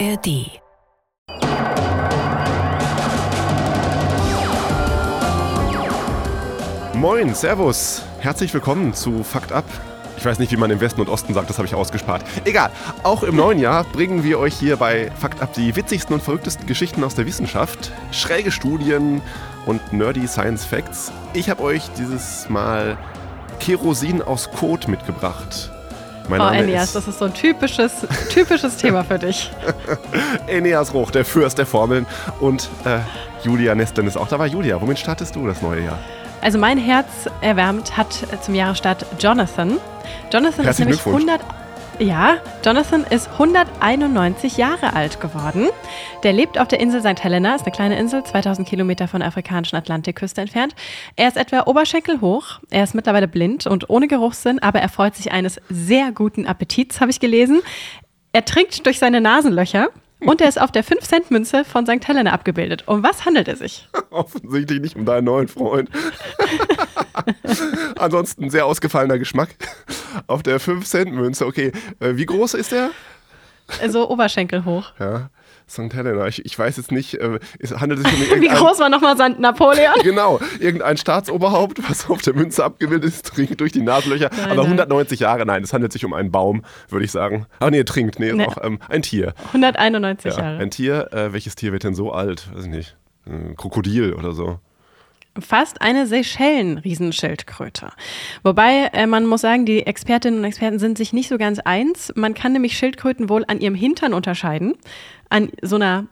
ARD. 0.00 0.60
Moin, 6.94 7.34
Servus. 7.34 8.02
Herzlich 8.18 8.52
willkommen 8.52 8.94
zu 8.94 9.22
Fakt 9.22 9.52
Up. 9.52 9.64
Ich 10.16 10.24
weiß 10.24 10.38
nicht, 10.38 10.50
wie 10.50 10.56
man 10.56 10.70
im 10.70 10.80
Westen 10.80 11.00
und 11.00 11.08
Osten 11.08 11.34
sagt, 11.34 11.48
das 11.50 11.58
habe 11.58 11.68
ich 11.68 11.74
ausgespart. 11.74 12.24
Egal, 12.44 12.70
auch 13.04 13.22
im 13.22 13.36
neuen 13.36 13.58
Jahr 13.58 13.84
bringen 13.84 14.24
wir 14.24 14.38
euch 14.38 14.54
hier 14.54 14.76
bei 14.78 15.12
Fakt 15.12 15.40
Up 15.40 15.52
die 15.52 15.76
witzigsten 15.76 16.14
und 16.14 16.22
verrücktesten 16.22 16.66
Geschichten 16.66 17.04
aus 17.04 17.14
der 17.14 17.26
Wissenschaft, 17.26 17.92
schräge 18.10 18.50
Studien 18.50 19.22
und 19.66 19.92
nerdy 19.92 20.26
Science 20.26 20.64
Facts. 20.64 21.12
Ich 21.34 21.50
habe 21.50 21.62
euch 21.62 21.88
dieses 21.98 22.48
Mal 22.48 22.98
Kerosin 23.60 24.22
aus 24.22 24.50
Kot 24.50 24.88
mitgebracht. 24.88 25.73
Mein 26.28 26.40
oh, 26.40 26.48
Eneas, 26.48 26.84
ist 26.84 26.96
das 26.96 27.08
ist 27.08 27.18
so 27.18 27.26
ein 27.26 27.34
typisches, 27.34 27.92
typisches 28.30 28.76
Thema 28.76 29.04
für 29.04 29.18
dich. 29.18 29.50
Eneas 30.46 30.94
Roch, 30.94 31.10
der 31.10 31.24
Fürst 31.24 31.58
der 31.58 31.66
Formeln. 31.66 32.06
Und 32.40 32.68
äh, 32.84 32.98
Julia 33.42 33.74
Nesten 33.74 34.06
ist 34.06 34.16
auch 34.16 34.28
dabei. 34.28 34.46
Julia, 34.46 34.80
womit 34.80 34.98
startest 34.98 35.36
du 35.36 35.46
das 35.46 35.60
neue 35.60 35.84
Jahr? 35.84 35.98
Also 36.40 36.58
mein 36.58 36.78
Herz 36.78 37.06
erwärmt 37.40 37.96
hat 37.96 38.12
zum 38.42 38.54
Jahresstart 38.54 39.06
Jonathan. 39.18 39.78
Jonathan 40.32 40.66
ist 40.66 40.78
nämlich 40.78 41.06
100 41.06 41.40
ja, 41.98 42.38
Jonathan 42.64 43.04
ist 43.04 43.28
191 43.28 44.56
Jahre 44.56 44.94
alt 44.94 45.20
geworden. 45.20 45.68
Der 46.22 46.32
lebt 46.32 46.58
auf 46.58 46.68
der 46.68 46.80
Insel 46.80 47.00
St. 47.00 47.22
Helena, 47.22 47.54
ist 47.54 47.62
eine 47.62 47.72
kleine 47.72 47.98
Insel, 47.98 48.24
2000 48.24 48.66
Kilometer 48.66 49.08
von 49.08 49.20
der 49.20 49.28
afrikanischen 49.28 49.76
Atlantikküste 49.76 50.40
entfernt. 50.40 50.74
Er 51.16 51.28
ist 51.28 51.36
etwa 51.36 51.62
oberschenkelhoch, 51.66 52.60
er 52.70 52.84
ist 52.84 52.94
mittlerweile 52.94 53.28
blind 53.28 53.66
und 53.66 53.90
ohne 53.90 54.08
Geruchssinn, 54.08 54.58
aber 54.60 54.80
er 54.80 54.88
freut 54.88 55.14
sich 55.14 55.32
eines 55.32 55.60
sehr 55.68 56.12
guten 56.12 56.46
Appetits, 56.46 57.00
habe 57.00 57.10
ich 57.10 57.20
gelesen. 57.20 57.62
Er 58.32 58.44
trinkt 58.44 58.84
durch 58.86 58.98
seine 58.98 59.20
Nasenlöcher 59.20 59.88
und 60.20 60.40
er 60.40 60.48
ist 60.48 60.60
auf 60.60 60.72
der 60.72 60.84
5-Cent-Münze 60.84 61.64
von 61.64 61.86
St. 61.86 62.06
Helena 62.08 62.32
abgebildet. 62.32 62.84
Um 62.86 63.02
was 63.02 63.24
handelt 63.24 63.48
es 63.48 63.60
sich? 63.60 63.88
Offensichtlich 64.10 64.80
nicht 64.80 64.96
um 64.96 65.04
deinen 65.04 65.24
neuen 65.24 65.48
Freund. 65.48 65.90
Ansonsten 67.98 68.50
sehr 68.50 68.66
ausgefallener 68.66 69.18
Geschmack. 69.18 69.50
Auf 70.26 70.42
der 70.42 70.60
5-Cent-Münze, 70.60 71.46
okay. 71.46 71.72
Äh, 72.00 72.16
wie 72.16 72.26
groß 72.26 72.54
ist 72.54 72.72
der? 72.72 72.90
So 73.88 74.10
oberschenkelhoch. 74.10 74.92
Ja. 74.98 75.30
St. 75.68 75.94
Helena. 75.94 76.26
Ich, 76.26 76.44
ich, 76.44 76.58
weiß 76.58 76.76
jetzt 76.76 76.92
nicht, 76.92 77.14
äh, 77.14 77.38
es 77.58 77.72
handelt 77.72 78.00
sich 78.00 78.12
um 78.12 78.20
irgendein... 78.28 78.42
Wie 78.42 78.48
groß 78.48 78.78
war 78.80 78.90
nochmal 78.90 79.16
St. 79.16 79.38
Napoleon? 79.38 79.94
genau, 80.02 80.38
irgendein 80.60 80.96
Staatsoberhaupt, 80.96 81.88
was 81.88 82.10
auf 82.10 82.20
der 82.20 82.34
Münze 82.34 82.62
abgebildet 82.62 83.08
ist, 83.08 83.26
trinkt 83.26 83.60
durch 83.60 83.72
die 83.72 83.80
Nasenlöcher. 83.80 84.30
Nein, 84.30 84.50
aber 84.50 84.62
190 84.62 85.20
nein. 85.20 85.24
Jahre, 85.26 85.46
nein, 85.46 85.62
es 85.62 85.72
handelt 85.72 85.92
sich 85.92 86.04
um 86.04 86.12
einen 86.12 86.30
Baum, 86.30 86.62
würde 86.88 87.04
ich 87.04 87.12
sagen. 87.12 87.46
Ach 87.60 87.70
nee, 87.70 87.82
trinkt, 87.84 88.18
nee, 88.18 88.32
nee. 88.32 88.44
auch 88.44 88.58
ähm, 88.62 88.78
ein 88.88 89.02
Tier. 89.02 89.32
191 89.48 90.34
ja, 90.34 90.38
Jahre. 90.38 90.58
Ein 90.58 90.70
Tier, 90.70 91.12
äh, 91.12 91.32
welches 91.32 91.54
Tier 91.54 91.72
wird 91.72 91.84
denn 91.84 91.94
so 91.94 92.12
alt? 92.12 92.50
Weiß 92.54 92.64
ich 92.64 92.70
nicht. 92.70 92.96
Ein 93.26 93.56
Krokodil 93.56 94.12
oder 94.12 94.32
so 94.32 94.60
fast 95.38 95.82
eine 95.82 96.06
Seychellen-Riesenschildkröte. 96.06 97.90
Wobei 98.42 98.90
äh, 98.92 99.06
man 99.06 99.26
muss 99.26 99.40
sagen, 99.40 99.66
die 99.66 99.86
Expertinnen 99.86 100.40
und 100.40 100.44
Experten 100.44 100.78
sind 100.78 100.98
sich 100.98 101.12
nicht 101.12 101.28
so 101.28 101.38
ganz 101.38 101.58
eins. 101.58 102.12
Man 102.16 102.34
kann 102.34 102.52
nämlich 102.52 102.76
Schildkröten 102.76 103.28
wohl 103.28 103.44
an 103.48 103.60
ihrem 103.60 103.74
Hintern 103.74 104.14
unterscheiden, 104.14 104.74
an 105.30 105.50
so 105.62 105.76
einer 105.76 106.06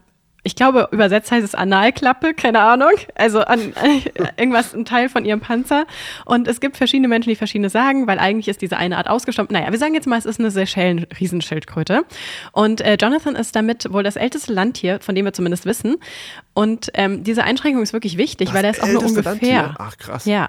ich 0.44 0.56
glaube, 0.56 0.88
übersetzt 0.90 1.30
heißt 1.30 1.44
es 1.44 1.54
Analklappe, 1.54 2.34
keine 2.34 2.60
Ahnung. 2.60 2.90
Also 3.14 3.40
an, 3.42 3.72
irgendwas, 4.36 4.74
ein 4.74 4.84
Teil 4.84 5.08
von 5.08 5.24
ihrem 5.24 5.40
Panzer. 5.40 5.86
Und 6.24 6.48
es 6.48 6.60
gibt 6.60 6.76
verschiedene 6.76 7.06
Menschen, 7.06 7.30
die 7.30 7.36
verschiedenes 7.36 7.72
sagen, 7.72 8.08
weil 8.08 8.18
eigentlich 8.18 8.48
ist 8.48 8.60
diese 8.60 8.76
eine 8.76 8.98
Art 8.98 9.08
ausgestorben. 9.08 9.52
Naja, 9.52 9.70
wir 9.70 9.78
sagen 9.78 9.94
jetzt 9.94 10.08
mal, 10.08 10.18
es 10.18 10.26
ist 10.26 10.40
eine 10.40 10.50
Seychellen-Riesenschildkröte. 10.50 12.04
Und 12.50 12.80
äh, 12.80 12.96
Jonathan 13.00 13.36
ist 13.36 13.54
damit 13.54 13.92
wohl 13.92 14.02
das 14.02 14.16
älteste 14.16 14.52
Landtier, 14.52 14.98
von 15.00 15.14
dem 15.14 15.24
wir 15.24 15.32
zumindest 15.32 15.64
wissen. 15.64 15.96
Und 16.54 16.90
ähm, 16.94 17.22
diese 17.22 17.44
Einschränkung 17.44 17.82
ist 17.82 17.92
wirklich 17.92 18.18
wichtig, 18.18 18.48
das 18.48 18.56
weil 18.56 18.64
er 18.64 18.70
ist 18.72 18.83
auch 18.83 18.88
nur 18.88 19.05
ungefähr. 19.05 19.33
Landtier? 19.33 19.74
Ach 19.78 19.96
krass. 19.96 20.24
Ja. 20.24 20.48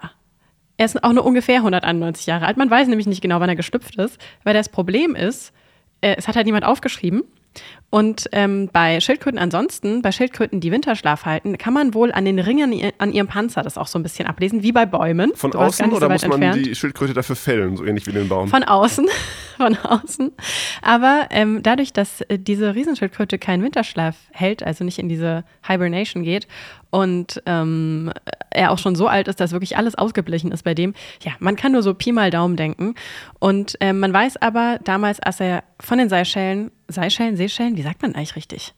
Er 0.78 0.86
ist 0.88 1.04
auch 1.04 1.14
nur 1.14 1.24
ungefähr 1.24 1.58
191 1.58 2.26
Jahre 2.26 2.48
alt. 2.48 2.58
Man 2.58 2.70
weiß 2.70 2.88
nämlich 2.88 3.06
nicht 3.06 3.22
genau, 3.22 3.40
wann 3.40 3.50
er 3.50 3.56
geschlüpft 3.56 3.96
ist, 3.98 4.20
weil 4.44 4.56
das 4.56 4.70
Problem 4.70 5.14
ist, 5.14 5.54
äh, 6.02 6.16
es 6.18 6.28
hat 6.28 6.36
halt 6.36 6.48
niemand 6.48 6.66
aufgeschrieben. 6.66 7.24
Und 7.94 8.28
ähm, 8.32 8.72
bei 8.74 9.00
Schildkröten 9.00 9.38
ansonsten, 9.38 10.02
bei 10.02 10.12
Schildkröten, 10.12 10.60
die 10.60 10.72
Winterschlaf 10.72 11.26
halten, 11.26 11.60
kann 11.60 11.76
man 11.76 11.94
wohl 11.94 12.12
an 12.12 12.26
den 12.26 12.40
Ringen 12.40 12.92
an 12.98 13.14
ihrem 13.14 13.28
Panzer 13.28 13.62
das 13.62 13.78
auch 13.78 13.86
so 13.86 14.00
ein 14.00 14.02
bisschen 14.02 14.26
ablesen, 14.26 14.64
wie 14.64 14.72
bei 14.72 14.88
Bäumen. 14.88 15.32
Von 15.36 15.52
du 15.52 15.60
außen 15.60 15.92
oder 15.92 16.08
so 16.08 16.10
muss 16.10 16.24
man 16.24 16.42
entfernt. 16.42 16.66
die 16.66 16.74
Schildkröte 16.74 17.14
dafür 17.14 17.36
fällen, 17.36 17.78
so 17.78 17.86
ähnlich 17.86 18.08
wie 18.08 18.12
den 18.12 18.28
Baum? 18.28 18.48
Von 18.48 18.64
außen, 18.64 19.08
von 19.58 19.78
außen. 19.78 20.32
Aber 20.82 21.28
ähm, 21.30 21.62
dadurch, 21.62 21.94
dass 21.94 22.22
äh, 22.22 22.40
diese 22.40 22.74
Riesenschildkröte 22.74 23.38
keinen 23.38 23.62
Winterschlaf 23.62 24.16
hält, 24.32 24.64
also 24.64 24.84
nicht 24.84 24.98
in 24.98 25.08
diese 25.08 25.44
Hibernation 25.62 26.24
geht 26.24 26.48
und 26.94 27.44
ähm, 27.46 28.12
er 28.52 28.72
auch 28.72 28.78
schon 28.78 28.96
so 28.96 29.08
alt 29.08 29.28
ist, 29.28 29.40
dass 29.40 29.52
wirklich 29.52 29.78
alles 29.78 29.96
ausgeblichen 29.96 30.52
ist 30.52 30.64
bei 30.64 30.74
dem. 30.74 30.94
Ja, 31.24 31.32
man 31.40 31.56
kann 31.56 31.72
nur 31.72 31.82
so 31.82 31.94
Pi 31.94 32.12
mal 32.12 32.30
Daumen 32.30 32.56
denken. 32.56 32.94
Und 33.40 33.78
ähm, 33.80 34.00
man 34.00 34.14
weiß 34.14 34.38
aber 34.42 34.80
damals, 34.84 35.20
als 35.20 35.40
er 35.40 35.64
von 35.80 35.98
den 35.98 36.08
Seychellen, 36.08 36.72
Seychellen, 36.88 37.36
Seychellen, 37.36 37.78
wie 37.78 37.82
sagt 37.84 38.02
man 38.02 38.16
eigentlich 38.16 38.36
richtig? 38.36 38.74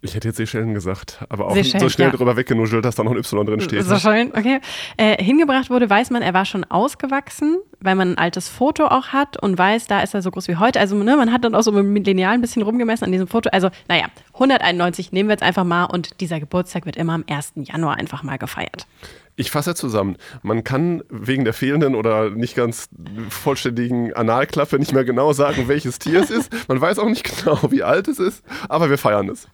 Ich 0.00 0.14
hätte 0.14 0.28
jetzt 0.28 0.36
Seychellen 0.36 0.74
gesagt, 0.74 1.24
aber 1.28 1.48
auch 1.48 1.54
Seychellen, 1.54 1.80
so 1.80 1.88
schnell 1.88 2.08
ja. 2.08 2.16
drüber 2.16 2.36
weggenuschelt, 2.36 2.84
dass 2.84 2.94
da 2.94 3.02
noch 3.02 3.10
ein 3.10 3.16
Y 3.16 3.44
drin 3.44 3.60
steht. 3.60 3.82
Seychellen, 3.84 4.30
okay. 4.30 4.60
Äh, 4.96 5.22
hingebracht 5.22 5.70
wurde, 5.70 5.90
weiß 5.90 6.10
man, 6.10 6.22
er 6.22 6.34
war 6.34 6.44
schon 6.44 6.62
ausgewachsen, 6.64 7.58
weil 7.80 7.96
man 7.96 8.12
ein 8.12 8.18
altes 8.18 8.48
Foto 8.48 8.86
auch 8.86 9.08
hat 9.08 9.42
und 9.42 9.58
weiß, 9.58 9.88
da 9.88 10.00
ist 10.00 10.14
er 10.14 10.22
so 10.22 10.30
groß 10.30 10.46
wie 10.46 10.56
heute. 10.56 10.78
Also 10.78 10.94
ne, 10.94 11.16
man 11.16 11.32
hat 11.32 11.44
dann 11.44 11.56
auch 11.56 11.62
so 11.62 11.72
mit 11.72 12.06
Lineal 12.06 12.34
ein 12.34 12.40
bisschen 12.40 12.62
rumgemessen 12.62 13.06
an 13.06 13.12
diesem 13.12 13.26
Foto. 13.26 13.50
Also 13.50 13.70
naja, 13.88 14.06
191 14.34 15.10
nehmen 15.10 15.28
wir 15.28 15.34
jetzt 15.34 15.42
einfach 15.42 15.64
mal 15.64 15.86
und 15.86 16.20
dieser 16.20 16.38
Geburtstag 16.38 16.86
wird 16.86 16.96
immer 16.96 17.14
am 17.14 17.24
1. 17.28 17.54
Januar 17.56 17.96
einfach 17.96 18.22
mal 18.22 18.38
gefeiert. 18.38 18.86
Ich 19.34 19.52
fasse 19.52 19.76
zusammen. 19.76 20.16
Man 20.42 20.64
kann 20.64 21.02
wegen 21.10 21.44
der 21.44 21.54
fehlenden 21.54 21.94
oder 21.94 22.30
nicht 22.30 22.56
ganz 22.56 22.88
vollständigen 23.30 24.12
Analklappe 24.12 24.78
nicht 24.80 24.92
mehr 24.92 25.04
genau 25.04 25.32
sagen, 25.32 25.68
welches 25.68 26.00
Tier 26.00 26.20
es 26.20 26.30
ist. 26.30 26.52
Man 26.68 26.80
weiß 26.80 26.98
auch 26.98 27.08
nicht 27.08 27.24
genau, 27.44 27.70
wie 27.70 27.84
alt 27.84 28.08
es 28.08 28.18
ist, 28.18 28.44
aber 28.68 28.90
wir 28.90 28.98
feiern 28.98 29.28
es. 29.28 29.48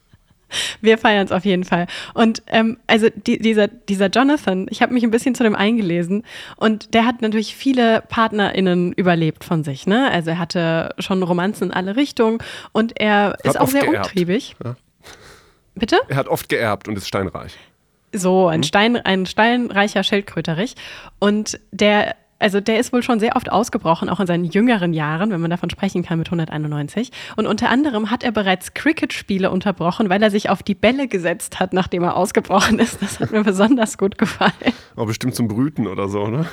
Wir 0.81 0.99
feiern 0.99 1.25
es 1.27 1.33
auf 1.33 1.45
jeden 1.45 1.65
Fall. 1.65 1.87
Und 2.15 2.43
ähm, 2.47 2.79
also 2.87 3.09
die, 3.11 3.39
dieser, 3.39 3.69
dieser 3.69 4.09
Jonathan, 4.09 4.67
ich 4.71 4.83
habe 4.83 4.93
mich 4.95 5.05
ein 5.05 5.11
bisschen 5.11 5.35
zu 5.35 5.43
dem 5.43 5.55
eingelesen 5.55 6.25
und 6.57 6.95
der 6.95 7.07
hat 7.07 7.23
natürlich 7.23 7.57
viele 7.57 8.03
PartnerInnen 8.09 8.93
überlebt 8.93 9.45
von 9.45 9.65
sich. 9.65 9.87
Ne? 9.87 10.11
Also 10.11 10.31
er 10.31 10.39
hatte 10.39 10.95
schon 10.99 11.23
Romanzen 11.23 11.65
in 11.65 11.71
alle 11.73 11.97
Richtungen 11.97 12.39
und 12.73 12.99
er 13.01 13.37
hat 13.45 13.45
ist 13.45 13.61
auch 13.61 13.69
sehr 13.69 13.83
geerbt. 13.83 14.07
umtriebig. 14.07 14.57
Ja. 14.65 14.77
Bitte? 15.75 15.99
Er 16.09 16.17
hat 16.17 16.29
oft 16.29 16.49
geerbt 16.49 16.89
und 16.89 16.97
ist 16.97 17.09
steinreich. 17.09 17.57
So, 18.13 18.47
ein, 18.47 18.61
mhm. 18.61 18.65
Stein, 18.65 18.97
ein 18.97 19.27
steinreicher 19.27 20.05
Schildkröterich. 20.05 20.77
Und 21.19 21.59
der 21.73 22.15
also 22.39 22.61
der 22.61 22.79
ist 22.79 22.93
wohl 22.93 23.03
schon 23.03 23.21
sehr 23.21 23.37
oft 23.37 23.51
ausgebrochen, 23.51 24.09
auch 24.09 24.21
in 24.21 24.27
seinen 24.27 24.45
jüngeren 24.45 24.93
Jahren, 24.93 25.31
wenn 25.31 25.41
man 25.41 25.51
davon 25.51 25.71
sprechen 25.71 26.03
kann 26.03 26.19
mit 26.19 26.29
191. 26.29 27.11
Und 27.37 27.47
unter 27.47 27.71
anderem 27.71 28.11
hat 28.11 28.23
er 28.23 28.33
bereits 28.33 28.75
Cricket-Spiele 28.75 29.51
unterbrochen, 29.51 30.09
weil 30.09 30.23
er 30.23 30.31
sich 30.31 30.51
auf 30.51 30.63
die 30.63 30.75
Bälle 30.75 31.09
gesetzt 31.09 31.61
hat, 31.61 31.73
nachdem 31.73 32.03
er 32.03 32.17
ausgebrochen 32.17 32.79
ist. 32.79 33.01
Das 33.01 33.21
hat 33.21 33.31
mir 33.31 33.43
besonders 33.45 33.99
gut 33.99 34.19
gefallen. 34.19 34.53
Aber 34.97 35.07
bestimmt 35.07 35.35
zum 35.35 35.49
Brüten 35.49 35.87
oder 35.87 36.09
so, 36.09 36.29
ne? 36.29 36.47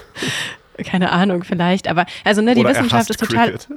Keine 0.77 1.11
Ahnung, 1.11 1.43
vielleicht. 1.43 1.87
Aber 1.87 2.05
also 2.23 2.41
ne, 2.41 2.55
die 2.55 2.63
Wissenschaft 2.63 3.09
ist 3.09 3.19
total. 3.19 3.51
Cricket. 3.51 3.67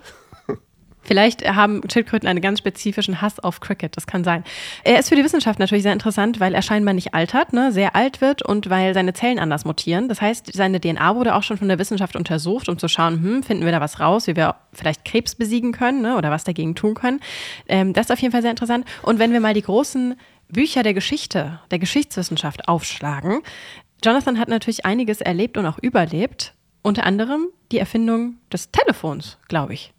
Vielleicht 1.05 1.47
haben 1.47 1.83
Schildkröten 1.91 2.29
einen 2.29 2.41
ganz 2.41 2.59
spezifischen 2.59 3.21
Hass 3.21 3.39
auf 3.39 3.61
Cricket, 3.61 3.97
das 3.97 4.07
kann 4.07 4.25
sein. 4.25 4.45
Er 4.83 4.99
ist 4.99 5.09
für 5.09 5.17
die 5.17 5.25
Wissenschaft 5.25 5.59
natürlich 5.59 5.83
sehr 5.83 5.93
interessant, 5.93 6.41
weil 6.41 6.55
er 6.55 6.63
scheinbar 6.63 6.95
nicht 6.95 7.15
altert, 7.15 7.53
ne, 7.53 7.73
sehr 7.73 7.95
alt 7.95 8.21
wird 8.21 8.43
und 8.43 8.71
weil 8.71 8.95
seine 8.95 9.13
Zellen 9.13 9.39
anders 9.39 9.65
mutieren. 9.65 10.09
Das 10.09 10.21
heißt, 10.21 10.53
seine 10.53 10.81
DNA 10.81 11.15
wurde 11.15 11.35
auch 11.35 11.43
schon 11.43 11.59
von 11.59 11.69
der 11.69 11.79
Wissenschaft 11.79 12.17
untersucht, 12.17 12.69
um 12.69 12.79
zu 12.79 12.89
schauen, 12.89 13.23
hm, 13.23 13.43
finden 13.43 13.65
wir 13.65 13.73
da 13.73 13.81
was 13.81 14.01
raus, 14.01 14.27
wie 14.27 14.37
wir 14.37 14.57
vielleicht 14.73 15.05
Krebs 15.05 15.35
besiegen 15.35 15.73
können 15.73 16.03
ne, 16.03 16.17
oder 16.17 16.31
was 16.31 16.45
dagegen 16.45 16.75
tun 16.75 16.95
können. 16.95 17.21
Ähm, 17.69 17.93
das 17.93 18.07
ist 18.07 18.13
auf 18.13 18.19
jeden 18.21 18.33
Fall 18.33 18.43
sehr 18.43 18.51
interessant. 18.51 18.87
Und 19.03 19.19
wenn 19.19 19.33
wir 19.33 19.41
mal 19.41 19.55
die 19.55 19.63
großen 19.63 20.17
Bücher 20.49 20.83
der 20.83 20.95
Geschichte, 20.95 21.61
der 21.71 21.79
Geschichtswissenschaft 21.79 22.69
aufschlagen, 22.69 23.41
Jonathan 24.05 24.39
hat 24.39 24.49
natürlich 24.49 24.85
einiges 24.85 25.21
erlebt 25.21 25.57
und 25.57 25.67
auch 25.67 25.79
überlebt. 25.79 26.55
Unter 26.83 27.05
anderem 27.05 27.49
die 27.73 27.79
Erfindung 27.79 28.37
des 28.53 28.71
Telefons, 28.71 29.39
glaube 29.49 29.73
ich. 29.73 29.94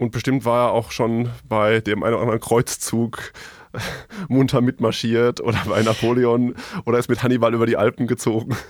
Und 0.00 0.12
bestimmt 0.12 0.46
war 0.46 0.68
er 0.68 0.72
auch 0.72 0.92
schon 0.92 1.28
bei 1.46 1.80
dem 1.80 2.02
einen 2.02 2.14
oder 2.14 2.22
anderen 2.22 2.40
Kreuzzug 2.40 3.34
munter 4.28 4.62
mitmarschiert 4.62 5.42
oder 5.42 5.58
bei 5.68 5.82
Napoleon 5.82 6.54
oder 6.86 6.98
ist 6.98 7.10
mit 7.10 7.22
Hannibal 7.22 7.52
über 7.52 7.66
die 7.66 7.76
Alpen 7.76 8.06
gezogen. 8.06 8.56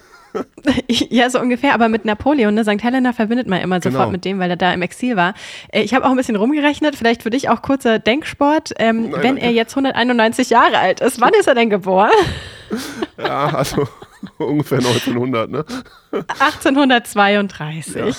Ja, 0.86 1.28
so 1.28 1.40
ungefähr, 1.40 1.74
aber 1.74 1.88
mit 1.88 2.04
Napoleon, 2.04 2.54
ne, 2.54 2.62
St. 2.62 2.80
Helena 2.84 3.12
verbindet 3.12 3.48
man 3.48 3.60
immer 3.62 3.80
sofort 3.80 3.94
genau. 3.94 4.10
mit 4.12 4.24
dem, 4.24 4.38
weil 4.38 4.48
er 4.48 4.56
da 4.56 4.72
im 4.72 4.80
Exil 4.80 5.16
war. 5.16 5.34
Äh, 5.72 5.82
ich 5.82 5.92
habe 5.92 6.06
auch 6.06 6.10
ein 6.10 6.16
bisschen 6.16 6.36
rumgerechnet, 6.36 6.94
vielleicht 6.94 7.24
für 7.24 7.30
dich 7.30 7.48
auch 7.48 7.62
kurzer 7.62 7.98
Denksport. 7.98 8.72
Ähm, 8.78 9.10
Nein, 9.10 9.12
wenn 9.14 9.22
danke. 9.22 9.42
er 9.42 9.50
jetzt 9.50 9.72
191 9.72 10.50
Jahre 10.50 10.78
alt 10.78 11.00
ist, 11.00 11.20
wann 11.20 11.32
ist 11.34 11.48
er 11.48 11.56
denn 11.56 11.68
geboren? 11.68 12.12
Ja, 13.18 13.46
also 13.46 13.88
ungefähr 14.38 14.78
1900, 14.78 15.50
ne? 15.50 15.64
1832. 16.12 17.96
Ja. 17.96 18.12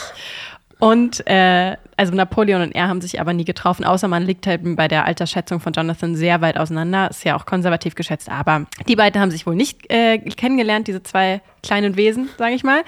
Und 0.81 1.27
äh, 1.27 1.77
also 1.95 2.15
Napoleon 2.15 2.63
und 2.63 2.71
er 2.71 2.87
haben 2.87 3.01
sich 3.01 3.21
aber 3.21 3.33
nie 3.33 3.45
getroffen, 3.45 3.85
außer 3.85 4.07
man 4.07 4.23
liegt 4.23 4.47
halt 4.47 4.61
bei 4.75 4.87
der 4.87 5.05
Altersschätzung 5.05 5.59
von 5.59 5.73
Jonathan 5.73 6.15
sehr 6.15 6.41
weit 6.41 6.57
auseinander. 6.57 7.11
Ist 7.11 7.23
ja 7.23 7.35
auch 7.35 7.45
konservativ 7.45 7.93
geschätzt, 7.93 8.29
aber 8.29 8.65
die 8.87 8.95
beiden 8.95 9.21
haben 9.21 9.29
sich 9.29 9.45
wohl 9.45 9.53
nicht 9.53 9.91
äh, 9.91 10.17
kennengelernt, 10.17 10.87
diese 10.87 11.03
zwei 11.03 11.41
kleinen 11.61 11.97
Wesen, 11.97 12.29
sage 12.39 12.55
ich 12.55 12.63
mal. 12.63 12.81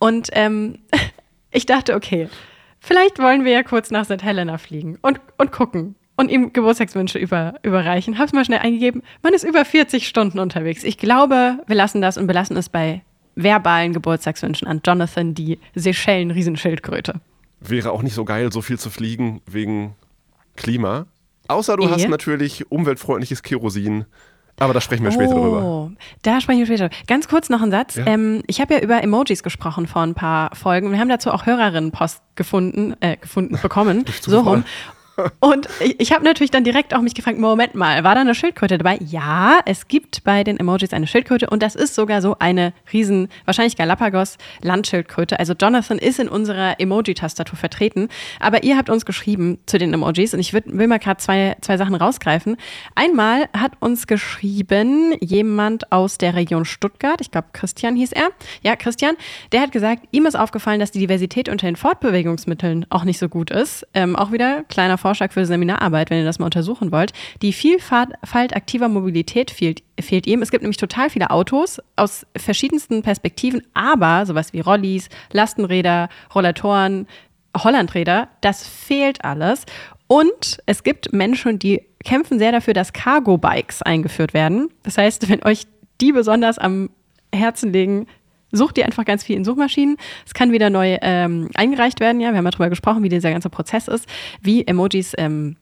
Und 0.00 0.30
ähm, 0.32 0.80
ich 1.52 1.64
dachte, 1.64 1.94
okay, 1.94 2.28
vielleicht 2.80 3.20
wollen 3.20 3.44
wir 3.44 3.52
ja 3.52 3.62
kurz 3.62 3.92
nach 3.92 4.04
St. 4.04 4.24
Helena 4.24 4.58
fliegen 4.58 4.98
und, 5.00 5.20
und 5.36 5.52
gucken 5.52 5.94
und 6.16 6.32
ihm 6.32 6.52
Geburtstagswünsche 6.52 7.20
über, 7.20 7.54
überreichen. 7.62 8.18
Hab's 8.18 8.32
mal 8.32 8.44
schnell 8.44 8.58
eingegeben. 8.58 9.04
Man 9.22 9.32
ist 9.32 9.44
über 9.44 9.64
40 9.64 10.08
Stunden 10.08 10.40
unterwegs. 10.40 10.82
Ich 10.82 10.98
glaube, 10.98 11.60
wir 11.68 11.76
lassen 11.76 12.02
das 12.02 12.18
und 12.18 12.26
belassen 12.26 12.56
es 12.56 12.68
bei 12.68 13.02
verbalen 13.36 13.92
Geburtstagswünschen 13.92 14.66
an 14.66 14.80
Jonathan, 14.84 15.34
die 15.34 15.60
Seychellen-Riesenschildkröte. 15.76 17.20
Wäre 17.60 17.92
auch 17.92 18.02
nicht 18.02 18.14
so 18.14 18.24
geil, 18.24 18.52
so 18.52 18.62
viel 18.62 18.78
zu 18.78 18.90
fliegen 18.90 19.40
wegen 19.46 19.94
Klima. 20.56 21.06
Außer 21.48 21.76
du 21.76 21.84
Ehe? 21.84 21.90
hast 21.90 22.08
natürlich 22.08 22.70
umweltfreundliches 22.70 23.42
Kerosin. 23.42 24.04
Aber 24.60 24.74
da 24.74 24.80
sprechen 24.80 25.04
wir 25.04 25.12
später 25.12 25.36
oh, 25.36 25.42
drüber. 25.42 25.92
Da 26.22 26.40
sprechen 26.40 26.58
wir 26.58 26.66
später. 26.66 26.90
Ganz 27.06 27.28
kurz 27.28 27.48
noch 27.48 27.62
ein 27.62 27.70
Satz. 27.70 27.94
Ja. 27.94 28.06
Ähm, 28.06 28.42
ich 28.46 28.60
habe 28.60 28.74
ja 28.74 28.80
über 28.80 29.02
Emojis 29.02 29.42
gesprochen 29.42 29.86
vor 29.86 30.02
ein 30.02 30.14
paar 30.14 30.54
Folgen. 30.54 30.90
Wir 30.90 30.98
haben 30.98 31.08
dazu 31.08 31.30
auch 31.30 31.46
Hörerinnenpost 31.46 32.20
gefunden, 32.34 32.94
äh, 33.00 33.16
gefunden 33.16 33.58
bekommen. 33.62 34.04
so 34.20 34.40
rum. 34.40 34.64
Und 35.40 35.68
ich, 35.80 36.00
ich 36.00 36.12
habe 36.12 36.24
natürlich 36.24 36.50
dann 36.50 36.64
direkt 36.64 36.94
auch 36.94 37.00
mich 37.00 37.14
gefragt, 37.14 37.38
Moment 37.38 37.74
mal, 37.74 38.04
war 38.04 38.14
da 38.14 38.20
eine 38.20 38.34
Schildkröte 38.34 38.78
dabei? 38.78 38.98
Ja, 39.00 39.60
es 39.66 39.88
gibt 39.88 40.24
bei 40.24 40.44
den 40.44 40.58
Emojis 40.58 40.92
eine 40.92 41.06
Schildkröte 41.06 41.48
und 41.50 41.62
das 41.62 41.74
ist 41.74 41.94
sogar 41.94 42.22
so 42.22 42.36
eine 42.38 42.72
riesen, 42.92 43.28
wahrscheinlich 43.44 43.76
Galapagos 43.76 44.38
Landschildkröte. 44.62 45.38
Also 45.38 45.54
Jonathan 45.54 45.98
ist 45.98 46.18
in 46.18 46.28
unserer 46.28 46.78
Emoji-Tastatur 46.80 47.58
vertreten, 47.58 48.08
aber 48.40 48.62
ihr 48.62 48.76
habt 48.76 48.90
uns 48.90 49.04
geschrieben 49.04 49.58
zu 49.66 49.78
den 49.78 49.92
Emojis 49.92 50.34
und 50.34 50.40
ich 50.40 50.52
will, 50.52 50.62
will 50.66 50.86
mal 50.86 50.98
gerade 50.98 51.18
zwei, 51.18 51.56
zwei 51.60 51.76
Sachen 51.76 51.94
rausgreifen. 51.94 52.56
Einmal 52.94 53.48
hat 53.56 53.72
uns 53.80 54.06
geschrieben 54.06 55.14
jemand 55.20 55.90
aus 55.92 56.18
der 56.18 56.34
Region 56.34 56.64
Stuttgart, 56.64 57.20
ich 57.20 57.30
glaube 57.30 57.48
Christian 57.52 57.96
hieß 57.96 58.12
er. 58.12 58.28
Ja, 58.62 58.76
Christian, 58.76 59.16
der 59.52 59.62
hat 59.62 59.72
gesagt, 59.72 60.04
ihm 60.12 60.26
ist 60.26 60.36
aufgefallen, 60.36 60.80
dass 60.80 60.90
die 60.90 61.00
Diversität 61.00 61.48
unter 61.48 61.66
den 61.66 61.76
Fortbewegungsmitteln 61.76 62.86
auch 62.90 63.04
nicht 63.04 63.18
so 63.18 63.28
gut 63.28 63.50
ist. 63.50 63.86
Ähm, 63.94 64.16
auch 64.16 64.32
wieder 64.32 64.64
kleiner 64.64 64.98
Vorschlag 64.98 65.07
Vorschlag 65.08 65.32
für 65.32 65.46
Seminararbeit, 65.46 66.10
wenn 66.10 66.18
ihr 66.18 66.26
das 66.26 66.38
mal 66.38 66.44
untersuchen 66.44 66.92
wollt. 66.92 67.14
Die 67.40 67.54
Vielfalt 67.54 68.12
aktiver 68.54 68.88
Mobilität 68.88 69.50
fehlt, 69.50 69.82
fehlt 69.98 70.26
ihm. 70.26 70.42
Es 70.42 70.50
gibt 70.50 70.62
nämlich 70.62 70.76
total 70.76 71.08
viele 71.08 71.30
Autos 71.30 71.80
aus 71.96 72.26
verschiedensten 72.36 73.00
Perspektiven, 73.00 73.62
aber 73.72 74.26
sowas 74.26 74.52
wie 74.52 74.60
Rollis, 74.60 75.08
Lastenräder, 75.32 76.10
Rollatoren, 76.34 77.06
Hollandräder, 77.56 78.28
das 78.42 78.68
fehlt 78.68 79.24
alles. 79.24 79.64
Und 80.08 80.58
es 80.66 80.82
gibt 80.82 81.14
Menschen, 81.14 81.58
die 81.58 81.80
kämpfen 82.04 82.38
sehr 82.38 82.52
dafür, 82.52 82.74
dass 82.74 82.92
Cargo-Bikes 82.92 83.80
eingeführt 83.80 84.34
werden. 84.34 84.68
Das 84.82 84.98
heißt, 84.98 85.30
wenn 85.30 85.42
euch 85.42 85.62
die 86.02 86.12
besonders 86.12 86.58
am 86.58 86.90
Herzen 87.34 87.72
legen, 87.72 88.06
Sucht 88.52 88.78
ihr 88.78 88.86
einfach 88.86 89.04
ganz 89.04 89.24
viel 89.24 89.36
in 89.36 89.44
Suchmaschinen. 89.44 89.96
Es 90.26 90.34
kann 90.34 90.52
wieder 90.52 90.70
neu 90.70 90.98
ähm, 91.02 91.50
eingereicht 91.54 92.00
werden. 92.00 92.20
Ja, 92.20 92.30
wir 92.30 92.38
haben 92.38 92.44
ja 92.44 92.50
darüber 92.50 92.70
gesprochen, 92.70 93.02
wie 93.02 93.08
dieser 93.08 93.30
ganze 93.30 93.50
Prozess 93.50 93.88
ist, 93.88 94.06
wie 94.40 94.66
Emojis 94.66 95.12
ähm, 95.18 95.56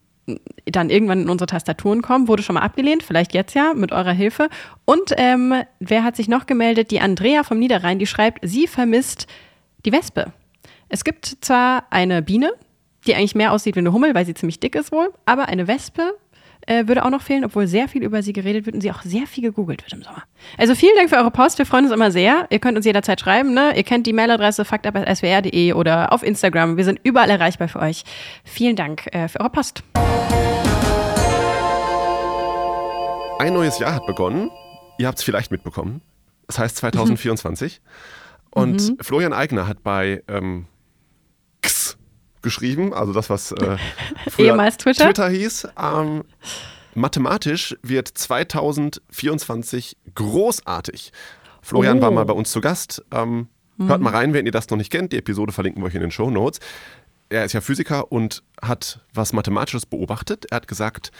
dann 0.67 0.91
irgendwann 0.91 1.23
in 1.23 1.29
unsere 1.29 1.47
Tastaturen 1.47 2.03
kommen. 2.03 2.29
Wurde 2.29 2.43
schon 2.43 2.55
mal 2.55 2.63
abgelehnt, 2.63 3.03
vielleicht 3.03 3.35
jetzt 3.35 3.55
ja, 3.55 3.73
mit 3.75 3.93
eurer 3.93 4.13
Hilfe. 4.13 4.49
Und 4.85 5.13
ähm, 5.17 5.55
wer 5.81 6.05
hat 6.05 6.17
sich 6.17 6.29
noch 6.29 6.47
gemeldet? 6.47 6.91
Die 6.91 7.01
Andrea 7.01 7.43
vom 7.43 7.59
Niederrhein, 7.59 7.99
die 7.99 8.07
schreibt, 8.07 8.41
sie 8.43 8.67
vermisst 8.67 9.27
die 9.85 9.93
Wespe. 9.93 10.33
Es 10.89 11.05
gibt 11.05 11.39
zwar 11.41 11.85
eine 11.91 12.23
Biene, 12.23 12.53
die 13.07 13.15
eigentlich 13.15 13.35
mehr 13.35 13.53
aussieht 13.53 13.77
wie 13.77 13.81
eine 13.81 13.93
Hummel, 13.93 14.15
weil 14.15 14.27
sie 14.27 14.35
ziemlich 14.35 14.61
dick 14.61 14.75
ist 14.75 14.93
wohl, 14.93 15.13
aber 15.25 15.49
eine 15.49 15.69
Wespe 15.69 16.15
äh, 16.67 16.87
würde 16.87 17.05
auch 17.05 17.11
noch 17.11 17.23
fehlen, 17.23 17.45
obwohl 17.45 17.67
sehr 17.67 17.89
viel 17.89 18.03
über 18.03 18.23
sie 18.23 18.33
geredet 18.33 18.67
wird 18.67 18.75
und 18.75 18.81
sie 18.81 18.91
auch 18.91 19.03
sehr 19.03 19.27
viel 19.27 19.45
gegoogelt 19.45 19.83
wird 19.83 19.93
im 19.93 20.03
Sommer. 20.03 20.25
Also 20.59 20.75
vielen 20.75 20.95
Dank 20.97 21.09
für 21.09 21.17
eure 21.17 21.31
Post. 21.31 21.59
Wir 21.59 21.67
freuen 21.67 21.85
uns 21.85 21.95
immer 21.95 22.11
sehr. 22.11 22.47
Ihr 22.51 22.59
könnt 22.59 22.77
uns 22.77 22.85
jederzeit 22.85 23.21
schreiben. 23.21 23.55
Ne? 23.55 23.77
Ihr 23.77 23.85
kennt 23.85 24.07
die 24.07 24.13
Mailadresse 24.13 24.65
faktab.swr.de 24.65 25.73
oder 25.73 26.13
auf 26.13 26.23
Instagram. 26.23 26.77
Wir 26.77 26.85
sind 26.85 27.01
überall 27.03 27.31
erreichbar 27.31 27.69
für 27.69 27.81
euch. 27.81 28.05
Vielen 28.45 28.77
Dank 28.77 29.07
äh, 29.15 29.29
für 29.29 29.41
eure 29.41 29.51
Post. 29.51 29.83
Ein 33.39 33.53
neues 33.53 33.79
Jahr 33.79 33.95
hat 33.95 34.07
begonnen. 34.07 34.51
Ihr 34.99 35.07
habt 35.07 35.19
es 35.19 35.25
vielleicht 35.25 35.51
mitbekommen. 35.51 36.01
Das 36.47 36.59
heißt 36.59 36.77
2024. 36.77 37.81
Mhm. 37.81 38.63
Und 38.63 38.91
mhm. 38.91 38.97
Florian 39.01 39.33
Eigner 39.33 39.69
hat 39.69 39.83
bei 39.83 40.23
ähm, 40.29 40.67
X 41.63 41.99
geschrieben, 42.47 42.95
also 42.95 43.13
das, 43.13 43.29
was 43.29 43.51
äh, 43.51 43.77
ehemals 44.39 44.77
Twitter, 44.77 45.07
Twitter 45.07 45.29
hieß. 45.29 45.69
Ähm, 45.83 46.23
mathematisch 46.95 47.77
wird 47.83 48.07
2024 48.09 49.97
großartig. 50.15 51.13
Florian 51.61 51.99
oh. 51.99 52.03
war 52.03 52.11
mal 52.13 52.25
bei 52.25 52.33
uns 52.33 52.53
zu 52.53 52.61
Gast. 52.61 53.05
Ähm, 53.11 53.49
mhm. 53.77 53.89
Hört 53.89 54.01
mal 54.01 54.15
rein, 54.15 54.33
wenn 54.33 54.47
ihr 54.47 54.53
das 54.53 54.71
noch 54.71 54.79
nicht 54.79 54.93
kennt. 54.93 55.13
Die 55.13 55.19
Episode 55.19 55.53
verlinken 55.53 55.83
wir 55.83 55.89
euch 55.89 55.97
in 55.97 56.01
den 56.01 56.13
Show 56.13 56.31
Notes. 56.31 56.61
Er 57.29 57.45
ist 57.45 57.53
ja 57.53 57.61
Physiker 57.61 58.13
und 58.13 58.45
hat 58.63 59.01
was 59.13 59.33
Mathematisches 59.33 59.85
beobachtet. 59.85 60.47
Er 60.51 60.57
hat 60.59 60.69
gesagt, 60.69 61.11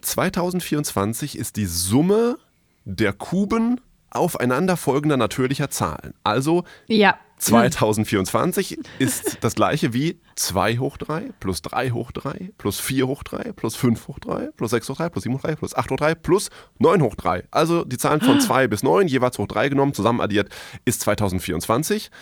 2024 0.00 1.38
ist 1.38 1.54
die 1.54 1.66
Summe 1.66 2.36
der 2.84 3.12
Kuben 3.12 3.80
aufeinanderfolgender 4.10 5.16
natürlicher 5.16 5.70
Zahlen. 5.70 6.14
Also 6.24 6.64
ja. 6.88 7.16
2024 7.42 8.78
ist 9.00 9.38
das 9.40 9.56
gleiche 9.56 9.92
wie 9.92 10.20
2 10.36 10.78
hoch 10.78 10.96
3 10.96 11.30
plus 11.40 11.60
3 11.62 11.90
hoch 11.90 12.12
3 12.12 12.52
plus 12.56 12.78
4 12.78 13.08
hoch 13.08 13.24
3 13.24 13.52
plus 13.52 13.74
5 13.74 14.06
hoch 14.06 14.20
3 14.20 14.50
plus 14.56 14.70
6 14.70 14.88
hoch 14.90 14.96
3 14.96 15.08
plus 15.08 15.24
7 15.24 15.34
hoch 15.34 15.42
3 15.42 15.56
plus 15.56 15.74
8 15.74 15.90
hoch 15.90 15.96
3 15.96 16.14
plus 16.14 16.50
9 16.78 17.02
hoch 17.02 17.16
3. 17.16 17.42
Also 17.50 17.84
die 17.84 17.98
Zahlen 17.98 18.20
von 18.20 18.40
2 18.40 18.68
bis 18.68 18.84
9 18.84 19.08
jeweils 19.08 19.38
hoch 19.38 19.48
3 19.48 19.70
genommen, 19.70 19.92
zusammen 19.92 20.20
addiert, 20.20 20.50
ist 20.84 21.00
2024. 21.00 22.12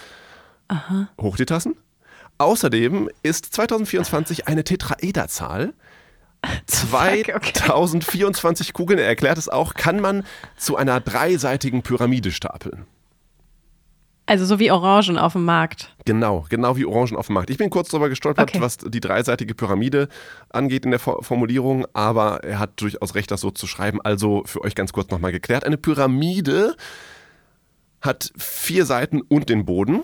Aha. 0.68 1.10
Hoch 1.20 1.36
die 1.36 1.44
Tassen. 1.44 1.76
Außerdem 2.38 3.10
ist 3.22 3.44
2024 3.54 4.48
eine 4.48 4.64
Tetraederzahl. 4.64 5.74
2024 6.66 8.72
Kugeln, 8.72 8.98
er 8.98 9.06
erklärt 9.06 9.36
es 9.36 9.50
auch, 9.50 9.74
kann 9.74 10.00
man 10.00 10.24
zu 10.56 10.76
einer 10.76 10.98
dreiseitigen 11.00 11.82
Pyramide 11.82 12.32
stapeln. 12.32 12.86
Also 14.30 14.44
so 14.44 14.60
wie 14.60 14.70
Orangen 14.70 15.18
auf 15.18 15.32
dem 15.32 15.44
Markt. 15.44 15.92
Genau, 16.04 16.46
genau 16.48 16.76
wie 16.76 16.84
Orangen 16.84 17.16
auf 17.16 17.26
dem 17.26 17.34
Markt. 17.34 17.50
Ich 17.50 17.58
bin 17.58 17.68
kurz 17.68 17.88
darüber 17.88 18.08
gestolpert, 18.08 18.50
okay. 18.50 18.60
was 18.60 18.76
die 18.76 19.00
dreiseitige 19.00 19.56
Pyramide 19.56 20.06
angeht 20.50 20.84
in 20.84 20.92
der 20.92 21.00
Formulierung, 21.00 21.84
aber 21.94 22.44
er 22.44 22.60
hat 22.60 22.80
durchaus 22.80 23.16
recht, 23.16 23.32
das 23.32 23.40
so 23.40 23.50
zu 23.50 23.66
schreiben. 23.66 24.00
Also 24.00 24.44
für 24.46 24.62
euch 24.62 24.76
ganz 24.76 24.92
kurz 24.92 25.10
nochmal 25.10 25.32
geklärt. 25.32 25.64
Eine 25.64 25.78
Pyramide 25.78 26.76
hat 28.02 28.30
vier 28.36 28.86
Seiten 28.86 29.20
und 29.20 29.48
den 29.48 29.64
Boden. 29.64 30.02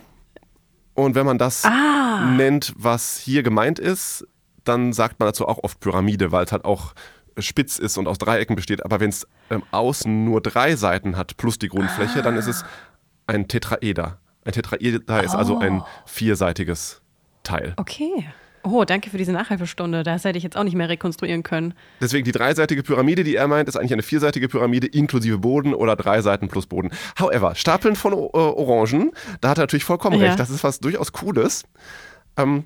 Und 0.94 1.14
wenn 1.14 1.24
man 1.24 1.38
das 1.38 1.64
ah. 1.64 2.28
nennt, 2.36 2.74
was 2.76 3.18
hier 3.18 3.44
gemeint 3.44 3.78
ist, 3.78 4.26
dann 4.64 4.92
sagt 4.92 5.20
man 5.20 5.28
dazu 5.28 5.46
auch 5.46 5.62
oft 5.62 5.78
Pyramide, 5.78 6.32
weil 6.32 6.46
es 6.46 6.50
halt 6.50 6.64
auch 6.64 6.94
spitz 7.38 7.78
ist 7.78 7.96
und 7.96 8.08
aus 8.08 8.18
Dreiecken 8.18 8.56
besteht. 8.56 8.84
Aber 8.84 9.00
wenn 9.00 9.10
es 9.10 9.26
ähm, 9.50 9.62
außen 9.70 10.24
nur 10.24 10.40
drei 10.40 10.76
Seiten 10.76 11.16
hat 11.16 11.36
plus 11.36 11.58
die 11.58 11.68
Grundfläche, 11.68 12.18
ah. 12.18 12.22
dann 12.22 12.36
ist 12.36 12.46
es 12.46 12.64
ein 13.26 13.48
Tetraeder. 13.48 14.18
Ein 14.44 14.52
Tetraeder 14.52 15.22
ist 15.22 15.34
also 15.34 15.58
ein 15.58 15.80
oh. 15.80 15.86
vierseitiges 16.06 17.02
Teil. 17.42 17.74
Okay. 17.76 18.26
Oh, 18.68 18.84
danke 18.84 19.10
für 19.10 19.18
diese 19.18 19.30
Nachhilfestunde. 19.30 20.02
Das 20.02 20.24
hätte 20.24 20.38
ich 20.38 20.44
jetzt 20.44 20.56
auch 20.56 20.64
nicht 20.64 20.74
mehr 20.74 20.88
rekonstruieren 20.88 21.44
können. 21.44 21.74
Deswegen 22.00 22.24
die 22.24 22.32
dreiseitige 22.32 22.82
Pyramide, 22.82 23.22
die 23.22 23.36
er 23.36 23.46
meint, 23.46 23.68
ist 23.68 23.76
eigentlich 23.76 23.92
eine 23.92 24.02
vierseitige 24.02 24.48
Pyramide 24.48 24.88
inklusive 24.88 25.38
Boden 25.38 25.72
oder 25.72 25.94
drei 25.94 26.20
Seiten 26.20 26.48
plus 26.48 26.66
Boden. 26.66 26.90
However, 27.18 27.54
Stapeln 27.54 27.94
von 27.94 28.12
äh, 28.12 28.16
Orangen, 28.16 29.12
da 29.40 29.50
hat 29.50 29.58
er 29.58 29.62
natürlich 29.62 29.84
vollkommen 29.84 30.20
ja. 30.20 30.26
recht. 30.26 30.40
Das 30.40 30.50
ist 30.50 30.64
was 30.64 30.80
durchaus 30.80 31.12
Cooles. 31.12 31.64
Ähm, 32.36 32.64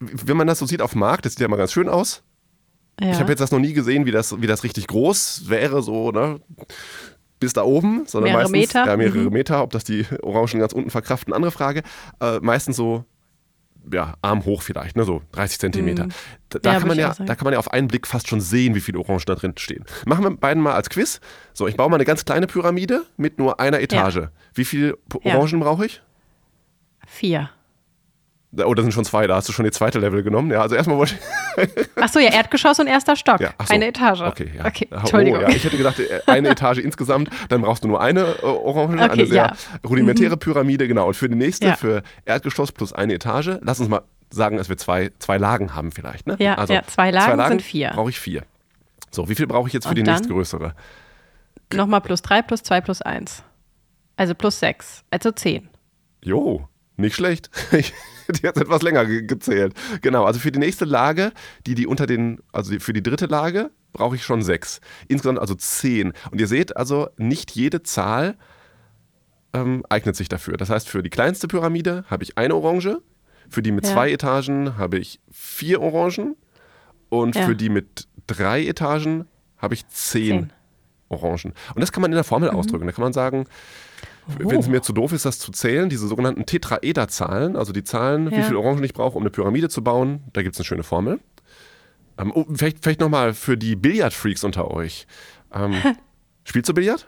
wenn 0.00 0.36
man 0.36 0.46
das 0.46 0.60
so 0.60 0.66
sieht 0.66 0.80
auf 0.80 0.92
dem 0.92 1.00
Markt, 1.00 1.26
das 1.26 1.32
sieht 1.32 1.40
ja 1.40 1.48
mal 1.48 1.56
ganz 1.56 1.72
schön 1.72 1.90
aus. 1.90 2.22
Ja. 3.00 3.10
Ich 3.10 3.20
habe 3.20 3.30
jetzt 3.30 3.40
das 3.40 3.50
noch 3.50 3.60
nie 3.60 3.74
gesehen, 3.74 4.06
wie 4.06 4.10
das, 4.10 4.40
wie 4.40 4.46
das 4.46 4.64
richtig 4.64 4.86
groß 4.86 5.48
wäre, 5.48 5.82
so, 5.82 6.10
ne? 6.10 6.40
Bis 7.38 7.52
da 7.52 7.62
oben, 7.62 8.04
sondern 8.06 8.32
mehrere 8.32 8.50
meistens 8.50 8.74
Meter. 8.74 8.86
Ja, 8.86 8.96
mehrere 8.96 9.18
mhm. 9.18 9.32
Meter. 9.32 9.62
Ob 9.62 9.70
das 9.70 9.84
die 9.84 10.06
Orangen 10.22 10.60
ganz 10.60 10.72
unten 10.72 10.90
verkraften, 10.90 11.32
andere 11.32 11.52
Frage. 11.52 11.82
Äh, 12.20 12.38
meistens 12.40 12.76
so 12.76 13.04
ja, 13.92 14.14
Arm 14.22 14.44
hoch 14.44 14.62
vielleicht, 14.62 14.96
ne, 14.96 15.04
so 15.04 15.22
30 15.32 15.58
Zentimeter. 15.58 16.06
Mhm. 16.06 16.12
Da, 16.50 16.58
da 16.58 16.72
ja, 16.72 16.78
kann 16.78 16.88
man 16.88 16.98
ja, 16.98 17.14
da 17.14 17.34
kann 17.34 17.44
man 17.44 17.52
ja 17.52 17.58
auf 17.58 17.72
einen 17.72 17.88
Blick 17.88 18.06
fast 18.06 18.28
schon 18.28 18.40
sehen, 18.40 18.74
wie 18.74 18.80
viele 18.80 18.98
Orangen 18.98 19.22
da 19.26 19.34
drin 19.34 19.54
stehen. 19.56 19.84
Machen 20.04 20.24
wir 20.24 20.30
beiden 20.30 20.62
mal 20.62 20.74
als 20.74 20.90
Quiz. 20.90 21.20
So, 21.52 21.66
ich 21.66 21.76
baue 21.76 21.88
mal 21.88 21.96
eine 21.96 22.04
ganz 22.04 22.24
kleine 22.24 22.46
Pyramide 22.46 23.04
mit 23.16 23.38
nur 23.38 23.60
einer 23.60 23.80
Etage. 23.80 24.16
Ja. 24.16 24.30
Wie 24.54 24.64
viele 24.64 24.98
Orangen 25.24 25.60
brauche 25.60 25.86
ich? 25.86 26.02
Vier. 27.06 27.50
Oh, 28.56 28.72
da 28.72 28.82
sind 28.82 28.94
schon 28.94 29.04
zwei, 29.04 29.26
da 29.26 29.36
hast 29.36 29.48
du 29.48 29.52
schon 29.52 29.66
die 29.66 29.70
zweite 29.70 29.98
Level 29.98 30.22
genommen. 30.22 30.50
Ja, 30.50 30.62
also 30.62 30.74
erstmal 30.74 30.96
wollte 30.96 31.16
ich. 31.16 31.88
Achso, 32.02 32.18
ja, 32.18 32.30
Erdgeschoss 32.30 32.80
und 32.80 32.86
erster 32.86 33.14
Stock. 33.14 33.40
Ja, 33.40 33.50
so. 33.62 33.74
Eine 33.74 33.88
Etage. 33.88 34.22
Okay, 34.22 34.50
ja. 34.56 34.64
Okay, 34.64 34.88
oh, 34.90 34.96
Entschuldigung. 34.96 35.40
Oh, 35.40 35.42
ja. 35.42 35.48
Ich 35.50 35.64
hätte 35.64 35.76
gedacht, 35.76 35.98
äh, 35.98 36.20
eine 36.26 36.48
Etage 36.48 36.78
insgesamt, 36.78 37.28
dann 37.50 37.60
brauchst 37.60 37.84
du 37.84 37.88
nur 37.88 38.00
eine 38.00 38.20
äh, 38.20 38.46
Orange, 38.46 39.02
okay, 39.02 39.12
eine 39.12 39.26
sehr 39.26 39.36
ja. 39.36 39.52
rudimentäre 39.86 40.36
mhm. 40.36 40.38
Pyramide, 40.38 40.88
genau. 40.88 41.08
Und 41.08 41.14
für 41.14 41.28
die 41.28 41.34
nächste, 41.34 41.66
ja. 41.66 41.76
für 41.76 42.02
Erdgeschoss 42.24 42.72
plus 42.72 42.94
eine 42.94 43.12
Etage, 43.12 43.58
lass 43.60 43.80
uns 43.80 43.90
mal 43.90 44.00
sagen, 44.30 44.56
dass 44.56 44.70
wir 44.70 44.78
zwei, 44.78 45.10
zwei 45.18 45.36
Lagen 45.36 45.74
haben 45.74 45.92
vielleicht. 45.92 46.26
Ne? 46.26 46.36
Ja, 46.38 46.54
also, 46.54 46.72
ja 46.72 46.82
zwei, 46.86 47.10
Lagen 47.10 47.26
zwei 47.26 47.36
Lagen 47.36 47.50
sind 47.50 47.62
vier. 47.62 47.90
Brauche 47.90 48.10
ich 48.10 48.18
vier. 48.18 48.44
So, 49.10 49.28
wie 49.28 49.34
viel 49.34 49.46
brauche 49.46 49.68
ich 49.68 49.74
jetzt 49.74 49.84
für 49.84 49.90
und 49.90 49.98
die 49.98 50.02
nächstgrößere? 50.02 50.74
Nochmal 51.74 52.00
plus 52.00 52.22
drei, 52.22 52.40
plus 52.40 52.62
zwei, 52.62 52.80
plus 52.80 53.02
eins. 53.02 53.42
Also 54.16 54.34
plus 54.34 54.58
sechs, 54.58 55.04
also 55.10 55.32
zehn. 55.32 55.68
Jo, 56.22 56.66
nicht 56.98 57.14
schlecht. 57.14 57.50
die 57.72 58.46
hat 58.46 58.56
etwas 58.56 58.82
länger 58.82 59.06
ge 59.06 59.22
gezählt. 59.22 59.74
Genau, 60.02 60.24
also 60.24 60.38
für 60.38 60.52
die 60.52 60.58
nächste 60.58 60.84
Lage, 60.84 61.32
die 61.66 61.74
die 61.74 61.86
unter 61.86 62.06
den, 62.06 62.40
also 62.52 62.78
für 62.78 62.92
die 62.92 63.02
dritte 63.02 63.26
Lage 63.26 63.70
brauche 63.92 64.16
ich 64.16 64.22
schon 64.22 64.42
sechs. 64.42 64.80
Insgesamt 65.08 65.38
also 65.38 65.54
zehn. 65.54 66.12
Und 66.30 66.40
ihr 66.40 66.46
seht 66.46 66.76
also, 66.76 67.08
nicht 67.16 67.52
jede 67.52 67.82
Zahl 67.82 68.36
ähm, 69.54 69.84
eignet 69.88 70.16
sich 70.16 70.28
dafür. 70.28 70.56
Das 70.56 70.70
heißt, 70.70 70.88
für 70.88 71.02
die 71.02 71.10
kleinste 71.10 71.48
Pyramide 71.48 72.04
habe 72.08 72.22
ich 72.22 72.36
eine 72.36 72.54
Orange, 72.54 73.00
für 73.48 73.62
die 73.62 73.72
mit 73.72 73.86
ja. 73.86 73.92
zwei 73.92 74.12
Etagen 74.12 74.76
habe 74.76 74.98
ich 74.98 75.20
vier 75.30 75.80
Orangen 75.80 76.36
und 77.08 77.34
ja. 77.34 77.46
für 77.46 77.56
die 77.56 77.70
mit 77.70 78.08
drei 78.26 78.66
Etagen 78.66 79.26
habe 79.56 79.74
ich 79.74 79.88
zehn, 79.88 80.24
zehn, 80.26 80.52
Orangen. 81.08 81.54
Und 81.74 81.80
das 81.80 81.92
kann 81.92 82.02
man 82.02 82.12
in 82.12 82.16
der 82.16 82.24
Formel 82.24 82.50
mhm. 82.50 82.58
ausdrücken. 82.58 82.86
Da 82.86 82.92
kann 82.92 83.02
man 83.02 83.14
sagen, 83.14 83.46
Oh. 84.28 84.50
Wenn 84.50 84.60
es 84.60 84.68
mir 84.68 84.82
zu 84.82 84.92
doof 84.92 85.12
ist, 85.12 85.24
das 85.24 85.38
zu 85.38 85.52
zählen, 85.52 85.88
diese 85.88 86.06
sogenannten 86.06 86.44
Tetraederzahlen, 86.44 87.56
also 87.56 87.72
die 87.72 87.84
Zahlen, 87.84 88.30
ja. 88.30 88.38
wie 88.38 88.42
viel 88.42 88.56
Orangen 88.56 88.84
ich 88.84 88.92
brauche, 88.92 89.16
um 89.16 89.22
eine 89.22 89.30
Pyramide 89.30 89.68
zu 89.68 89.82
bauen, 89.82 90.24
da 90.32 90.42
gibt 90.42 90.54
es 90.54 90.60
eine 90.60 90.66
schöne 90.66 90.82
Formel. 90.82 91.20
Ähm, 92.18 92.32
oh, 92.34 92.44
vielleicht 92.52 92.82
vielleicht 92.82 93.00
nochmal 93.00 93.32
für 93.32 93.56
die 93.56 93.76
Billardfreaks 93.76 94.44
unter 94.44 94.70
euch. 94.70 95.06
Ähm, 95.54 95.74
spielst 96.44 96.68
du 96.68 96.74
Billard? 96.74 97.06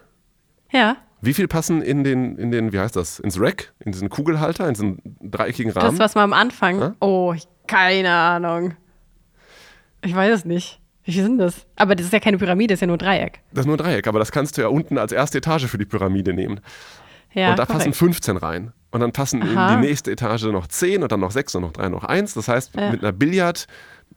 Ja. 0.71 0.97
Wie 1.21 1.35
viel 1.35 1.49
passen 1.49 1.83
in 1.83 2.05
den, 2.05 2.37
in 2.39 2.51
den, 2.51 2.73
wie 2.73 2.79
heißt 2.79 2.97
das, 2.97 3.19
ins 3.19 3.39
Rack, 3.39 3.75
in 3.81 3.93
diesen 3.93 4.09
Kugelhalter, 4.09 4.67
in 4.67 4.75
diesen 4.75 5.17
dreieckigen 5.21 5.73
Rahmen? 5.73 5.91
Das, 5.91 5.99
was 5.99 6.15
man 6.15 6.25
am 6.25 6.33
Anfang. 6.33 6.81
Ja? 6.81 6.95
Oh, 7.01 7.35
keine 7.67 8.11
Ahnung. 8.11 8.75
Ich 10.03 10.15
weiß 10.15 10.33
es 10.35 10.45
nicht. 10.47 10.81
Wie 11.05 11.13
viel 11.13 11.23
sind 11.23 11.39
das? 11.39 11.67
Aber 11.77 11.95
das 11.95 12.07
ist 12.07 12.13
ja 12.13 12.21
keine 12.21 12.39
Pyramide, 12.39 12.69
das 12.69 12.79
ist 12.79 12.83
ja 12.83 12.87
nur 12.87 12.99
Dreieck. 12.99 13.41
Das 13.53 13.63
ist 13.63 13.67
nur 13.67 13.77
Dreieck, 13.77 14.07
aber 14.07 14.19
das 14.19 14.33
kannst 14.33 14.57
du 14.57 14.63
ja 14.63 14.69
unten 14.69 14.97
als 14.97 15.13
erste 15.13 15.39
Etage 15.39 15.67
für 15.67 15.79
die 15.79 15.85
Pyramide 15.85 16.33
nehmen. 16.33 16.61
Ja, 17.33 17.51
und 17.51 17.59
da 17.59 17.67
korrekt. 17.67 17.85
passen 17.85 17.93
15 17.93 18.37
rein. 18.37 18.73
Und 18.91 19.01
dann 19.01 19.13
passen 19.13 19.43
Aha. 19.43 19.75
in 19.75 19.81
die 19.81 19.89
nächste 19.89 20.11
Etage 20.11 20.45
noch 20.45 20.67
10 20.67 21.03
und 21.03 21.13
dann 21.13 21.21
noch 21.21 21.31
6 21.31 21.55
und 21.55 21.63
noch 21.63 21.73
3 21.73 21.87
und 21.87 21.93
noch 21.93 22.05
1. 22.05 22.35
Das 22.35 22.49
heißt, 22.49 22.75
ja. 22.75 22.91
mit 22.91 23.03
einer 23.03 23.13
Billard, 23.13 23.67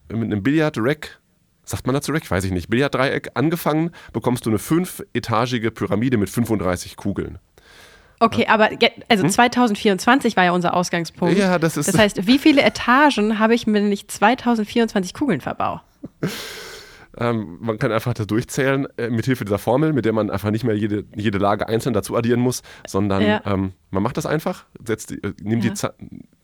mit 0.09 0.23
einem 0.23 0.41
Billard-Rack, 0.41 1.19
sagt 1.63 1.85
man 1.85 1.93
dazu 1.93 2.11
Rack? 2.11 2.29
Weiß 2.29 2.43
ich 2.43 2.51
nicht. 2.51 2.69
Billard-Dreieck 2.69 3.31
angefangen, 3.35 3.91
bekommst 4.13 4.45
du 4.45 4.49
eine 4.49 4.59
fünfetagige 4.59 5.69
Pyramide 5.69 6.17
mit 6.17 6.29
35 6.29 6.95
Kugeln. 6.97 7.37
Okay, 8.19 8.47
aber 8.47 8.69
also 9.09 9.23
hm? 9.23 9.29
2024 9.29 10.37
war 10.37 10.45
ja 10.45 10.51
unser 10.51 10.73
Ausgangspunkt. 10.75 11.37
Ja, 11.37 11.59
das 11.59 11.77
ist. 11.77 11.87
Das 11.87 11.97
heißt, 11.97 12.25
wie 12.25 12.39
viele 12.39 12.61
Etagen 12.61 13.37
habe 13.37 13.53
ich, 13.53 13.67
wenn 13.67 13.91
ich 13.91 14.07
2024 14.07 15.13
Kugeln 15.13 15.41
verbaue? 15.41 15.81
Ähm, 17.17 17.57
man 17.61 17.77
kann 17.77 17.91
einfach 17.91 18.13
das 18.13 18.27
durchzählen 18.27 18.87
äh, 18.97 19.09
mit 19.09 19.25
Hilfe 19.25 19.45
dieser 19.45 19.59
Formel, 19.59 19.93
mit 19.93 20.05
der 20.05 20.13
man 20.13 20.29
einfach 20.29 20.51
nicht 20.51 20.63
mehr 20.63 20.75
jede, 20.75 21.05
jede 21.15 21.37
Lage 21.37 21.67
einzeln 21.67 21.93
dazu 21.93 22.15
addieren 22.15 22.39
muss, 22.39 22.63
sondern 22.87 23.21
ja. 23.21 23.41
ähm, 23.45 23.73
man 23.91 24.01
macht 24.01 24.17
das 24.17 24.25
einfach, 24.25 24.65
setzt 24.85 25.11
die, 25.11 25.23
äh, 25.23 25.33
nimmt 25.41 25.63
ja. 25.63 25.71
die 25.71 25.75
Za 25.75 25.93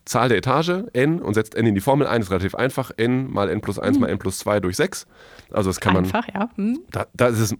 Zahl 0.05 0.27
der 0.27 0.39
Etage, 0.39 0.85
n, 0.93 1.21
und 1.21 1.35
setzt 1.35 1.53
n 1.53 1.67
in 1.67 1.75
die 1.75 1.81
Formel 1.81 2.07
ein. 2.07 2.19
Das 2.19 2.27
ist 2.27 2.31
relativ 2.31 2.55
einfach. 2.55 2.89
n 2.97 3.31
mal 3.31 3.47
n 3.47 3.61
plus 3.61 3.77
1 3.77 3.95
mhm. 3.95 4.01
mal 4.01 4.09
n 4.09 4.17
plus 4.17 4.39
2 4.39 4.59
durch 4.59 4.75
6. 4.75 5.05
Also 5.51 5.69
das 5.69 5.79
kann 5.79 5.95
einfach, 5.95 6.25
man. 6.27 6.35
Einfach, 6.35 6.55
ja. 6.57 6.63
Mhm. 6.63 6.79
Da, 6.89 7.05
da 7.13 7.27
ist 7.27 7.39
es. 7.39 7.55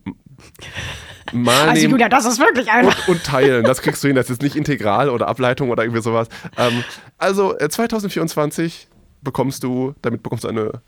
Mal 1.32 1.70
also 1.70 1.74
nehmen 1.80 1.92
Julia, 1.92 2.10
das 2.10 2.26
ist 2.26 2.40
wirklich 2.40 2.72
einfach. 2.72 3.08
Und, 3.08 3.18
und, 3.18 3.24
teilen, 3.24 3.64
das 3.64 3.84
kriegst 3.84 4.04
du 4.04 4.08
hin. 4.08 4.16
Das 4.16 4.32
ist 4.32 4.42
nicht 4.42 4.56
Integral 4.56 5.10
oder 5.10 5.28
Ableitung 5.28 5.70
oder 5.70 5.84
irgendwie 5.84 6.02
sowas. 6.02 6.28
Ähm, 6.58 6.84
also 7.20 7.56
äh, 7.60 7.70
2024 7.70 8.88
bekommst 9.22 9.64
du, 9.64 9.94
damit 10.02 10.24
bekommst 10.24 10.44
du 10.44 10.48
eine 10.48 10.82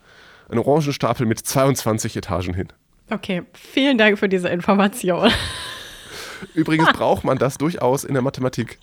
einen 0.52 0.60
Orangenstapel 0.60 1.26
mit 1.26 1.40
22 1.40 2.16
Etagen 2.16 2.54
hin. 2.54 2.68
Okay, 3.10 3.42
vielen 3.52 3.98
Dank 3.98 4.18
für 4.18 4.28
diese 4.28 4.48
Information. 4.48 5.30
Übrigens 6.54 6.92
braucht 6.92 7.24
man 7.24 7.38
das 7.38 7.58
durchaus 7.58 8.04
in 8.04 8.14
der 8.14 8.22
Mathematik. 8.22 8.78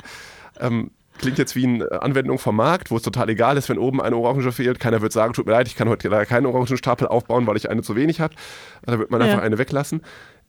Ähm, 0.60 0.92
klingt 1.18 1.38
jetzt 1.38 1.56
wie 1.56 1.66
eine 1.66 2.02
Anwendung 2.02 2.40
vom 2.40 2.56
Markt, 2.56 2.92
wo 2.92 2.98
es 2.98 3.04
total 3.04 3.30
egal 3.30 3.58
ist, 3.58 3.70
wenn 3.70 3.78
oben 3.78 4.02
eine 4.02 4.16
Orange 4.16 4.52
fehlt. 4.52 4.80
Keiner 4.80 5.02
wird 5.02 5.14
sagen, 5.14 5.34
tut 5.34 5.46
mir 5.46 5.54
leid, 5.54 5.68
ich 5.68 5.76
kann 5.76 5.90
heute 5.90 6.08
leider 6.08 6.26
keinen 6.26 6.46
Orangenstapel 6.46 7.08
aufbauen, 7.08 7.48
weil 7.48 7.58
ich 7.58 7.70
eine 7.70 7.82
zu 7.82 7.96
wenig 7.96 8.20
habe. 8.20 8.36
Da 8.84 9.00
wird 9.00 9.12
man 9.12 9.22
einfach 9.22 9.38
ja. 9.38 9.44
eine 9.44 9.58
weglassen. 9.58 10.02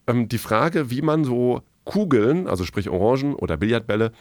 Ähm, 0.07 0.29
die 0.29 0.37
Frage, 0.37 0.89
wie 0.89 1.01
man 1.01 1.23
so 1.23 1.61
Kugeln, 1.85 2.47
also 2.47 2.65
sprich 2.65 2.89
Orangen 2.89 3.35
oder 3.35 3.57
Billardbälle, 3.57 4.11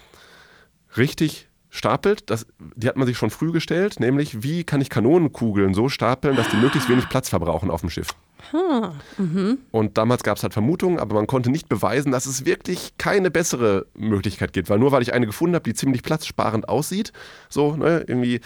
richtig 0.96 1.49
stapelt, 1.70 2.28
das, 2.30 2.46
die 2.74 2.88
hat 2.88 2.96
man 2.96 3.06
sich 3.06 3.16
schon 3.16 3.30
früh 3.30 3.52
gestellt, 3.52 4.00
nämlich 4.00 4.42
wie 4.42 4.64
kann 4.64 4.80
ich 4.80 4.90
Kanonenkugeln 4.90 5.72
so 5.72 5.88
stapeln, 5.88 6.36
dass 6.36 6.48
die 6.48 6.56
möglichst 6.56 6.88
wenig 6.88 7.08
Platz 7.08 7.28
verbrauchen 7.28 7.70
auf 7.70 7.80
dem 7.80 7.90
Schiff. 7.90 8.08
Hm. 8.50 8.90
Mhm. 9.18 9.58
Und 9.70 9.96
damals 9.96 10.22
gab 10.24 10.36
es 10.36 10.42
halt 10.42 10.52
Vermutungen, 10.52 10.98
aber 10.98 11.14
man 11.14 11.26
konnte 11.26 11.50
nicht 11.50 11.68
beweisen, 11.68 12.10
dass 12.10 12.26
es 12.26 12.44
wirklich 12.44 12.94
keine 12.98 13.30
bessere 13.30 13.86
Möglichkeit 13.94 14.52
gibt, 14.52 14.68
weil 14.68 14.78
nur 14.78 14.92
weil 14.92 15.02
ich 15.02 15.14
eine 15.14 15.26
gefunden 15.26 15.54
habe, 15.54 15.62
die 15.62 15.74
ziemlich 15.74 16.02
platzsparend 16.02 16.68
aussieht, 16.68 17.12
so 17.48 17.76
ne, 17.76 18.04
irgendwie 18.06 18.40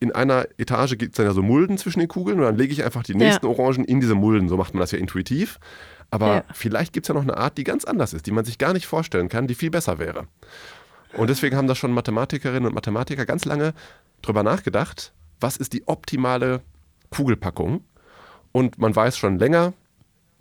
in 0.00 0.12
einer 0.12 0.46
Etage 0.58 0.98
gibt 0.98 1.12
es 1.12 1.16
dann 1.16 1.26
ja 1.26 1.32
so 1.32 1.42
Mulden 1.42 1.78
zwischen 1.78 2.00
den 2.00 2.08
Kugeln 2.08 2.38
und 2.38 2.44
dann 2.44 2.56
lege 2.56 2.72
ich 2.72 2.84
einfach 2.84 3.02
die 3.02 3.14
nächsten 3.14 3.46
ja. 3.46 3.52
Orangen 3.52 3.84
in 3.84 4.00
diese 4.00 4.14
Mulden, 4.14 4.48
so 4.48 4.56
macht 4.56 4.74
man 4.74 4.80
das 4.80 4.90
ja 4.90 4.98
intuitiv. 4.98 5.58
Aber 6.10 6.34
ja. 6.34 6.44
vielleicht 6.52 6.92
gibt 6.92 7.06
es 7.06 7.08
ja 7.08 7.14
noch 7.14 7.22
eine 7.22 7.36
Art, 7.36 7.58
die 7.58 7.64
ganz 7.64 7.84
anders 7.84 8.12
ist, 8.12 8.26
die 8.26 8.30
man 8.30 8.44
sich 8.44 8.58
gar 8.58 8.72
nicht 8.72 8.86
vorstellen 8.86 9.28
kann, 9.28 9.46
die 9.46 9.54
viel 9.54 9.70
besser 9.70 9.98
wäre. 9.98 10.28
Und 11.16 11.30
deswegen 11.30 11.56
haben 11.56 11.66
da 11.66 11.74
schon 11.74 11.92
Mathematikerinnen 11.92 12.66
und 12.66 12.74
Mathematiker 12.74 13.26
ganz 13.26 13.44
lange 13.44 13.72
drüber 14.22 14.42
nachgedacht, 14.42 15.12
was 15.40 15.56
ist 15.56 15.72
die 15.72 15.86
optimale 15.86 16.62
Kugelpackung. 17.10 17.84
Und 18.52 18.78
man 18.78 18.94
weiß 18.94 19.18
schon 19.18 19.38
länger, 19.38 19.74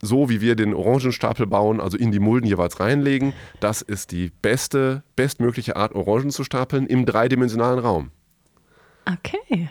so 0.01 0.29
wie 0.29 0.41
wir 0.41 0.55
den 0.55 0.73
Orangenstapel 0.73 1.47
bauen, 1.47 1.79
also 1.79 1.97
in 1.97 2.11
die 2.11 2.19
Mulden 2.19 2.47
jeweils 2.47 2.79
reinlegen, 2.79 3.33
das 3.59 3.81
ist 3.81 4.11
die 4.11 4.31
beste, 4.41 5.03
bestmögliche 5.15 5.75
Art, 5.75 5.93
Orangen 5.95 6.31
zu 6.31 6.43
stapeln 6.43 6.87
im 6.87 7.05
dreidimensionalen 7.05 7.79
Raum. 7.79 8.11
Okay. 9.05 9.69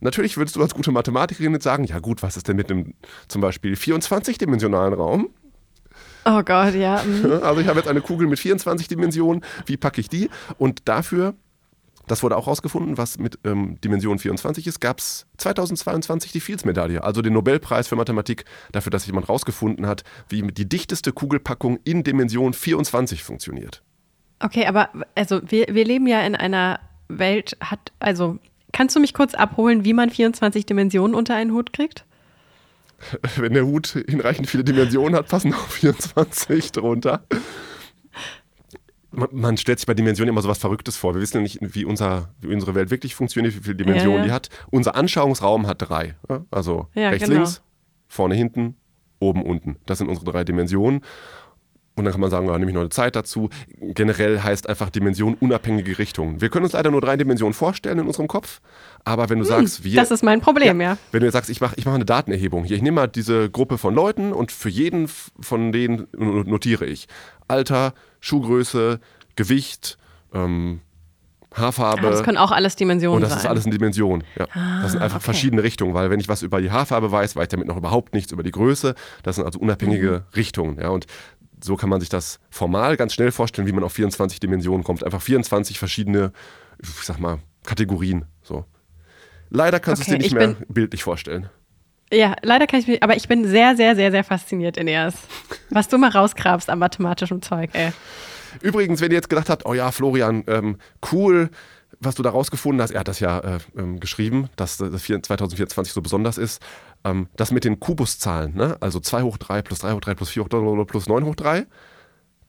Natürlich 0.00 0.36
würdest 0.36 0.56
du 0.56 0.62
als 0.62 0.74
gute 0.74 0.92
Mathematikerin 0.92 1.52
jetzt 1.54 1.64
sagen, 1.64 1.84
ja 1.84 1.98
gut, 1.98 2.22
was 2.22 2.36
ist 2.36 2.46
denn 2.48 2.56
mit 2.56 2.70
einem 2.70 2.94
zum 3.26 3.40
Beispiel 3.40 3.74
24-dimensionalen 3.74 4.94
Raum? 4.94 5.30
Oh 6.30 6.42
Gott, 6.42 6.74
ja. 6.74 7.02
Mhm. 7.02 7.32
Also 7.42 7.60
ich 7.60 7.68
habe 7.68 7.78
jetzt 7.78 7.88
eine 7.88 8.02
Kugel 8.02 8.28
mit 8.28 8.38
24 8.38 8.86
Dimensionen. 8.86 9.42
Wie 9.64 9.78
packe 9.78 10.00
ich 10.00 10.10
die? 10.10 10.28
Und 10.58 10.86
dafür, 10.86 11.34
das 12.06 12.22
wurde 12.22 12.36
auch 12.36 12.46
herausgefunden, 12.46 12.98
was 12.98 13.18
mit 13.18 13.38
ähm, 13.44 13.80
Dimension 13.80 14.18
24 14.18 14.66
ist, 14.66 14.80
gab 14.80 14.98
es 14.98 15.26
2022 15.38 16.32
die 16.32 16.40
Fields-Medaille, 16.40 17.02
also 17.02 17.22
den 17.22 17.32
Nobelpreis 17.32 17.88
für 17.88 17.96
Mathematik, 17.96 18.44
dafür, 18.72 18.90
dass 18.90 19.06
jemand 19.06 19.28
herausgefunden 19.28 19.86
hat, 19.86 20.04
wie 20.28 20.42
die 20.42 20.68
dichteste 20.68 21.12
Kugelpackung 21.12 21.78
in 21.84 22.04
Dimension 22.04 22.52
24 22.52 23.22
funktioniert. 23.22 23.82
Okay, 24.40 24.66
aber 24.66 24.90
also 25.14 25.40
wir, 25.46 25.68
wir 25.70 25.84
leben 25.84 26.06
ja 26.06 26.20
in 26.20 26.36
einer 26.36 26.80
Welt, 27.08 27.56
hat, 27.60 27.92
also 28.00 28.38
kannst 28.72 28.94
du 28.94 29.00
mich 29.00 29.14
kurz 29.14 29.34
abholen, 29.34 29.86
wie 29.86 29.94
man 29.94 30.10
24 30.10 30.66
Dimensionen 30.66 31.14
unter 31.14 31.34
einen 31.34 31.52
Hut 31.52 31.72
kriegt? 31.72 32.04
wenn 33.36 33.54
der 33.54 33.66
Hut 33.66 33.88
hinreichend 34.08 34.48
viele 34.48 34.64
Dimensionen 34.64 35.14
hat, 35.14 35.28
passen 35.28 35.54
auch 35.54 35.68
24 35.68 36.72
drunter. 36.72 37.22
Man, 39.10 39.28
man, 39.32 39.56
stellt 39.56 39.78
sich 39.78 39.86
bei 39.86 39.94
Dimensionen 39.94 40.28
immer 40.28 40.42
so 40.42 40.48
was 40.48 40.58
Verrücktes 40.58 40.96
vor. 40.96 41.14
Wir 41.14 41.22
wissen 41.22 41.38
ja 41.38 41.42
nicht, 41.42 41.58
wie, 41.60 41.84
unser, 41.84 42.34
wie 42.40 42.52
unsere 42.52 42.74
Welt 42.74 42.90
wirklich 42.90 43.14
funktioniert, 43.14 43.56
wie 43.56 43.60
viele 43.60 43.76
Dimensionen 43.76 44.18
ja, 44.18 44.20
ja. 44.20 44.24
die 44.26 44.32
hat. 44.32 44.48
Unser 44.70 44.94
Anschauungsraum 44.96 45.66
hat 45.66 45.88
drei. 45.88 46.14
Also 46.50 46.88
rechts, 46.94 47.24
genau. 47.24 47.38
links, 47.38 47.62
vorne, 48.06 48.34
hinten, 48.34 48.76
oben, 49.18 49.42
unten. 49.42 49.76
Das 49.86 49.98
sind 49.98 50.08
unsere 50.08 50.30
drei 50.30 50.44
Dimensionen. 50.44 51.02
Und 51.98 52.04
dann 52.04 52.12
kann 52.12 52.20
man 52.20 52.30
sagen, 52.30 52.46
ja, 52.46 52.58
nehme 52.58 52.70
ich 52.70 52.74
noch 52.74 52.82
eine 52.82 52.90
Zeit 52.90 53.16
dazu. 53.16 53.50
Generell 53.80 54.40
heißt 54.40 54.68
einfach 54.68 54.90
Dimension 54.90 55.34
unabhängige 55.34 55.98
Richtungen. 55.98 56.40
Wir 56.40 56.48
können 56.48 56.64
uns 56.64 56.72
leider 56.72 56.90
nur 56.90 57.00
drei 57.00 57.16
Dimensionen 57.16 57.54
vorstellen 57.54 57.98
in 57.98 58.06
unserem 58.06 58.28
Kopf. 58.28 58.60
Aber 59.04 59.28
wenn 59.28 59.38
du 59.38 59.44
hm, 59.44 59.50
sagst, 59.50 59.84
wir. 59.84 59.96
Das 59.96 60.10
ist 60.10 60.22
mein 60.22 60.40
Problem, 60.40 60.80
ja. 60.80 60.90
ja. 60.90 60.98
Wenn 61.12 61.20
du 61.20 61.26
jetzt 61.26 61.34
sagst, 61.34 61.50
ich 61.50 61.60
mache 61.60 61.74
ich 61.76 61.86
mach 61.86 61.94
eine 61.94 62.04
Datenerhebung. 62.04 62.64
Hier, 62.64 62.76
ich 62.76 62.82
nehme 62.82 62.96
mal 62.96 63.06
diese 63.06 63.50
Gruppe 63.50 63.78
von 63.78 63.94
Leuten 63.94 64.32
und 64.32 64.52
für 64.52 64.68
jeden 64.68 65.08
von 65.40 65.72
denen 65.72 66.06
notiere 66.12 66.86
ich 66.86 67.08
Alter, 67.48 67.94
Schuhgröße, 68.20 69.00
Gewicht, 69.36 69.98
ähm, 70.34 70.80
Haarfarbe. 71.54 72.06
Ah, 72.06 72.10
das 72.10 72.22
können 72.22 72.36
auch 72.36 72.50
alles 72.50 72.76
Dimensionen 72.76 73.20
sein. 73.20 73.22
Und 73.22 73.22
das 73.22 73.30
sein. 73.30 73.38
ist 73.38 73.46
alles 73.46 73.64
in 73.64 73.70
Dimensionen. 73.72 74.24
Ja. 74.38 74.46
Ah, 74.52 74.82
das 74.82 74.92
sind 74.92 75.02
einfach 75.02 75.16
okay. 75.16 75.24
verschiedene 75.24 75.62
Richtungen, 75.62 75.94
weil 75.94 76.10
wenn 76.10 76.20
ich 76.20 76.28
was 76.28 76.42
über 76.42 76.60
die 76.60 76.70
Haarfarbe 76.70 77.10
weiß, 77.10 77.36
weiß 77.36 77.44
ich 77.44 77.48
damit 77.48 77.66
noch 77.66 77.76
überhaupt 77.76 78.14
nichts 78.14 78.32
über 78.32 78.42
die 78.42 78.50
Größe. 78.50 78.94
Das 79.22 79.36
sind 79.36 79.44
also 79.44 79.58
unabhängige 79.58 80.10
mhm. 80.10 80.36
Richtungen. 80.36 80.78
Ja. 80.78 80.90
Und 80.90 81.06
so 81.62 81.76
kann 81.76 81.88
man 81.88 82.00
sich 82.00 82.08
das 82.08 82.40
formal 82.50 82.96
ganz 82.96 83.14
schnell 83.14 83.32
vorstellen, 83.32 83.66
wie 83.66 83.72
man 83.72 83.84
auf 83.84 83.92
24 83.92 84.40
Dimensionen 84.40 84.84
kommt. 84.84 85.04
Einfach 85.04 85.22
24 85.22 85.78
verschiedene, 85.78 86.32
ich 86.82 86.88
sag 86.88 87.18
mal, 87.18 87.38
Kategorien. 87.64 88.24
So. 88.42 88.64
Leider 89.50 89.80
kannst 89.80 90.02
okay, 90.02 90.12
du 90.12 90.16
es 90.16 90.30
dir 90.30 90.36
nicht 90.36 90.48
mehr 90.48 90.56
bildlich 90.68 91.02
vorstellen. 91.02 91.48
Ja, 92.12 92.36
leider 92.42 92.66
kann 92.66 92.80
ich 92.80 92.86
mich, 92.86 93.02
aber 93.02 93.16
ich 93.16 93.28
bin 93.28 93.46
sehr, 93.46 93.76
sehr, 93.76 93.94
sehr, 93.94 94.10
sehr 94.10 94.24
fasziniert, 94.24 94.76
Ineas. 94.78 95.14
Was 95.70 95.88
du 95.88 95.98
mal 95.98 96.10
rausgrabst 96.10 96.70
am 96.70 96.78
mathematischen 96.78 97.42
Zeug, 97.42 97.70
ey. 97.74 97.92
Übrigens, 98.62 99.00
wenn 99.00 99.10
ihr 99.10 99.16
jetzt 99.16 99.28
gedacht 99.28 99.50
habt, 99.50 99.66
oh 99.66 99.74
ja, 99.74 99.92
Florian, 99.92 100.42
ähm, 100.46 100.78
cool, 101.12 101.50
was 102.00 102.14
du 102.14 102.22
da 102.22 102.30
rausgefunden 102.30 102.80
hast, 102.82 102.92
er 102.92 103.00
hat 103.00 103.08
das 103.08 103.20
ja 103.20 103.38
äh, 103.40 103.58
ähm, 103.76 104.00
geschrieben, 104.00 104.48
dass 104.56 104.76
das 104.76 105.02
2024 105.02 105.92
so 105.92 106.00
besonders 106.00 106.38
ist, 106.38 106.62
ähm, 107.04 107.28
das 107.36 107.50
mit 107.50 107.64
den 107.64 107.80
Kubuszahlen, 107.80 108.54
ne? 108.54 108.76
also 108.80 109.00
2 109.00 109.22
hoch 109.22 109.36
3 109.36 109.62
plus 109.62 109.80
3 109.80 109.92
hoch 109.92 110.00
3 110.00 110.14
plus 110.14 110.30
4 110.30 110.44
hoch 110.44 110.48
3 110.48 110.84
plus 110.84 111.08
9 111.08 111.24
hoch 111.24 111.34
3, 111.34 111.66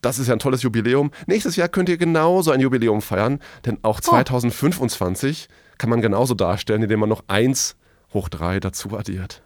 das 0.02 0.18
ist 0.18 0.28
ja 0.28 0.34
ein 0.34 0.38
tolles 0.38 0.62
Jubiläum. 0.62 1.10
Nächstes 1.26 1.56
Jahr 1.56 1.68
könnt 1.68 1.88
ihr 1.88 1.98
genauso 1.98 2.52
ein 2.52 2.60
Jubiläum 2.60 3.02
feiern, 3.02 3.40
denn 3.66 3.78
auch 3.82 4.00
2025 4.00 5.48
oh. 5.48 5.54
kann 5.78 5.90
man 5.90 6.00
genauso 6.00 6.34
darstellen, 6.34 6.82
indem 6.82 7.00
man 7.00 7.08
noch 7.08 7.24
1 7.28 7.76
hoch 8.14 8.28
3 8.28 8.60
dazu 8.60 8.96
addiert. 8.96 9.42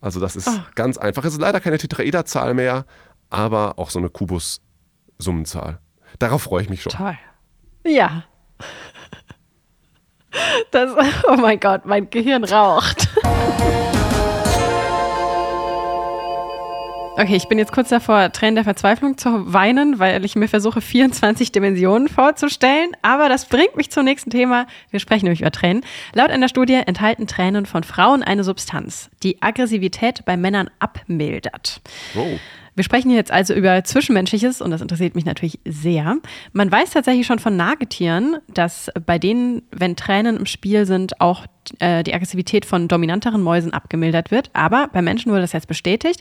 Also 0.00 0.20
das 0.20 0.36
ist 0.36 0.48
oh. 0.48 0.60
ganz 0.74 0.98
einfach. 0.98 1.24
Es 1.24 1.32
ist 1.32 1.40
leider 1.40 1.60
keine 1.60 1.78
Tetraederzahl 1.78 2.54
mehr, 2.54 2.86
aber 3.30 3.78
auch 3.78 3.90
so 3.90 3.98
eine 3.98 4.08
Kubus-Summenzahl. 4.08 5.80
Darauf 6.18 6.42
freue 6.42 6.62
ich 6.62 6.68
mich 6.68 6.82
schon. 6.82 6.92
Toll. 6.92 7.18
Ja. 7.84 8.24
Das, 10.70 10.90
oh 11.28 11.36
mein 11.36 11.60
Gott, 11.60 11.86
mein 11.86 12.10
Gehirn 12.10 12.44
raucht. 12.44 13.08
Okay, 17.18 17.34
ich 17.34 17.48
bin 17.48 17.56
jetzt 17.56 17.72
kurz 17.72 17.88
davor, 17.88 18.30
Tränen 18.30 18.56
der 18.56 18.64
Verzweiflung 18.64 19.16
zu 19.16 19.50
weinen, 19.50 19.98
weil 19.98 20.22
ich 20.26 20.36
mir 20.36 20.48
versuche, 20.48 20.82
24 20.82 21.50
Dimensionen 21.50 22.08
vorzustellen. 22.08 22.90
Aber 23.00 23.30
das 23.30 23.46
bringt 23.46 23.74
mich 23.74 23.90
zum 23.90 24.04
nächsten 24.04 24.28
Thema. 24.28 24.66
Wir 24.90 25.00
sprechen 25.00 25.24
nämlich 25.24 25.40
über 25.40 25.50
Tränen. 25.50 25.82
Laut 26.12 26.28
einer 26.30 26.50
Studie 26.50 26.74
enthalten 26.74 27.26
Tränen 27.26 27.64
von 27.64 27.84
Frauen 27.84 28.22
eine 28.22 28.44
Substanz, 28.44 29.08
die 29.22 29.40
Aggressivität 29.40 30.26
bei 30.26 30.36
Männern 30.36 30.68
abmildert. 30.78 31.80
Oh. 32.18 32.38
Wir 32.76 32.84
sprechen 32.84 33.10
jetzt 33.10 33.32
also 33.32 33.54
über 33.54 33.82
Zwischenmenschliches 33.84 34.60
und 34.60 34.70
das 34.70 34.82
interessiert 34.82 35.14
mich 35.14 35.24
natürlich 35.24 35.58
sehr. 35.64 36.18
Man 36.52 36.70
weiß 36.70 36.90
tatsächlich 36.90 37.26
schon 37.26 37.38
von 37.38 37.56
Nagetieren, 37.56 38.36
dass 38.52 38.90
bei 39.06 39.18
denen, 39.18 39.62
wenn 39.70 39.96
Tränen 39.96 40.36
im 40.36 40.44
Spiel 40.44 40.84
sind, 40.84 41.18
auch 41.20 41.46
äh, 41.78 42.04
die 42.04 42.12
Aggressivität 42.12 42.66
von 42.66 42.86
dominanteren 42.86 43.42
Mäusen 43.42 43.72
abgemildert 43.72 44.30
wird. 44.30 44.50
Aber 44.52 44.90
bei 44.92 45.00
Menschen 45.00 45.32
wurde 45.32 45.40
das 45.40 45.52
jetzt 45.52 45.68
bestätigt. 45.68 46.20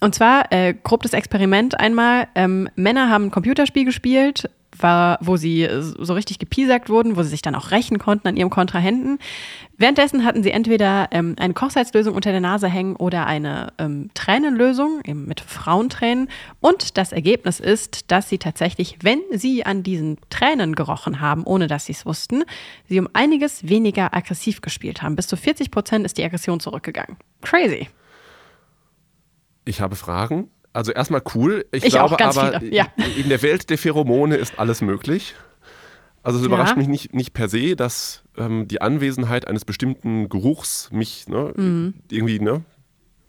Und 0.00 0.16
zwar, 0.16 0.52
äh, 0.52 0.74
grob 0.74 1.02
das 1.02 1.12
Experiment 1.12 1.78
einmal, 1.78 2.26
ähm, 2.34 2.68
Männer 2.74 3.08
haben 3.08 3.26
ein 3.26 3.30
Computerspiel 3.30 3.84
gespielt, 3.84 4.50
war, 4.78 5.18
wo 5.20 5.36
sie 5.36 5.68
so 5.80 6.14
richtig 6.14 6.38
gepiesackt 6.38 6.88
wurden, 6.88 7.16
wo 7.16 7.22
sie 7.22 7.30
sich 7.30 7.42
dann 7.42 7.54
auch 7.54 7.70
rächen 7.70 7.98
konnten 7.98 8.28
an 8.28 8.36
ihrem 8.36 8.50
Kontrahenten. 8.50 9.18
Währenddessen 9.76 10.24
hatten 10.24 10.42
sie 10.42 10.50
entweder 10.50 11.08
ähm, 11.10 11.34
eine 11.38 11.54
Kochsalzlösung 11.54 12.14
unter 12.14 12.30
der 12.30 12.40
Nase 12.40 12.68
hängen 12.68 12.96
oder 12.96 13.26
eine 13.26 13.72
ähm, 13.78 14.10
Tränenlösung, 14.14 15.00
eben 15.04 15.26
mit 15.26 15.40
Frauentränen. 15.40 16.28
Und 16.60 16.96
das 16.96 17.12
Ergebnis 17.12 17.60
ist, 17.60 18.10
dass 18.10 18.28
sie 18.28 18.38
tatsächlich, 18.38 18.98
wenn 19.02 19.20
sie 19.32 19.66
an 19.66 19.82
diesen 19.82 20.18
Tränen 20.30 20.74
gerochen 20.74 21.20
haben, 21.20 21.44
ohne 21.44 21.66
dass 21.66 21.86
sie 21.86 21.92
es 21.92 22.06
wussten, 22.06 22.44
sie 22.88 23.00
um 23.00 23.08
einiges 23.12 23.68
weniger 23.68 24.14
aggressiv 24.14 24.60
gespielt 24.60 25.02
haben. 25.02 25.16
Bis 25.16 25.26
zu 25.26 25.36
40 25.36 25.70
Prozent 25.70 26.04
ist 26.04 26.18
die 26.18 26.24
Aggression 26.24 26.60
zurückgegangen. 26.60 27.16
Crazy. 27.42 27.88
Ich 29.64 29.80
habe 29.80 29.96
Fragen. 29.96 30.50
Also 30.74 30.90
erstmal 30.92 31.22
cool. 31.34 31.64
Ich, 31.70 31.84
ich 31.84 31.94
glaube 31.94 32.22
aber, 32.22 32.62
ja. 32.64 32.88
in 33.16 33.28
der 33.28 33.40
Welt 33.42 33.70
der 33.70 33.78
Pheromone 33.78 34.36
ist 34.36 34.58
alles 34.58 34.82
möglich. 34.82 35.34
Also 36.24 36.40
es 36.40 36.44
überrascht 36.44 36.72
ja. 36.72 36.78
mich 36.78 36.88
nicht, 36.88 37.14
nicht 37.14 37.32
per 37.32 37.48
se, 37.48 37.76
dass 37.76 38.24
ähm, 38.36 38.66
die 38.66 38.82
Anwesenheit 38.82 39.46
eines 39.46 39.64
bestimmten 39.64 40.28
Geruchs 40.28 40.90
mich 40.90 41.28
ne, 41.28 41.52
mhm. 41.54 41.94
irgendwie 42.10 42.40
ne, 42.40 42.64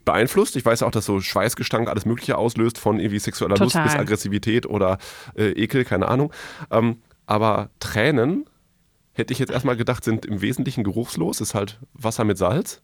beeinflusst. 0.05 0.55
Ich 0.55 0.65
weiß 0.65 0.81
auch, 0.81 0.91
dass 0.91 1.05
so 1.05 1.19
Schweißgestank 1.19 1.87
alles 1.87 2.05
Mögliche 2.05 2.35
auslöst, 2.35 2.79
von 2.79 2.99
irgendwie 2.99 3.19
sexueller 3.19 3.55
Total. 3.55 3.83
Lust 3.83 3.93
bis 3.93 4.01
Aggressivität 4.01 4.65
oder 4.65 4.97
äh, 5.37 5.51
Ekel, 5.51 5.85
keine 5.85 6.07
Ahnung. 6.07 6.31
Ähm, 6.71 6.97
aber 7.27 7.69
Tränen, 7.79 8.45
hätte 9.13 9.33
ich 9.33 9.39
jetzt 9.39 9.51
erstmal 9.51 9.77
gedacht, 9.77 10.03
sind 10.03 10.25
im 10.25 10.41
Wesentlichen 10.41 10.83
geruchslos, 10.83 11.41
ist 11.41 11.53
halt 11.53 11.79
Wasser 11.93 12.23
mit 12.23 12.39
Salz. 12.39 12.81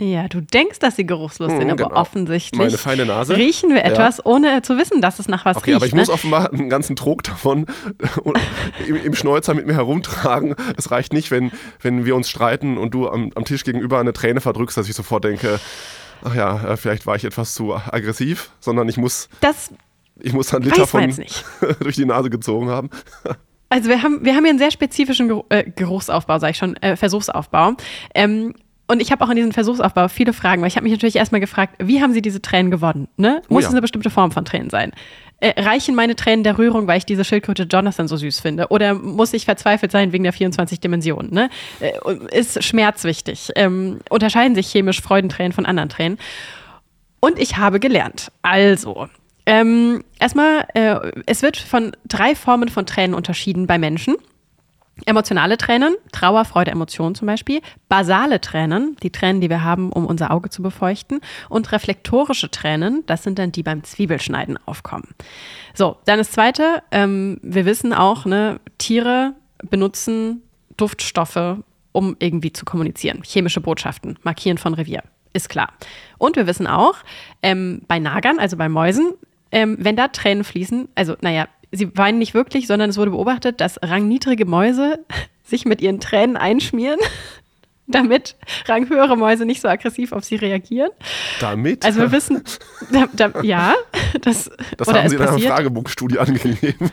Ja, 0.00 0.28
du 0.28 0.40
denkst, 0.40 0.78
dass 0.78 0.94
sie 0.94 1.06
geruchslos 1.06 1.50
sind, 1.50 1.64
mhm, 1.64 1.70
aber 1.70 1.88
genau. 1.88 2.00
offensichtlich 2.00 2.58
Meine 2.58 2.78
feine 2.78 3.04
Nase. 3.04 3.36
riechen 3.36 3.70
wir 3.70 3.84
etwas, 3.84 4.18
ja. 4.18 4.26
ohne 4.26 4.62
zu 4.62 4.78
wissen, 4.78 5.00
dass 5.00 5.18
es 5.18 5.26
nach 5.26 5.44
was 5.44 5.56
okay, 5.56 5.72
riecht. 5.72 5.76
aber 5.76 5.86
ich 5.86 5.92
ne? 5.92 6.00
muss 6.00 6.08
offenbar 6.08 6.52
einen 6.52 6.68
ganzen 6.68 6.94
Trog 6.94 7.24
davon 7.24 7.66
im, 8.86 8.96
im 8.96 9.14
Schnäuzer 9.14 9.54
mit 9.54 9.66
mir 9.66 9.74
herumtragen. 9.74 10.54
Es 10.76 10.92
reicht 10.92 11.12
nicht, 11.12 11.32
wenn, 11.32 11.50
wenn 11.80 12.04
wir 12.04 12.14
uns 12.14 12.30
streiten 12.30 12.78
und 12.78 12.94
du 12.94 13.08
am, 13.08 13.32
am 13.34 13.44
Tisch 13.44 13.64
gegenüber 13.64 13.98
eine 13.98 14.12
Träne 14.12 14.40
verdrückst, 14.40 14.76
dass 14.76 14.88
ich 14.88 14.94
sofort 14.94 15.24
denke, 15.24 15.58
ach 16.22 16.34
ja, 16.34 16.72
äh, 16.72 16.76
vielleicht 16.76 17.06
war 17.06 17.16
ich 17.16 17.24
etwas 17.24 17.54
zu 17.54 17.74
aggressiv, 17.74 18.50
sondern 18.60 18.88
ich 18.88 18.98
muss, 18.98 19.28
das 19.40 19.70
ich 20.20 20.32
muss 20.32 20.54
einen 20.54 20.64
Liter 20.64 20.86
von 20.86 21.12
durch 21.80 21.96
die 21.96 22.04
Nase 22.04 22.30
gezogen 22.30 22.68
haben. 22.68 22.90
Also 23.68 23.88
wir 23.88 24.02
haben, 24.02 24.24
wir 24.24 24.34
haben 24.34 24.44
hier 24.44 24.50
einen 24.50 24.58
sehr 24.58 24.70
spezifischen 24.70 25.42
äh, 25.48 25.64
Geruchsaufbau, 25.64 26.38
sage 26.38 26.52
ich 26.52 26.56
schon, 26.56 26.76
äh, 26.76 26.96
Versuchsaufbau. 26.96 27.74
Ähm, 28.14 28.54
und 28.88 29.00
ich 29.00 29.12
habe 29.12 29.24
auch 29.24 29.28
in 29.28 29.36
diesem 29.36 29.52
Versuchsaufbau 29.52 30.08
viele 30.08 30.32
Fragen, 30.32 30.62
weil 30.62 30.68
ich 30.68 30.76
habe 30.76 30.84
mich 30.84 30.92
natürlich 30.92 31.16
erstmal 31.16 31.40
gefragt, 31.40 31.74
wie 31.78 32.02
haben 32.02 32.14
Sie 32.14 32.22
diese 32.22 32.40
Tränen 32.40 32.70
gewonnen? 32.70 33.08
Ne? 33.16 33.42
Oh 33.48 33.54
Muss 33.54 33.64
ja. 33.64 33.68
es 33.68 33.74
eine 33.74 33.82
bestimmte 33.82 34.08
Form 34.08 34.32
von 34.32 34.46
Tränen 34.46 34.70
sein? 34.70 34.92
Äh, 35.40 35.60
reichen 35.60 35.94
meine 35.94 36.16
Tränen 36.16 36.42
der 36.42 36.58
Rührung, 36.58 36.86
weil 36.86 36.98
ich 36.98 37.06
diese 37.06 37.22
Schildkröte 37.22 37.64
Jonathan 37.64 38.08
so 38.08 38.16
süß 38.16 38.40
finde? 38.40 38.68
Oder 38.68 38.94
muss 38.94 39.34
ich 39.34 39.44
verzweifelt 39.44 39.92
sein 39.92 40.12
wegen 40.12 40.24
der 40.24 40.32
24 40.32 40.80
Dimensionen? 40.80 41.32
Ne? 41.32 41.50
Äh, 41.80 41.92
ist 42.32 42.64
Schmerz 42.64 43.04
wichtig? 43.04 43.50
Ähm, 43.54 43.98
unterscheiden 44.08 44.54
sich 44.54 44.66
chemisch 44.68 45.02
Freudentränen 45.02 45.52
von 45.52 45.66
anderen 45.66 45.90
Tränen? 45.90 46.18
Und 47.20 47.38
ich 47.38 47.58
habe 47.58 47.80
gelernt. 47.80 48.32
Also, 48.42 49.08
ähm, 49.44 50.02
erstmal, 50.18 50.66
äh, 50.74 50.96
es 51.26 51.42
wird 51.42 51.56
von 51.56 51.92
drei 52.06 52.34
Formen 52.34 52.68
von 52.68 52.86
Tränen 52.86 53.14
unterschieden 53.14 53.66
bei 53.66 53.78
Menschen. 53.78 54.16
Emotionale 55.06 55.56
Tränen, 55.56 55.96
Trauer, 56.12 56.44
Freude, 56.44 56.70
Emotionen 56.70 57.14
zum 57.14 57.26
Beispiel. 57.26 57.60
Basale 57.88 58.40
Tränen, 58.40 58.96
die 59.02 59.10
Tränen, 59.10 59.40
die 59.40 59.50
wir 59.50 59.64
haben, 59.64 59.90
um 59.92 60.06
unser 60.06 60.30
Auge 60.30 60.50
zu 60.50 60.62
befeuchten. 60.62 61.20
Und 61.48 61.72
reflektorische 61.72 62.50
Tränen, 62.50 63.04
das 63.06 63.22
sind 63.22 63.38
dann 63.38 63.52
die 63.52 63.62
beim 63.62 63.84
Zwiebelschneiden 63.84 64.58
aufkommen. 64.66 65.14
So, 65.74 65.96
dann 66.04 66.18
das 66.18 66.30
Zweite, 66.30 66.82
ähm, 66.90 67.38
wir 67.42 67.64
wissen 67.64 67.92
auch, 67.94 68.24
ne, 68.24 68.60
Tiere 68.78 69.34
benutzen 69.70 70.42
Duftstoffe, 70.76 71.58
um 71.92 72.16
irgendwie 72.18 72.52
zu 72.52 72.64
kommunizieren. 72.64 73.22
Chemische 73.24 73.60
Botschaften, 73.60 74.18
Markieren 74.22 74.58
von 74.58 74.74
Revier, 74.74 75.02
ist 75.32 75.48
klar. 75.48 75.72
Und 76.18 76.36
wir 76.36 76.46
wissen 76.46 76.66
auch, 76.66 76.96
ähm, 77.42 77.82
bei 77.88 77.98
Nagern, 77.98 78.38
also 78.38 78.56
bei 78.56 78.68
Mäusen, 78.68 79.14
ähm, 79.50 79.76
wenn 79.80 79.96
da 79.96 80.08
Tränen 80.08 80.44
fließen, 80.44 80.88
also 80.94 81.16
naja, 81.20 81.48
sie 81.72 81.96
weinen 81.96 82.18
nicht 82.18 82.34
wirklich, 82.34 82.66
sondern 82.66 82.90
es 82.90 82.96
wurde 82.96 83.10
beobachtet, 83.10 83.60
dass 83.60 83.80
rangniedrige 83.82 84.46
Mäuse 84.46 85.04
sich 85.44 85.64
mit 85.64 85.80
ihren 85.80 86.00
Tränen 86.00 86.36
einschmieren, 86.36 86.98
damit 87.86 88.36
ranghöhere 88.66 89.16
Mäuse 89.16 89.46
nicht 89.46 89.62
so 89.62 89.68
aggressiv 89.68 90.12
auf 90.12 90.22
sie 90.22 90.36
reagieren. 90.36 90.90
Damit? 91.40 91.86
Also 91.86 92.00
wir 92.00 92.12
wissen, 92.12 92.44
da, 92.92 93.06
da, 93.14 93.42
ja, 93.42 93.74
das, 94.20 94.50
das 94.76 94.88
haben 94.88 95.08
Sie 95.08 95.16
in 95.16 95.22
einer 95.22 95.38
Fragebogenstudie 95.38 96.18
angegeben. 96.18 96.90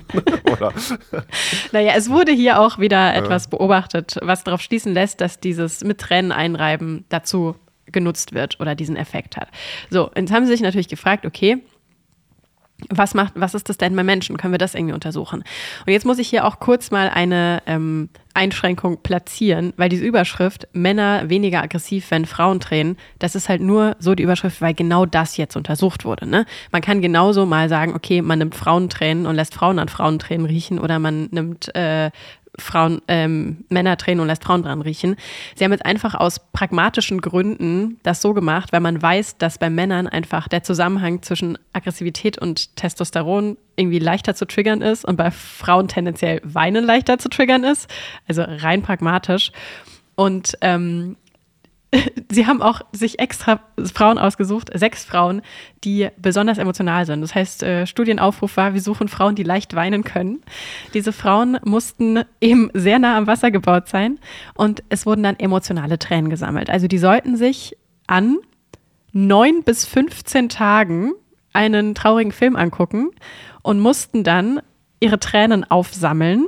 oder? 0.49 0.73
Naja, 1.73 1.93
es 1.97 2.09
wurde 2.09 2.31
hier 2.31 2.59
auch 2.61 2.79
wieder 2.79 3.13
etwas 3.13 3.49
beobachtet, 3.49 4.17
was 4.21 4.45
darauf 4.45 4.61
schließen 4.61 4.93
lässt, 4.93 5.19
dass 5.19 5.39
dieses 5.41 5.83
mit 5.83 5.99
Tränen 5.99 6.31
einreiben 6.31 7.03
dazu 7.09 7.55
genutzt 7.91 8.33
wird 8.33 8.59
oder 8.59 8.75
diesen 8.75 8.95
Effekt 8.95 9.38
hat. 9.38 9.49
So, 9.89 10.11
jetzt 10.15 10.31
haben 10.31 10.45
sie 10.45 10.51
sich 10.51 10.61
natürlich 10.61 10.88
gefragt, 10.88 11.25
okay, 11.25 11.63
was 12.89 13.13
macht, 13.13 13.33
was 13.35 13.55
ist 13.55 13.69
das 13.69 13.77
denn 13.77 13.95
bei 13.95 14.03
Menschen? 14.03 14.38
Können 14.38 14.53
wir 14.53 14.57
das 14.57 14.75
irgendwie 14.75 14.93
untersuchen? 14.93 15.43
Und 15.85 15.93
jetzt 15.93 16.05
muss 16.05 16.19
ich 16.19 16.27
hier 16.27 16.45
auch 16.45 16.59
kurz 16.59 16.91
mal 16.91 17.09
eine 17.09 17.63
ähm, 17.67 18.09
Einschränkung 18.33 19.01
platzieren, 19.01 19.73
weil 19.77 19.88
diese 19.88 20.03
Überschrift 20.03 20.67
Männer 20.73 21.29
weniger 21.29 21.63
aggressiv, 21.63 22.11
wenn 22.11 22.25
Frauen 22.25 22.59
tränen, 22.59 22.97
das 23.17 23.33
ist 23.33 23.47
halt 23.47 23.61
nur 23.61 23.95
so 23.99 24.13
die 24.13 24.23
Überschrift, 24.23 24.61
weil 24.61 24.73
genau 24.73 25.05
das 25.05 25.38
jetzt 25.38 25.55
untersucht 25.55 26.03
wurde. 26.03 26.27
Ne? 26.27 26.45
Man 26.71 26.81
kann 26.81 27.01
genauso 27.01 27.45
mal 27.45 27.69
sagen, 27.69 27.95
okay, 27.95 28.21
man 28.21 28.39
nimmt 28.39 28.55
Frauentränen 28.55 29.25
und 29.25 29.35
lässt 29.35 29.55
Frauen 29.55 29.79
an 29.79 29.88
Frauentränen 29.88 30.45
riechen 30.45 30.77
oder 30.77 30.99
man 30.99 31.29
nimmt 31.31 31.73
äh, 31.75 32.11
Frauen, 32.58 33.02
ähm, 33.08 33.65
Männer 33.70 33.98
tränen 33.98 34.22
und 34.22 34.28
lässt 34.28 34.44
Frauen 34.44 34.63
dran 34.63 34.82
riechen. 34.82 35.15
Sie 35.56 35.63
haben 35.63 35.72
jetzt 35.72 35.86
einfach 35.86 36.15
aus 36.15 36.39
pragmatischen 36.52 37.22
Gründen 37.22 38.00
das 38.04 38.22
so 38.22 38.34
gemacht, 38.34 38.72
weil 38.72 38.82
man 38.82 39.02
weiß, 39.02 39.38
dass 39.38 39.58
bei 39.58 39.70
Männern 39.70 40.08
einfach 40.08 40.48
der 40.48 40.63
Zusammenhang 40.63 41.22
zwischen 41.22 41.58
Aggressivität 41.74 42.38
und 42.38 42.76
Testosteron 42.76 43.58
irgendwie 43.76 44.00
leichter 44.00 44.36
zu 44.36 44.46
triggern 44.46 44.82
ist 44.82 45.06
und 45.06 45.18
bei 45.18 45.32
Frauen 45.32 45.88
tendenziell 45.88 46.41
Weinen 46.44 46.86
leichter 46.86 47.18
zu 47.18 47.30
triggern 47.30 47.63
ist. 47.63 47.89
Also 48.28 48.44
rein 48.46 48.82
pragmatisch. 48.82 49.52
Und 50.15 50.58
ähm, 50.62 51.18
sie 52.32 52.45
haben 52.48 52.62
auch 52.62 52.82
sich 52.91 53.19
extra 53.19 53.60
Frauen 53.93 54.17
ausgesucht, 54.17 54.69
sechs 54.74 55.04
Frauen, 55.04 55.41
die 55.84 56.10
besonders 56.17 56.58
emotional 56.58 57.06
sind. 57.06 57.21
Das 57.21 57.36
heißt, 57.36 57.63
äh, 57.63 57.88
Studienaufruf 57.88 58.58
war, 58.58 58.74
wir 58.74 58.82
suchen 58.82 59.08
Frauen, 59.08 59.36
die 59.36 59.43
leicht 59.43 59.76
weinen 59.76 60.04
können. 60.04 60.41
Diese 60.93 61.13
Frauen 61.13 61.58
mussten 61.63 62.24
eben 62.41 62.69
sehr 62.74 63.00
nah 63.00 63.17
am 63.17 63.28
Wasser 63.28 63.52
gebaut 63.52 63.88
sein 63.88 64.19
und 64.56 64.84
es 64.89 65.06
wurden 65.06 65.24
dann 65.24 65.39
emotionale 65.39 66.00
Tränen 66.00 66.30
gesammelt. 66.30 66.69
Also 66.69 66.88
die 66.88 66.98
sollten 66.98 67.38
sich 67.38 67.78
an 68.08 68.38
neun 69.12 69.63
bis 69.63 69.86
15 69.86 70.50
Tagen 70.50 71.13
einen 71.54 71.95
traurigen 71.95 72.34
Film 72.34 72.56
angucken 72.56 73.12
und 73.62 73.80
mussten 73.80 74.24
dann 74.24 74.60
ihre 75.00 75.19
Tränen 75.19 75.63
aufsammeln 75.63 76.48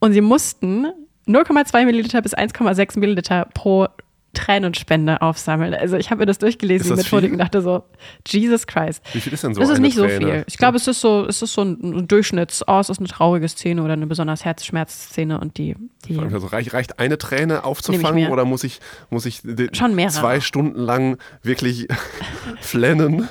und 0.00 0.12
sie 0.12 0.22
mussten 0.22 0.86
0,2 1.26 1.84
Milliliter 1.84 2.22
bis 2.22 2.34
1,6 2.34 2.98
Milliliter 2.98 3.46
pro 3.54 3.86
Tränenspende 4.32 5.22
aufsammeln. 5.22 5.74
Also 5.74 5.96
ich 5.96 6.10
habe 6.10 6.20
mir 6.20 6.26
das 6.26 6.38
durchgelesen, 6.38 6.90
die 6.90 6.96
Methodik, 6.96 7.32
und 7.32 7.38
dachte 7.38 7.62
so, 7.62 7.82
Jesus 8.26 8.66
Christ. 8.66 9.02
Wie 9.12 9.20
viel 9.20 9.32
ist 9.32 9.42
denn 9.42 9.54
so 9.54 9.60
Das 9.60 9.70
ist 9.70 9.80
nicht 9.80 9.96
Träne? 9.96 10.12
so 10.12 10.18
viel. 10.18 10.44
Ich 10.46 10.56
glaube, 10.56 10.76
es 10.76 10.86
ist 10.86 11.00
so, 11.00 11.26
es 11.26 11.42
ist 11.42 11.52
so 11.52 11.62
ein 11.62 12.06
Durchschnitts, 12.06 12.62
oh, 12.66 12.78
es 12.78 12.88
ist 12.88 12.98
eine 12.98 13.08
traurige 13.08 13.48
Szene 13.48 13.82
oder 13.82 13.94
eine 13.94 14.06
besonders 14.06 14.44
Herzschmerzszene 14.44 15.40
und 15.40 15.58
die. 15.58 15.74
die 16.06 16.18
also 16.18 16.46
reicht, 16.46 16.72
reicht 16.72 16.98
eine 16.98 17.18
Träne 17.18 17.64
aufzufangen 17.64 18.30
oder 18.30 18.44
muss 18.44 18.62
ich, 18.62 18.80
muss 19.10 19.26
ich 19.26 19.42
Schon 19.72 19.98
zwei 20.10 20.40
Stunden 20.40 20.78
lang 20.78 21.18
wirklich 21.42 21.88
flennen? 22.60 23.28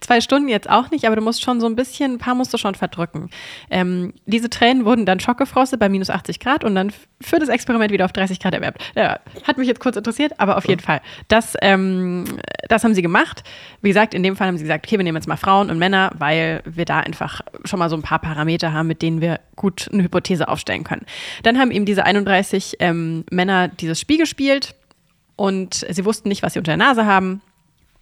Zwei 0.00 0.20
Stunden 0.20 0.48
jetzt 0.48 0.68
auch 0.68 0.90
nicht, 0.90 1.06
aber 1.06 1.16
du 1.16 1.22
musst 1.22 1.42
schon 1.42 1.60
so 1.60 1.66
ein 1.66 1.76
bisschen, 1.76 2.14
ein 2.14 2.18
paar 2.18 2.34
musst 2.34 2.52
du 2.52 2.58
schon 2.58 2.74
verdrücken. 2.74 3.30
Ähm, 3.70 4.12
diese 4.26 4.50
Tränen 4.50 4.84
wurden 4.84 5.06
dann 5.06 5.20
schockgefrostet 5.20 5.80
bei 5.80 5.88
minus 5.88 6.10
80 6.10 6.40
Grad 6.40 6.64
und 6.64 6.74
dann 6.74 6.92
für 7.20 7.38
das 7.38 7.48
Experiment 7.48 7.92
wieder 7.92 8.04
auf 8.04 8.12
30 8.12 8.40
Grad 8.40 8.54
erwärmt. 8.54 8.78
Ja, 8.94 9.20
hat 9.44 9.58
mich 9.58 9.68
jetzt 9.68 9.80
kurz 9.80 9.96
interessiert, 9.96 10.38
aber 10.38 10.56
auf 10.56 10.66
jeden 10.68 10.80
Fall. 10.80 11.00
Das, 11.28 11.54
ähm, 11.62 12.24
das 12.68 12.84
haben 12.84 12.94
sie 12.94 13.02
gemacht. 13.02 13.44
Wie 13.82 13.88
gesagt, 13.88 14.14
in 14.14 14.22
dem 14.22 14.36
Fall 14.36 14.48
haben 14.48 14.58
sie 14.58 14.64
gesagt, 14.64 14.86
okay, 14.86 14.98
wir 14.98 15.04
nehmen 15.04 15.16
jetzt 15.16 15.28
mal 15.28 15.36
Frauen 15.36 15.70
und 15.70 15.78
Männer, 15.78 16.10
weil 16.18 16.62
wir 16.64 16.84
da 16.84 17.00
einfach 17.00 17.40
schon 17.64 17.78
mal 17.78 17.88
so 17.88 17.96
ein 17.96 18.02
paar 18.02 18.18
Parameter 18.18 18.72
haben, 18.72 18.88
mit 18.88 19.02
denen 19.02 19.20
wir 19.20 19.40
gut 19.56 19.88
eine 19.92 20.02
Hypothese 20.02 20.48
aufstellen 20.48 20.84
können. 20.84 21.06
Dann 21.42 21.58
haben 21.58 21.70
eben 21.70 21.84
diese 21.84 22.04
31 22.04 22.76
ähm, 22.80 23.24
Männer 23.30 23.68
dieses 23.68 24.00
Spiel 24.00 24.18
gespielt 24.18 24.74
und 25.36 25.86
sie 25.88 26.04
wussten 26.04 26.28
nicht, 26.28 26.42
was 26.42 26.52
sie 26.52 26.58
unter 26.58 26.72
der 26.72 26.76
Nase 26.76 27.06
haben. 27.06 27.40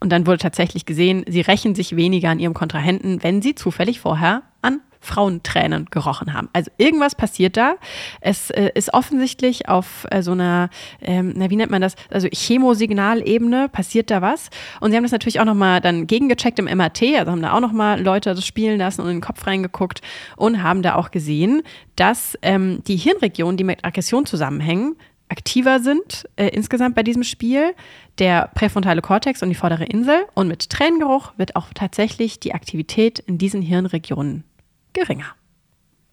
Und 0.03 0.11
dann 0.11 0.27
wurde 0.27 0.38
tatsächlich 0.38 0.85
gesehen, 0.85 1.25
sie 1.29 1.43
rächen 1.43 1.77
sich 1.77 1.95
weniger 1.95 2.29
an 2.31 2.41
ihrem 2.41 2.55
Kontrahenten, 2.55 3.23
wenn 3.23 3.41
sie 3.41 3.55
zufällig 3.55 4.01
vorher 4.01 4.43
an 4.61 4.81
Frauentränen 4.99 5.87
gerochen 5.91 6.33
haben. 6.33 6.49
Also 6.53 6.71
irgendwas 6.77 7.15
passiert 7.15 7.57
da. 7.57 7.75
Es 8.21 8.51
äh, 8.51 8.71
ist 8.75 8.95
offensichtlich 8.95 9.69
auf 9.69 10.07
äh, 10.11 10.23
so 10.23 10.33
einer, 10.33 10.71
ähm, 11.01 11.35
na, 11.37 11.51
wie 11.51 11.57
nennt 11.57 11.71
man 11.71 11.83
das, 11.83 11.95
also 12.11 12.29
Chemosignalebene 12.33 13.69
passiert 13.69 14.11
da 14.11 14.23
was. 14.23 14.51
Und 14.81 14.91
sie 14.91 14.97
haben 14.97 15.05
das 15.05 15.12
natürlich 15.12 15.41
auch 15.41 15.45
nochmal 15.45 15.81
dann 15.81 16.09
gegengecheckt 16.09 16.59
im 16.59 16.65
MRT, 16.65 17.03
also 17.19 17.31
haben 17.31 17.43
da 17.43 17.53
auch 17.53 17.61
nochmal 17.61 18.01
Leute 18.01 18.35
das 18.35 18.45
spielen 18.45 18.79
lassen 18.79 19.03
und 19.03 19.09
in 19.09 19.17
den 19.17 19.23
Kopf 19.23 19.47
reingeguckt 19.47 20.01
und 20.37 20.65
haben 20.65 20.83
da 20.83 20.97
auch 20.97 21.12
gesehen, 21.12 21.62
dass 21.95 22.37
ähm, 22.43 22.83
die 22.87 22.97
Hirnregionen, 22.97 23.57
die 23.57 23.65
mit 23.65 23.85
Aggression 23.85 24.27
zusammenhängen, 24.27 24.97
aktiver 25.33 25.81
sind 25.81 26.29
äh, 26.37 26.49
insgesamt 26.49 26.95
bei 26.95 27.03
diesem 27.03 27.25
Spiel, 27.25 27.75
der 28.18 28.51
präfrontale 28.55 29.03
Kortex 29.03 29.42
und 29.42 29.49
die 29.49 29.55
vordere 29.55 29.85
Insel. 29.85 30.25
Und 30.35 30.47
mit 30.47 30.71
Tränengeruch 30.71 31.33
wird 31.37 31.57
auch 31.57 31.68
tatsächlich 31.75 32.38
die 32.38 32.55
Aktivität 32.55 33.18
in 33.18 33.38
diesen 33.38 33.62
Hirnregionen 33.62 34.45
geringer. 34.92 35.35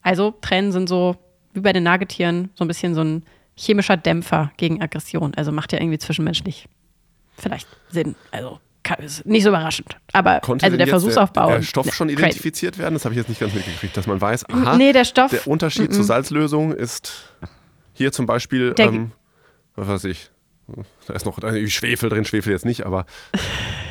Also 0.01 0.33
Tränen 0.41 0.71
sind 0.71 0.89
so, 0.89 1.17
wie 1.53 1.59
bei 1.59 1.73
den 1.73 1.83
Nagetieren, 1.83 2.49
so 2.55 2.63
ein 2.63 2.67
bisschen 2.67 2.95
so 2.95 3.01
ein 3.01 3.23
chemischer 3.55 3.97
Dämpfer 3.97 4.51
gegen 4.57 4.81
Aggression. 4.81 5.33
Also 5.35 5.51
macht 5.51 5.73
ja 5.73 5.79
irgendwie 5.79 5.99
zwischenmenschlich 5.99 6.67
vielleicht 7.37 7.67
Sinn. 7.89 8.15
Also 8.31 8.59
ist 8.97 9.25
nicht 9.25 9.43
so 9.43 9.49
überraschend. 9.49 9.97
Aber 10.13 10.39
Konnte 10.39 10.65
also 10.65 10.77
der 10.77 10.87
Versuchsaufbau. 10.87 11.47
Der, 11.47 11.57
der 11.57 11.63
Stoff 11.63 11.85
ja, 11.85 11.91
schon 11.91 12.09
identifiziert 12.09 12.73
crazy. 12.73 12.81
werden? 12.81 12.95
Das 12.95 13.05
habe 13.05 13.13
ich 13.13 13.19
jetzt 13.19 13.29
nicht 13.29 13.39
ganz 13.39 13.53
mitgekriegt, 13.53 13.95
dass 13.95 14.07
man 14.07 14.19
weiß, 14.19 14.49
aha, 14.49 14.77
nee, 14.77 14.93
der, 14.93 15.05
Stoff, 15.05 15.29
der 15.29 15.45
Unterschied 15.47 15.87
m 15.87 15.91
-m. 15.91 15.95
zur 15.95 16.03
Salzlösung 16.05 16.71
ist 16.71 17.33
hier 17.99 18.13
zum 18.13 18.25
Beispiel, 18.25 18.73
ähm, 18.79 19.11
was 19.75 19.89
weiß 19.89 20.03
ich, 20.05 20.31
da 21.05 21.13
ist 21.13 21.25
noch 21.25 21.37
Schwefel 21.67 22.09
drin, 22.09 22.23
Schwefel 22.23 22.53
jetzt 22.53 22.65
nicht, 22.65 22.85
aber. 22.85 23.05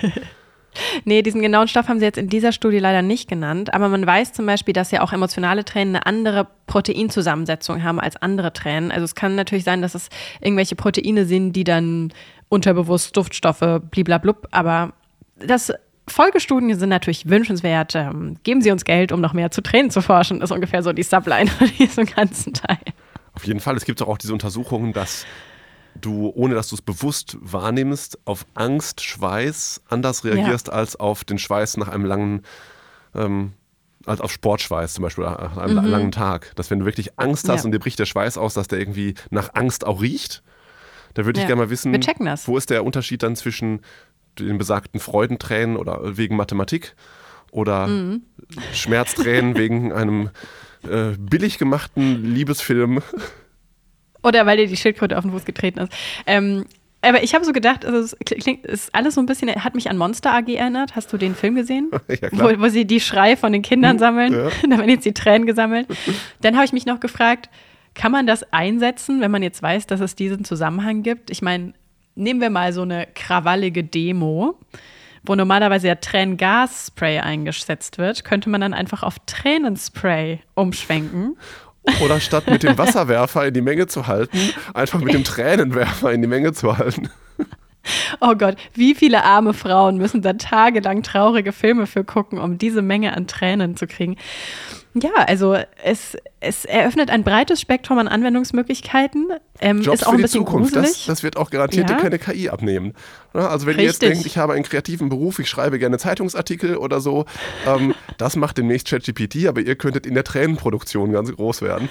nee, 1.04 1.20
diesen 1.20 1.42
genauen 1.42 1.68
Stoff 1.68 1.88
haben 1.88 1.98
sie 1.98 2.06
jetzt 2.06 2.16
in 2.16 2.30
dieser 2.30 2.52
Studie 2.52 2.78
leider 2.78 3.02
nicht 3.02 3.28
genannt. 3.28 3.74
Aber 3.74 3.90
man 3.90 4.06
weiß 4.06 4.32
zum 4.32 4.46
Beispiel, 4.46 4.72
dass 4.72 4.92
ja 4.92 5.02
auch 5.02 5.12
emotionale 5.12 5.62
Tränen 5.62 5.96
eine 5.96 6.06
andere 6.06 6.46
Proteinzusammensetzung 6.66 7.82
haben 7.82 8.00
als 8.00 8.16
andere 8.16 8.54
Tränen. 8.54 8.90
Also 8.90 9.04
es 9.04 9.14
kann 9.14 9.34
natürlich 9.34 9.64
sein, 9.64 9.82
dass 9.82 9.94
es 9.94 10.08
irgendwelche 10.40 10.74
Proteine 10.74 11.26
sind, 11.26 11.52
die 11.52 11.64
dann 11.64 12.10
unterbewusst 12.48 13.14
Duftstoffe 13.14 13.82
bliblablub, 13.90 14.48
aber 14.52 14.94
das 15.36 15.70
Folgestudien 16.06 16.78
sind 16.78 16.88
natürlich 16.88 17.28
wünschenswert. 17.28 17.94
Ähm, 17.94 18.38
geben 18.42 18.62
Sie 18.62 18.70
uns 18.70 18.84
Geld, 18.84 19.12
um 19.12 19.20
noch 19.20 19.34
mehr 19.34 19.50
zu 19.50 19.60
Tränen 19.60 19.90
zu 19.90 20.00
forschen. 20.00 20.40
Das 20.40 20.50
ist 20.50 20.54
ungefähr 20.54 20.82
so 20.82 20.94
die 20.94 21.02
Subline 21.02 21.50
von 21.50 21.70
diesem 21.78 22.06
ganzen 22.06 22.54
Teil. 22.54 22.78
Auf 23.38 23.46
jeden 23.46 23.60
Fall. 23.60 23.76
Es 23.76 23.84
gibt 23.84 24.02
auch 24.02 24.18
diese 24.18 24.32
Untersuchungen, 24.32 24.92
dass 24.92 25.24
du, 25.94 26.32
ohne 26.34 26.56
dass 26.56 26.70
du 26.70 26.74
es 26.74 26.82
bewusst 26.82 27.36
wahrnimmst, 27.40 28.18
auf 28.24 28.44
Angst, 28.54 29.00
Schweiß 29.00 29.80
anders 29.88 30.24
reagierst 30.24 30.66
ja. 30.66 30.72
als 30.72 30.96
auf 30.96 31.22
den 31.22 31.38
Schweiß 31.38 31.76
nach 31.76 31.86
einem 31.86 32.04
langen, 32.04 32.42
ähm, 33.14 33.52
als 34.06 34.20
auf 34.20 34.32
Sportschweiß 34.32 34.94
zum 34.94 35.04
Beispiel, 35.04 35.22
nach 35.22 35.56
einem 35.56 35.84
mhm. 35.84 35.88
langen 35.88 36.10
Tag. 36.10 36.50
Dass 36.56 36.68
wenn 36.72 36.80
du 36.80 36.84
wirklich 36.84 37.16
Angst 37.16 37.48
hast 37.48 37.60
ja. 37.60 37.66
und 37.66 37.70
dir 37.70 37.78
bricht 37.78 38.00
der 38.00 38.06
Schweiß 38.06 38.38
aus, 38.38 38.54
dass 38.54 38.66
der 38.66 38.80
irgendwie 38.80 39.14
nach 39.30 39.54
Angst 39.54 39.86
auch 39.86 40.02
riecht. 40.02 40.42
Da 41.14 41.24
würde 41.24 41.38
ich 41.38 41.44
ja. 41.44 41.46
gerne 41.46 41.62
mal 41.62 41.70
wissen, 41.70 41.92
wo 42.46 42.58
ist 42.58 42.70
der 42.70 42.84
Unterschied 42.84 43.22
dann 43.22 43.36
zwischen 43.36 43.82
den 44.36 44.58
besagten 44.58 44.98
Freudentränen 44.98 45.76
oder 45.76 46.16
wegen 46.16 46.34
Mathematik 46.34 46.96
oder 47.52 47.86
mhm. 47.86 48.22
Schmerztränen 48.72 49.56
wegen 49.56 49.92
einem 49.92 50.30
äh, 50.84 51.16
billig 51.18 51.58
gemachten 51.58 52.34
Liebesfilm. 52.34 53.02
Oder 54.22 54.46
weil 54.46 54.56
dir 54.56 54.66
die 54.66 54.76
Schildkröte 54.76 55.16
auf 55.16 55.22
den 55.22 55.32
Fuß 55.32 55.44
getreten 55.44 55.80
ist. 55.80 55.92
Ähm, 56.26 56.64
aber 57.00 57.22
ich 57.22 57.34
habe 57.34 57.44
so 57.44 57.52
gedacht, 57.52 57.84
also 57.84 57.98
es 57.98 58.16
klingt, 58.24 58.66
ist 58.66 58.92
alles 58.92 59.14
so 59.14 59.20
ein 59.20 59.26
bisschen, 59.26 59.48
hat 59.54 59.74
mich 59.74 59.88
an 59.88 59.96
Monster 59.96 60.34
AG 60.34 60.48
erinnert. 60.48 60.96
Hast 60.96 61.12
du 61.12 61.16
den 61.16 61.34
Film 61.34 61.54
gesehen? 61.54 61.90
ja, 62.08 62.28
wo, 62.32 62.48
wo, 62.60 62.68
sie 62.68 62.86
die 62.86 63.00
Schrei 63.00 63.36
von 63.36 63.52
den 63.52 63.62
Kindern 63.62 63.92
hm, 63.92 63.98
sammeln. 63.98 64.32
Ja. 64.32 64.48
da 64.68 64.78
werden 64.78 64.90
jetzt 64.90 65.04
die 65.04 65.14
Tränen 65.14 65.46
gesammelt. 65.46 65.86
Dann 66.40 66.56
habe 66.56 66.64
ich 66.64 66.72
mich 66.72 66.86
noch 66.86 66.98
gefragt, 66.98 67.48
kann 67.94 68.12
man 68.12 68.26
das 68.26 68.52
einsetzen, 68.52 69.20
wenn 69.20 69.30
man 69.30 69.42
jetzt 69.42 69.62
weiß, 69.62 69.86
dass 69.86 70.00
es 70.00 70.16
diesen 70.16 70.44
Zusammenhang 70.44 71.02
gibt? 71.02 71.30
Ich 71.30 71.40
meine, 71.40 71.72
nehmen 72.16 72.40
wir 72.40 72.50
mal 72.50 72.72
so 72.72 72.82
eine 72.82 73.06
krawallige 73.14 73.84
Demo 73.84 74.58
wo 75.24 75.34
normalerweise 75.34 75.88
ja 75.88 75.94
Tränengasspray 75.94 77.18
eingesetzt 77.18 77.98
wird, 77.98 78.24
könnte 78.24 78.48
man 78.50 78.60
dann 78.60 78.74
einfach 78.74 79.02
auf 79.02 79.16
Tränenspray 79.26 80.40
umschwenken. 80.54 81.36
Oder 82.02 82.20
statt 82.20 82.48
mit 82.48 82.62
dem 82.62 82.76
Wasserwerfer 82.78 83.46
in 83.46 83.54
die 83.54 83.60
Menge 83.60 83.86
zu 83.86 84.06
halten, 84.06 84.38
einfach 84.74 85.00
mit 85.00 85.14
dem 85.14 85.24
Tränenwerfer 85.24 86.12
in 86.12 86.22
die 86.22 86.28
Menge 86.28 86.52
zu 86.52 86.76
halten. 86.76 87.08
Oh 88.20 88.34
Gott, 88.34 88.56
wie 88.74 88.94
viele 88.94 89.24
arme 89.24 89.54
Frauen 89.54 89.96
müssen 89.98 90.22
da 90.22 90.34
tagelang 90.34 91.02
traurige 91.02 91.52
Filme 91.52 91.86
für 91.86 92.04
gucken, 92.04 92.38
um 92.38 92.58
diese 92.58 92.82
Menge 92.82 93.16
an 93.16 93.26
Tränen 93.26 93.76
zu 93.76 93.86
kriegen. 93.86 94.16
Ja, 94.94 95.10
also 95.26 95.56
es, 95.84 96.16
es 96.40 96.64
eröffnet 96.64 97.10
ein 97.10 97.22
breites 97.22 97.60
Spektrum 97.60 97.98
an 97.98 98.08
Anwendungsmöglichkeiten. 98.08 99.28
Ähm, 99.60 99.82
Jobs 99.82 100.00
ist 100.00 100.06
auch 100.06 100.10
für 100.10 100.16
ein 100.16 100.22
bisschen 100.22 100.40
die 100.40 100.46
Zukunft. 100.46 100.76
Das, 100.76 101.06
das, 101.06 101.22
wird 101.22 101.36
auch 101.36 101.50
garantiert 101.50 101.90
Ja. 101.90 101.96
keine 101.96 102.18
KI 102.18 102.48
abnehmen. 102.48 102.94
Also 103.32 103.66
wenn 103.66 103.76
ihr 103.76 103.84
jetzt 103.84 104.02
Richtig. 104.02 104.10
denkt, 104.10 104.26
ich 104.26 104.38
habe 104.38 104.54
einen 104.54 104.64
kreativen 104.64 105.08
Beruf, 105.08 105.38
ich 105.38 105.48
schreibe 105.48 105.78
gerne 105.78 105.98
Zeitungsartikel 105.98 106.76
oder 106.76 107.00
so, 107.00 107.26
ähm, 107.66 107.94
das 108.16 108.36
macht 108.36 108.58
demnächst 108.58 108.88
ChatGPT, 108.88 109.46
aber 109.46 109.60
ihr 109.60 109.76
könntet 109.76 110.06
in 110.06 110.14
der 110.14 110.24
Tränenproduktion 110.24 111.12
ganz 111.12 111.30
groß 111.30 111.62
werden. 111.62 111.88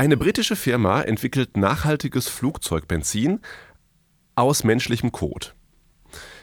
Eine 0.00 0.16
britische 0.16 0.56
Firma 0.56 1.02
entwickelt 1.02 1.58
nachhaltiges 1.58 2.26
Flugzeugbenzin 2.26 3.40
aus 4.34 4.64
menschlichem 4.64 5.12
Kot. 5.12 5.54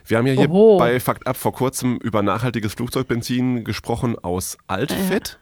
Wir 0.06 0.20
haben 0.20 0.28
ja 0.28 0.34
hier 0.34 0.52
Oho. 0.52 0.78
bei 0.78 1.00
Fakt 1.00 1.26
Ab 1.26 1.38
vor 1.38 1.54
kurzem 1.54 1.98
über 1.98 2.22
nachhaltiges 2.22 2.76
Flugzeugbenzin 2.76 3.64
gesprochen 3.64 4.16
aus 4.20 4.60
Altfett. 4.68 5.40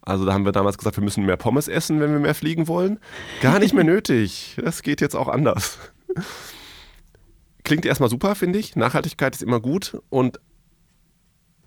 Also 0.00 0.24
da 0.24 0.32
haben 0.32 0.44
wir 0.44 0.50
damals 0.50 0.76
gesagt, 0.76 0.96
wir 0.96 1.04
müssen 1.04 1.24
mehr 1.24 1.36
Pommes 1.36 1.68
essen, 1.68 2.00
wenn 2.00 2.10
wir 2.10 2.18
mehr 2.18 2.34
fliegen 2.34 2.66
wollen. 2.66 2.98
Gar 3.42 3.60
nicht 3.60 3.74
mehr 3.74 3.84
nötig. 3.94 4.56
Das 4.60 4.82
geht 4.82 5.00
jetzt 5.00 5.14
auch 5.14 5.28
anders. 5.28 5.78
Klingt 7.62 7.86
erstmal 7.86 8.10
super, 8.10 8.34
finde 8.34 8.58
ich. 8.58 8.74
Nachhaltigkeit 8.74 9.36
ist 9.36 9.42
immer 9.42 9.60
gut 9.60 10.02
und 10.10 10.40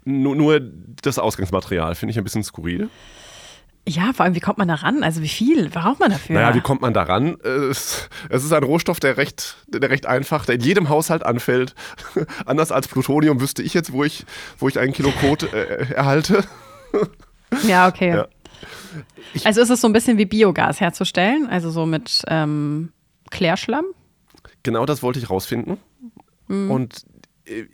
nur, 0.03 0.35
nur 0.35 0.59
das 0.59 1.19
Ausgangsmaterial 1.19 1.95
finde 1.95 2.11
ich 2.11 2.17
ein 2.17 2.25
bisschen 2.25 2.43
skurril. 2.43 2.89
Ja, 3.87 4.13
vor 4.13 4.25
allem, 4.25 4.33
wie 4.33 4.39
kommt 4.39 4.57
man 4.57 4.67
da 4.67 4.75
ran? 4.75 5.03
Also 5.03 5.21
wie 5.21 5.27
viel 5.27 5.69
braucht 5.69 5.99
man 5.99 6.09
dafür? 6.09 6.35
Naja, 6.35 6.55
wie 6.55 6.61
kommt 6.61 6.81
man 6.81 6.93
daran? 6.93 7.37
Es, 7.41 8.09
es 8.29 8.43
ist 8.43 8.51
ein 8.51 8.63
Rohstoff, 8.63 8.99
der 8.99 9.17
recht, 9.17 9.57
der 9.67 9.89
recht 9.89 10.07
einfach, 10.07 10.45
der 10.45 10.55
in 10.55 10.61
jedem 10.61 10.89
Haushalt 10.89 11.23
anfällt. 11.23 11.75
Anders 12.47 12.71
als 12.71 12.87
Plutonium 12.87 13.39
wüsste 13.41 13.61
ich 13.61 13.75
jetzt, 13.75 13.91
wo 13.91 14.03
ich, 14.03 14.25
wo 14.57 14.67
ich 14.67 14.79
ein 14.79 14.91
Kilo 14.91 15.11
Kot 15.21 15.43
äh, 15.53 15.93
erhalte. 15.93 16.43
ja, 17.67 17.87
okay. 17.87 18.09
Ja. 18.09 18.27
Ich 19.33 19.45
also 19.45 19.61
ist 19.61 19.69
es 19.69 19.81
so 19.81 19.87
ein 19.87 19.93
bisschen 19.93 20.17
wie 20.17 20.25
Biogas 20.25 20.79
herzustellen, 20.79 21.47
also 21.47 21.69
so 21.69 21.85
mit 21.85 22.23
ähm, 22.27 22.91
Klärschlamm? 23.29 23.85
Genau 24.63 24.85
das 24.87 25.03
wollte 25.03 25.19
ich 25.19 25.29
rausfinden. 25.29 25.77
Mhm. 26.47 26.71
Und 26.71 27.05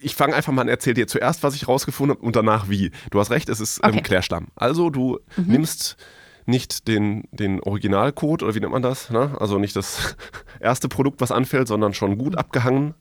ich 0.02 0.16
fange 0.16 0.36
einfach 0.36 0.52
mal 0.52 0.64
an, 0.64 0.68
erzähl 0.68 0.94
dir 0.94 1.08
zuerst, 1.08 1.44
was 1.44 1.56
ich 1.56 1.68
rausgefunden 1.68 2.18
habe 2.18 2.26
und 2.26 2.36
danach 2.36 2.70
wie. 2.70 2.92
Du 3.10 3.20
hast 3.20 3.32
recht, 3.32 3.50
es 3.50 3.60
ist 3.60 3.80
ähm, 3.80 3.90
okay. 3.90 3.98
ähm, 3.98 4.04
Klärschlamm. 4.04 4.48
Also 4.56 4.90
du 4.90 5.20
mhm. 5.38 5.46
nimmst 5.48 5.98
nicht 6.46 6.88
den, 6.88 7.24
den 7.32 7.62
Originalcode 7.62 8.44
oder 8.44 8.56
wie 8.56 8.60
nennt 8.60 8.72
man 8.72 8.82
das? 8.82 9.10
Ne? 9.10 9.36
Also 9.40 9.60
nicht 9.60 9.76
das 9.76 10.16
erste 10.60 10.90
Produkt, 10.90 11.22
was 11.22 11.32
anfällt, 11.32 11.68
sondern 11.68 11.94
schon 11.94 12.18
gut 12.18 12.38
abgehangen. 12.38 12.96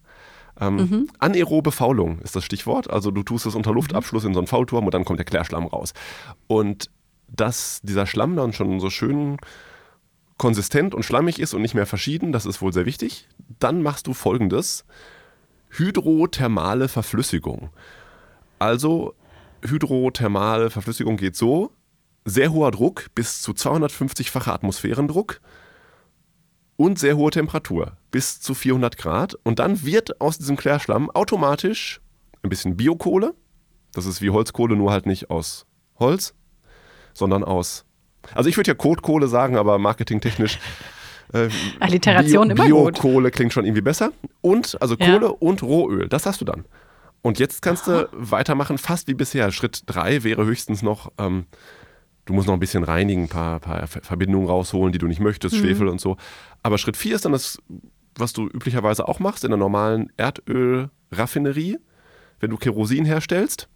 Ähm, 0.61 0.77
mhm. 0.77 1.09
Anaerobe 1.19 1.73
Faulung 1.73 2.21
ist 2.21 2.37
das 2.37 2.45
Stichwort. 2.45 2.91
Also 2.91 3.11
du 3.11 3.23
tust 3.23 3.47
es 3.47 3.55
unter 3.55 3.73
Luftabschluss 3.73 4.25
in 4.25 4.35
so 4.35 4.41
einen 4.41 4.47
Faulturm 4.47 4.85
und 4.85 4.95
dann 4.95 5.05
kommt 5.05 5.19
der 5.19 5.27
Klärschlamm 5.27 5.67
raus. 5.67 5.95
Und 6.47 6.91
dass 7.29 7.81
dieser 7.83 8.07
Schlamm 8.07 8.37
dann 8.37 8.53
schon 8.53 8.81
so 8.81 8.91
schön 8.91 9.37
konsistent 10.37 10.95
und 10.95 11.05
schlammig 11.05 11.39
ist 11.39 11.55
und 11.55 11.63
nicht 11.63 11.75
mehr 11.75 11.87
verschieden, 11.87 12.33
das 12.33 12.47
ist 12.47 12.61
wohl 12.63 12.73
sehr 12.73 12.87
wichtig. 12.87 13.29
Dann 13.59 13.83
machst 13.83 14.07
du 14.07 14.15
folgendes: 14.15 14.85
Hydrothermale 15.71 16.89
Verflüssigung. 16.89 17.71
Also 18.59 19.15
hydrothermale 19.63 20.71
Verflüssigung 20.71 21.17
geht 21.17 21.37
so: 21.37 21.73
sehr 22.25 22.53
hoher 22.53 22.71
Druck 22.71 23.07
bis 23.15 23.43
zu 23.43 23.53
250-facher 23.53 24.53
Atmosphärendruck 24.53 25.41
und 26.77 26.99
sehr 26.99 27.17
hohe 27.17 27.31
Temperatur 27.31 27.97
bis 28.11 28.41
zu 28.41 28.55
400 28.55 28.97
Grad. 28.97 29.35
Und 29.43 29.59
dann 29.59 29.85
wird 29.85 30.21
aus 30.21 30.39
diesem 30.39 30.57
Klärschlamm 30.57 31.11
automatisch 31.11 32.01
ein 32.43 32.49
bisschen 32.49 32.77
Biokohle. 32.77 33.35
Das 33.93 34.07
ist 34.07 34.23
wie 34.23 34.31
Holzkohle, 34.31 34.77
nur 34.77 34.93
halt 34.93 35.07
nicht 35.07 35.31
aus 35.31 35.67
Holz, 35.99 36.35
sondern 37.13 37.45
aus. 37.45 37.85
Also 38.35 38.49
ich 38.49 38.57
würde 38.57 38.71
ja 38.71 38.75
Kotkohle 38.75 39.29
sagen, 39.29 39.57
aber 39.57 39.79
marketingtechnisch. 39.79 40.59
Äh, 41.33 41.49
Alliteration 41.79 42.49
Bio, 42.49 42.53
immer 42.55 42.65
Biokohle 42.65 43.31
klingt 43.31 43.53
schon 43.53 43.65
irgendwie 43.65 43.83
besser. 43.83 44.13
Und, 44.41 44.81
also 44.81 44.97
Kohle 44.97 45.27
ja. 45.27 45.35
und 45.39 45.63
Rohöl, 45.63 46.09
das 46.09 46.27
hast 46.27 46.41
du 46.41 46.45
dann. 46.45 46.65
Und 47.23 47.39
jetzt 47.39 47.61
kannst 47.63 47.87
du 47.87 48.09
weitermachen, 48.13 48.79
fast 48.79 49.07
wie 49.07 49.15
bisher. 49.15 49.53
Schritt 49.53 49.83
3 49.87 50.25
wäre 50.25 50.47
höchstens 50.47 50.83
noch 50.83 51.13
ähm, 51.19 51.45
Du 52.31 52.37
musst 52.37 52.47
noch 52.47 52.55
ein 52.55 52.61
bisschen 52.61 52.85
reinigen, 52.85 53.25
ein 53.25 53.29
paar, 53.29 53.59
paar 53.59 53.89
Verbindungen 53.89 54.49
rausholen, 54.49 54.93
die 54.93 54.99
du 54.99 55.09
nicht 55.09 55.21
möchtest, 55.21 55.57
mhm. 55.57 55.61
Schwefel 55.61 55.89
und 55.89 56.01
so. 56.01 56.17
Aber 56.63 56.79
Schritt 56.79 56.97
4 56.97 57.17
ist 57.17 57.25
dann 57.25 57.33
das, 57.33 57.61
was 58.15 58.33
du 58.33 58.47
üblicherweise 58.47 59.09
auch 59.09 59.19
machst 59.19 59.43
in 59.43 59.51
der 59.51 59.59
normalen 59.59 60.13
Erdölraffinerie. 60.17 61.79
Wenn 62.39 62.51
du 62.51 62.57
Kerosin 62.57 63.05
herstellst, 63.05 63.69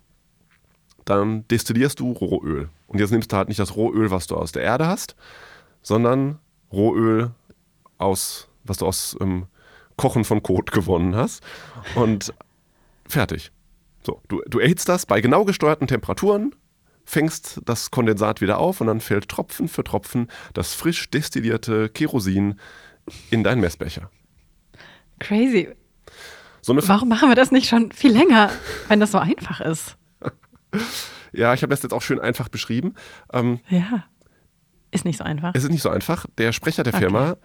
dann 1.05 1.49
destillierst 1.49 1.99
du 1.99 2.13
Rohöl. 2.13 2.69
Und 2.87 3.01
jetzt 3.01 3.11
nimmst 3.11 3.33
du 3.33 3.37
halt 3.37 3.49
nicht 3.49 3.59
das 3.59 3.75
Rohöl, 3.75 4.13
was 4.13 4.29
du 4.29 4.37
aus 4.37 4.53
der 4.53 4.63
Erde 4.63 4.87
hast, 4.87 5.17
sondern 5.83 6.39
Rohöl 6.73 7.33
aus, 8.05 8.49
was 8.65 8.79
du 8.79 8.87
aus 8.87 9.17
ähm, 9.21 9.47
Kochen 9.97 10.25
von 10.25 10.43
Kot 10.43 10.73
gewonnen 10.73 11.17
hast. 11.17 11.43
Und 11.95 12.35
fertig. 13.09 13.51
So, 14.03 14.21
du, 14.29 14.43
du 14.47 14.59
erhitzt 14.59 14.89
das 14.89 15.07
bei 15.07 15.21
genau 15.21 15.45
gesteuerten 15.45 15.87
Temperaturen 15.87 16.55
fängst 17.05 17.61
das 17.65 17.91
Kondensat 17.91 18.41
wieder 18.41 18.59
auf 18.59 18.81
und 18.81 18.87
dann 18.87 19.01
fällt 19.01 19.29
Tropfen 19.29 19.69
für 19.69 19.85
Tropfen 19.85 20.29
das 20.55 20.75
frisch 20.75 21.11
destillierte 21.11 21.89
Kerosin 21.89 22.59
in 23.31 23.45
deinen 23.45 23.61
Messbecher. 23.61 24.11
Crazy. 25.19 25.69
So 26.63 26.75
Warum 26.89 27.09
machen 27.09 27.29
wir 27.29 27.37
das 27.37 27.53
nicht 27.53 27.69
schon 27.69 27.93
viel 27.93 28.13
länger, 28.13 28.51
wenn 28.89 28.99
das 28.99 29.13
so 29.13 29.19
einfach 29.19 29.61
ist? 29.61 29.97
ja, 31.33 31.53
ich 31.53 31.63
habe 31.63 31.71
das 31.71 31.83
jetzt 31.83 31.93
auch 31.93 32.01
schön 32.01 32.19
einfach 32.19 32.49
beschrieben. 32.49 32.95
Ähm, 33.33 33.61
ja. 33.69 34.05
Ist 34.91 35.05
nicht 35.05 35.19
so 35.19 35.25
einfach. 35.25 35.53
Es 35.55 35.65
ist 35.65 35.71
nicht 35.71 35.83
so 35.83 35.91
einfach. 35.91 36.25
Der 36.39 36.53
Sprecher 36.53 36.85
der 36.85 36.95
okay. 36.95 37.03
Firma 37.03 37.37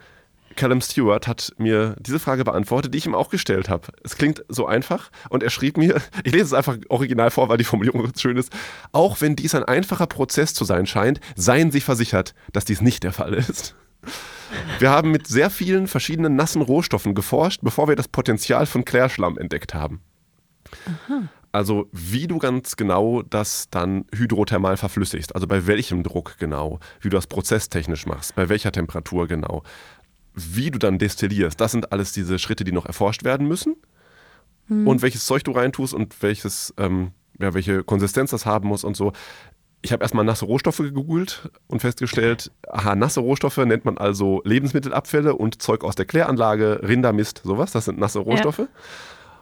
Callum 0.56 0.80
Stewart 0.80 1.26
hat 1.26 1.52
mir 1.58 1.96
diese 2.00 2.18
Frage 2.18 2.44
beantwortet, 2.44 2.92
die 2.92 2.98
ich 2.98 3.06
ihm 3.06 3.14
auch 3.14 3.30
gestellt 3.30 3.68
habe. 3.68 3.88
Es 4.02 4.16
klingt 4.16 4.44
so 4.48 4.66
einfach 4.66 5.10
und 5.28 5.42
er 5.42 5.50
schrieb 5.50 5.76
mir, 5.76 6.00
ich 6.24 6.32
lese 6.32 6.44
es 6.46 6.52
einfach 6.52 6.76
original 6.88 7.30
vor, 7.30 7.48
weil 7.48 7.58
die 7.58 7.64
Formulierung 7.64 8.10
schön 8.18 8.36
ist, 8.36 8.52
auch 8.92 9.20
wenn 9.20 9.36
dies 9.36 9.54
ein 9.54 9.64
einfacher 9.64 10.06
Prozess 10.06 10.54
zu 10.54 10.64
sein 10.64 10.86
scheint, 10.86 11.20
seien 11.36 11.70
Sie 11.70 11.80
versichert, 11.80 12.34
dass 12.52 12.64
dies 12.64 12.80
nicht 12.80 13.02
der 13.02 13.12
Fall 13.12 13.34
ist. 13.34 13.74
Wir 14.78 14.90
haben 14.90 15.10
mit 15.10 15.26
sehr 15.26 15.50
vielen 15.50 15.86
verschiedenen 15.86 16.34
nassen 16.34 16.62
Rohstoffen 16.62 17.14
geforscht, 17.14 17.60
bevor 17.62 17.88
wir 17.88 17.96
das 17.96 18.08
Potenzial 18.08 18.66
von 18.66 18.84
Klärschlamm 18.84 19.38
entdeckt 19.38 19.74
haben. 19.74 20.00
Aha. 20.86 21.28
Also 21.52 21.88
wie 21.90 22.28
du 22.28 22.38
ganz 22.38 22.76
genau 22.76 23.22
das 23.22 23.68
dann 23.70 24.04
hydrothermal 24.14 24.76
verflüssigst, 24.76 25.34
also 25.34 25.48
bei 25.48 25.66
welchem 25.66 26.04
Druck 26.04 26.36
genau, 26.38 26.78
wie 27.00 27.08
du 27.08 27.16
das 27.16 27.26
prozesstechnisch 27.26 28.06
machst, 28.06 28.36
bei 28.36 28.48
welcher 28.48 28.70
Temperatur 28.70 29.26
genau, 29.26 29.64
wie 30.34 30.70
du 30.70 30.78
dann 30.78 30.98
destillierst, 30.98 31.60
das 31.60 31.72
sind 31.72 31.92
alles 31.92 32.12
diese 32.12 32.38
Schritte, 32.38 32.64
die 32.64 32.72
noch 32.72 32.86
erforscht 32.86 33.24
werden 33.24 33.48
müssen. 33.48 33.76
Mhm. 34.68 34.86
Und 34.86 35.02
welches 35.02 35.24
Zeug 35.24 35.44
du 35.44 35.52
reintust 35.52 35.94
und 35.94 36.22
welches, 36.22 36.72
ähm, 36.78 37.12
ja, 37.38 37.54
welche 37.54 37.82
Konsistenz 37.82 38.30
das 38.30 38.46
haben 38.46 38.68
muss 38.68 38.84
und 38.84 38.96
so. 38.96 39.12
Ich 39.82 39.92
habe 39.92 40.02
erstmal 40.02 40.24
nasse 40.24 40.44
Rohstoffe 40.44 40.78
gegoogelt 40.78 41.50
und 41.66 41.80
festgestellt, 41.80 42.52
aha, 42.68 42.94
nasse 42.94 43.20
Rohstoffe 43.20 43.56
nennt 43.56 43.86
man 43.86 43.96
also 43.96 44.42
Lebensmittelabfälle 44.44 45.34
und 45.34 45.62
Zeug 45.62 45.84
aus 45.84 45.94
der 45.94 46.04
Kläranlage, 46.04 46.80
Rindermist, 46.82 47.40
sowas, 47.44 47.72
das 47.72 47.86
sind 47.86 47.98
nasse 47.98 48.18
Rohstoffe. 48.18 48.58
Ja. 48.58 48.68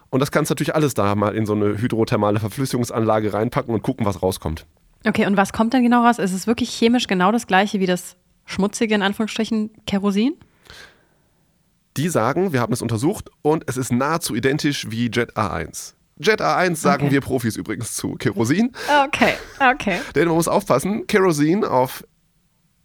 Und 0.09 0.21
das 0.21 0.31
kannst 0.31 0.49
du 0.49 0.53
natürlich 0.53 0.75
alles 0.75 0.93
da 0.93 1.13
mal 1.13 1.35
in 1.35 1.45
so 1.45 1.53
eine 1.53 1.77
hydrothermale 1.77 2.39
Verflüssigungsanlage 2.39 3.33
reinpacken 3.33 3.73
und 3.73 3.83
gucken, 3.83 4.05
was 4.05 4.23
rauskommt. 4.23 4.65
Okay, 5.05 5.25
und 5.25 5.37
was 5.37 5.53
kommt 5.53 5.73
dann 5.73 5.83
genau 5.83 6.03
raus? 6.05 6.19
Ist 6.19 6.33
es 6.33 6.47
wirklich 6.47 6.69
chemisch 6.71 7.07
genau 7.07 7.31
das 7.31 7.45
gleiche 7.45 7.79
wie 7.79 7.85
das 7.85 8.15
schmutzige, 8.45 8.95
in 8.95 9.01
Anführungsstrichen, 9.01 9.71
Kerosin? 9.85 10.33
Die 11.97 12.09
sagen, 12.09 12.53
wir 12.53 12.61
haben 12.61 12.73
es 12.73 12.81
untersucht 12.81 13.29
und 13.41 13.63
es 13.67 13.77
ist 13.77 13.91
nahezu 13.91 14.35
identisch 14.35 14.89
wie 14.89 15.09
Jet 15.09 15.35
A1. 15.35 15.93
Jet 16.19 16.41
A1 16.41 16.75
sagen 16.75 17.05
okay. 17.05 17.13
wir 17.13 17.21
Profis 17.21 17.55
übrigens 17.55 17.93
zu 17.93 18.15
Kerosin. 18.15 18.71
Okay, 19.05 19.33
okay. 19.59 19.99
Denn 20.15 20.27
man 20.27 20.35
muss 20.35 20.47
aufpassen, 20.47 21.07
Kerosin 21.07 21.63
auf 21.63 22.03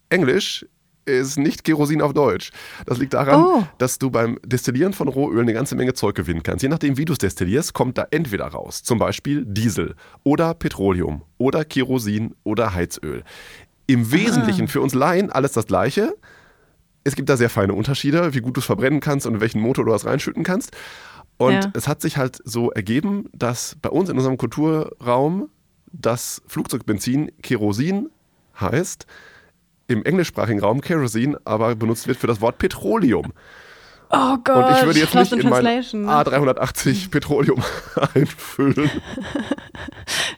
Englisch 0.09 0.65
ist 1.05 1.37
nicht 1.37 1.63
Kerosin 1.63 2.01
auf 2.01 2.13
Deutsch. 2.13 2.51
Das 2.85 2.97
liegt 2.97 3.13
daran, 3.13 3.43
oh. 3.43 3.63
dass 3.77 3.99
du 3.99 4.09
beim 4.09 4.39
Destillieren 4.43 4.93
von 4.93 5.07
Rohöl 5.07 5.41
eine 5.41 5.53
ganze 5.53 5.75
Menge 5.75 5.93
Zeug 5.93 6.15
gewinnen 6.15 6.43
kannst. 6.43 6.63
Je 6.63 6.69
nachdem, 6.69 6.97
wie 6.97 7.05
du 7.05 7.13
es 7.13 7.19
destillierst, 7.19 7.73
kommt 7.73 7.97
da 7.97 8.07
entweder 8.11 8.47
raus, 8.47 8.83
zum 8.83 8.97
Beispiel 8.97 9.45
Diesel 9.45 9.95
oder 10.23 10.53
Petroleum 10.53 11.23
oder 11.37 11.63
Kerosin 11.63 12.35
oder 12.43 12.73
Heizöl. 12.73 13.23
Im 13.87 14.11
Wesentlichen 14.11 14.65
ah. 14.65 14.67
für 14.67 14.81
uns 14.81 14.93
Laien 14.93 15.31
alles 15.31 15.51
das 15.51 15.67
Gleiche 15.67 16.15
es 17.05 17.15
gibt 17.15 17.29
da 17.29 17.37
sehr 17.37 17.49
feine 17.49 17.73
Unterschiede, 17.73 18.33
wie 18.33 18.41
gut 18.41 18.57
du 18.57 18.59
es 18.59 18.65
verbrennen 18.65 18.99
kannst 18.99 19.25
und 19.25 19.35
in 19.35 19.41
welchen 19.41 19.61
Motor 19.61 19.85
du 19.85 19.91
das 19.91 20.05
reinschütten 20.05 20.43
kannst. 20.43 20.75
Und 21.37 21.53
ja. 21.53 21.71
es 21.73 21.87
hat 21.87 22.01
sich 22.01 22.17
halt 22.17 22.39
so 22.43 22.71
ergeben, 22.71 23.29
dass 23.33 23.77
bei 23.81 23.89
uns 23.89 24.09
in 24.09 24.17
unserem 24.17 24.37
Kulturraum 24.37 25.49
das 25.91 26.41
Flugzeugbenzin 26.47 27.31
Kerosin 27.41 28.09
heißt, 28.59 29.05
im 29.87 30.03
englischsprachigen 30.03 30.59
Raum 30.59 30.81
Kerosin 30.81 31.37
aber 31.45 31.75
benutzt 31.75 32.07
wird 32.07 32.17
für 32.17 32.27
das 32.27 32.41
Wort 32.41 32.57
Petroleum. 32.57 33.33
Oh 34.09 34.37
Gott, 34.43 34.65
und 34.65 34.77
ich 34.77 34.85
würde 34.85 34.99
jetzt 34.99 35.15
nicht 35.15 35.31
in 35.33 35.49
mein 35.49 35.65
A380 35.65 37.09
Petroleum 37.11 37.61
einfüllen. 38.15 38.89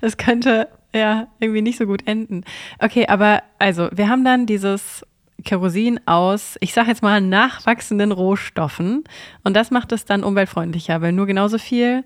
Das 0.01 0.17
könnte 0.17 0.67
ja 0.93 1.27
irgendwie 1.39 1.61
nicht 1.61 1.77
so 1.77 1.85
gut 1.85 2.07
enden. 2.07 2.43
Okay, 2.79 3.05
aber 3.07 3.43
also 3.59 3.89
wir 3.93 4.09
haben 4.09 4.25
dann 4.25 4.45
dieses 4.45 5.05
Kerosin 5.43 5.99
aus, 6.05 6.57
ich 6.61 6.73
sage 6.73 6.89
jetzt 6.89 7.03
mal, 7.03 7.21
nachwachsenden 7.21 8.11
Rohstoffen. 8.11 9.03
Und 9.43 9.55
das 9.55 9.71
macht 9.71 9.91
es 9.91 10.05
dann 10.05 10.23
umweltfreundlicher, 10.23 11.01
weil 11.01 11.11
nur 11.11 11.25
genauso 11.25 11.57
viel, 11.57 12.03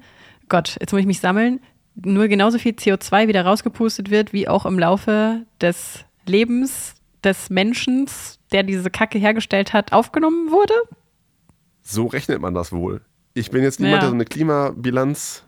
Gott, 0.49 0.77
jetzt 0.79 0.91
muss 0.91 1.01
ich 1.01 1.07
mich 1.07 1.19
sammeln, 1.19 1.59
nur 1.95 2.27
genauso 2.27 2.57
viel 2.57 2.73
CO2 2.73 3.27
wieder 3.27 3.45
rausgepustet 3.45 4.09
wird, 4.09 4.33
wie 4.33 4.47
auch 4.47 4.65
im 4.65 4.79
Laufe 4.79 5.45
des 5.59 6.05
Lebens 6.25 6.95
des 7.23 7.49
Menschen, 7.49 8.07
der 8.51 8.63
diese 8.63 8.89
Kacke 8.89 9.19
hergestellt 9.19 9.73
hat, 9.73 9.93
aufgenommen 9.93 10.51
wurde? 10.51 10.73
So 11.81 12.07
rechnet 12.07 12.41
man 12.41 12.53
das 12.53 12.71
wohl. 12.71 13.01
Ich 13.33 13.51
bin 13.51 13.63
jetzt 13.63 13.79
niemand, 13.79 13.95
ja. 13.95 13.99
der 14.01 14.09
so 14.09 14.15
eine 14.15 14.25
Klimabilanz 14.25 15.43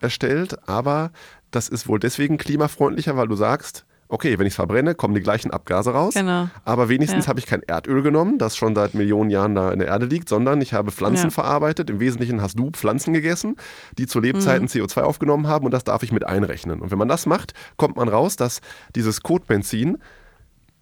erstellt, 0.00 0.68
aber 0.68 1.10
das 1.50 1.68
ist 1.68 1.88
wohl 1.88 1.98
deswegen 1.98 2.38
klimafreundlicher, 2.38 3.16
weil 3.16 3.28
du 3.28 3.36
sagst, 3.36 3.86
okay, 4.08 4.38
wenn 4.38 4.46
ich 4.46 4.52
es 4.52 4.56
verbrenne, 4.56 4.94
kommen 4.94 5.14
die 5.14 5.20
gleichen 5.20 5.50
Abgase 5.50 5.90
raus. 5.90 6.14
Genau. 6.14 6.48
Aber 6.64 6.88
wenigstens 6.88 7.24
ja. 7.24 7.28
habe 7.28 7.40
ich 7.40 7.46
kein 7.46 7.62
Erdöl 7.62 8.02
genommen, 8.02 8.38
das 8.38 8.56
schon 8.56 8.74
seit 8.74 8.94
Millionen 8.94 9.30
Jahren 9.30 9.54
da 9.54 9.72
in 9.72 9.78
der 9.78 9.88
Erde 9.88 10.06
liegt, 10.06 10.28
sondern 10.28 10.60
ich 10.60 10.72
habe 10.72 10.90
Pflanzen 10.90 11.24
ja. 11.26 11.30
verarbeitet. 11.30 11.90
Im 11.90 12.00
Wesentlichen 12.00 12.40
hast 12.40 12.58
du 12.58 12.70
Pflanzen 12.70 13.12
gegessen, 13.12 13.56
die 13.98 14.06
zu 14.06 14.20
Lebzeiten 14.20 14.64
mhm. 14.64 14.68
CO2 14.68 15.02
aufgenommen 15.02 15.48
haben 15.48 15.64
und 15.64 15.72
das 15.72 15.84
darf 15.84 16.02
ich 16.02 16.12
mit 16.12 16.26
einrechnen. 16.26 16.80
Und 16.80 16.90
wenn 16.90 16.98
man 16.98 17.08
das 17.08 17.26
macht, 17.26 17.54
kommt 17.76 17.96
man 17.96 18.08
raus, 18.08 18.36
dass 18.36 18.60
dieses 18.94 19.22
Kotbenzin 19.22 19.98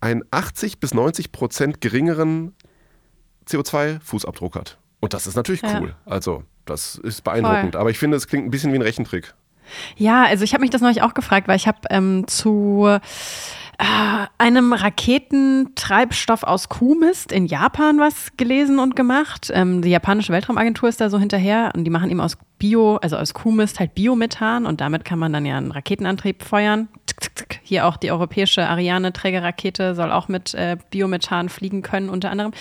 einen 0.01 0.23
80 0.31 0.81
bis 0.81 0.93
90 0.93 1.33
Prozent 1.33 1.81
geringeren 1.81 2.55
CO2-Fußabdruck 3.49 4.55
hat. 4.55 4.79
Und 5.01 5.15
das 5.15 5.27
ist 5.27 5.35
natürlich 5.37 5.63
ja. 5.63 5.81
cool. 5.81 5.95
Also, 6.05 6.45
das 6.65 6.97
ist 6.97 7.25
beeindruckend. 7.25 7.73
Voll. 7.73 7.81
Aber 7.81 7.91
ich 7.91 7.99
finde, 7.99 8.17
es 8.17 8.27
klingt 8.27 8.47
ein 8.47 8.51
bisschen 8.51 8.73
wie 8.73 8.77
ein 8.77 8.83
Rechentrick. 8.83 9.35
Ja, 9.97 10.25
also 10.25 10.45
ich 10.45 10.53
habe 10.55 10.63
mich 10.63 10.71
das 10.71 10.81
neulich 10.81 11.03
auch 11.03 11.15
gefragt, 11.15 11.49
weil 11.49 11.57
ich 11.57 11.67
habe 11.67 11.79
ähm, 11.91 12.27
zu 12.27 12.99
äh, 13.79 14.27
einem 14.39 14.73
Raketentreibstoff 14.73 16.45
aus 16.45 16.69
Kuhmist 16.69 17.33
in 17.33 17.47
Japan 17.47 17.99
was 17.99 18.37
gelesen 18.37 18.79
und 18.79 18.95
gemacht. 18.95 19.51
Ähm, 19.53 19.83
die 19.83 19.91
japanische 19.91 20.33
Weltraumagentur 20.33 20.89
ist 20.89 21.01
da 21.01 21.11
so 21.11 21.19
hinterher 21.19 21.73
und 21.75 21.85
die 21.85 21.91
machen 21.91 22.11
eben 22.11 22.21
aus 22.21 22.37
Bio, 22.59 22.97
also 22.97 23.17
aus 23.17 23.35
Kuhmist 23.35 23.81
halt 23.81 23.95
Biomethan 23.95 24.67
und 24.67 24.81
damit 24.81 25.05
kann 25.05 25.19
man 25.19 25.33
dann 25.33 25.45
ja 25.45 25.59
einen 25.59 25.73
Raketenantrieb 25.73 26.43
feuern. 26.43 26.89
Hier 27.63 27.87
auch 27.87 27.97
die 27.97 28.13
europäische 28.13 28.69
Ariane-Trägerrakete 28.69 29.95
soll 29.95 30.13
auch 30.13 30.29
mit 30.29 30.55
äh, 30.55 30.77
Biomethan 30.91 31.49
fliegen 31.49 31.83
können, 31.83 32.11
unter 32.11 32.31
anderem. 32.31 32.53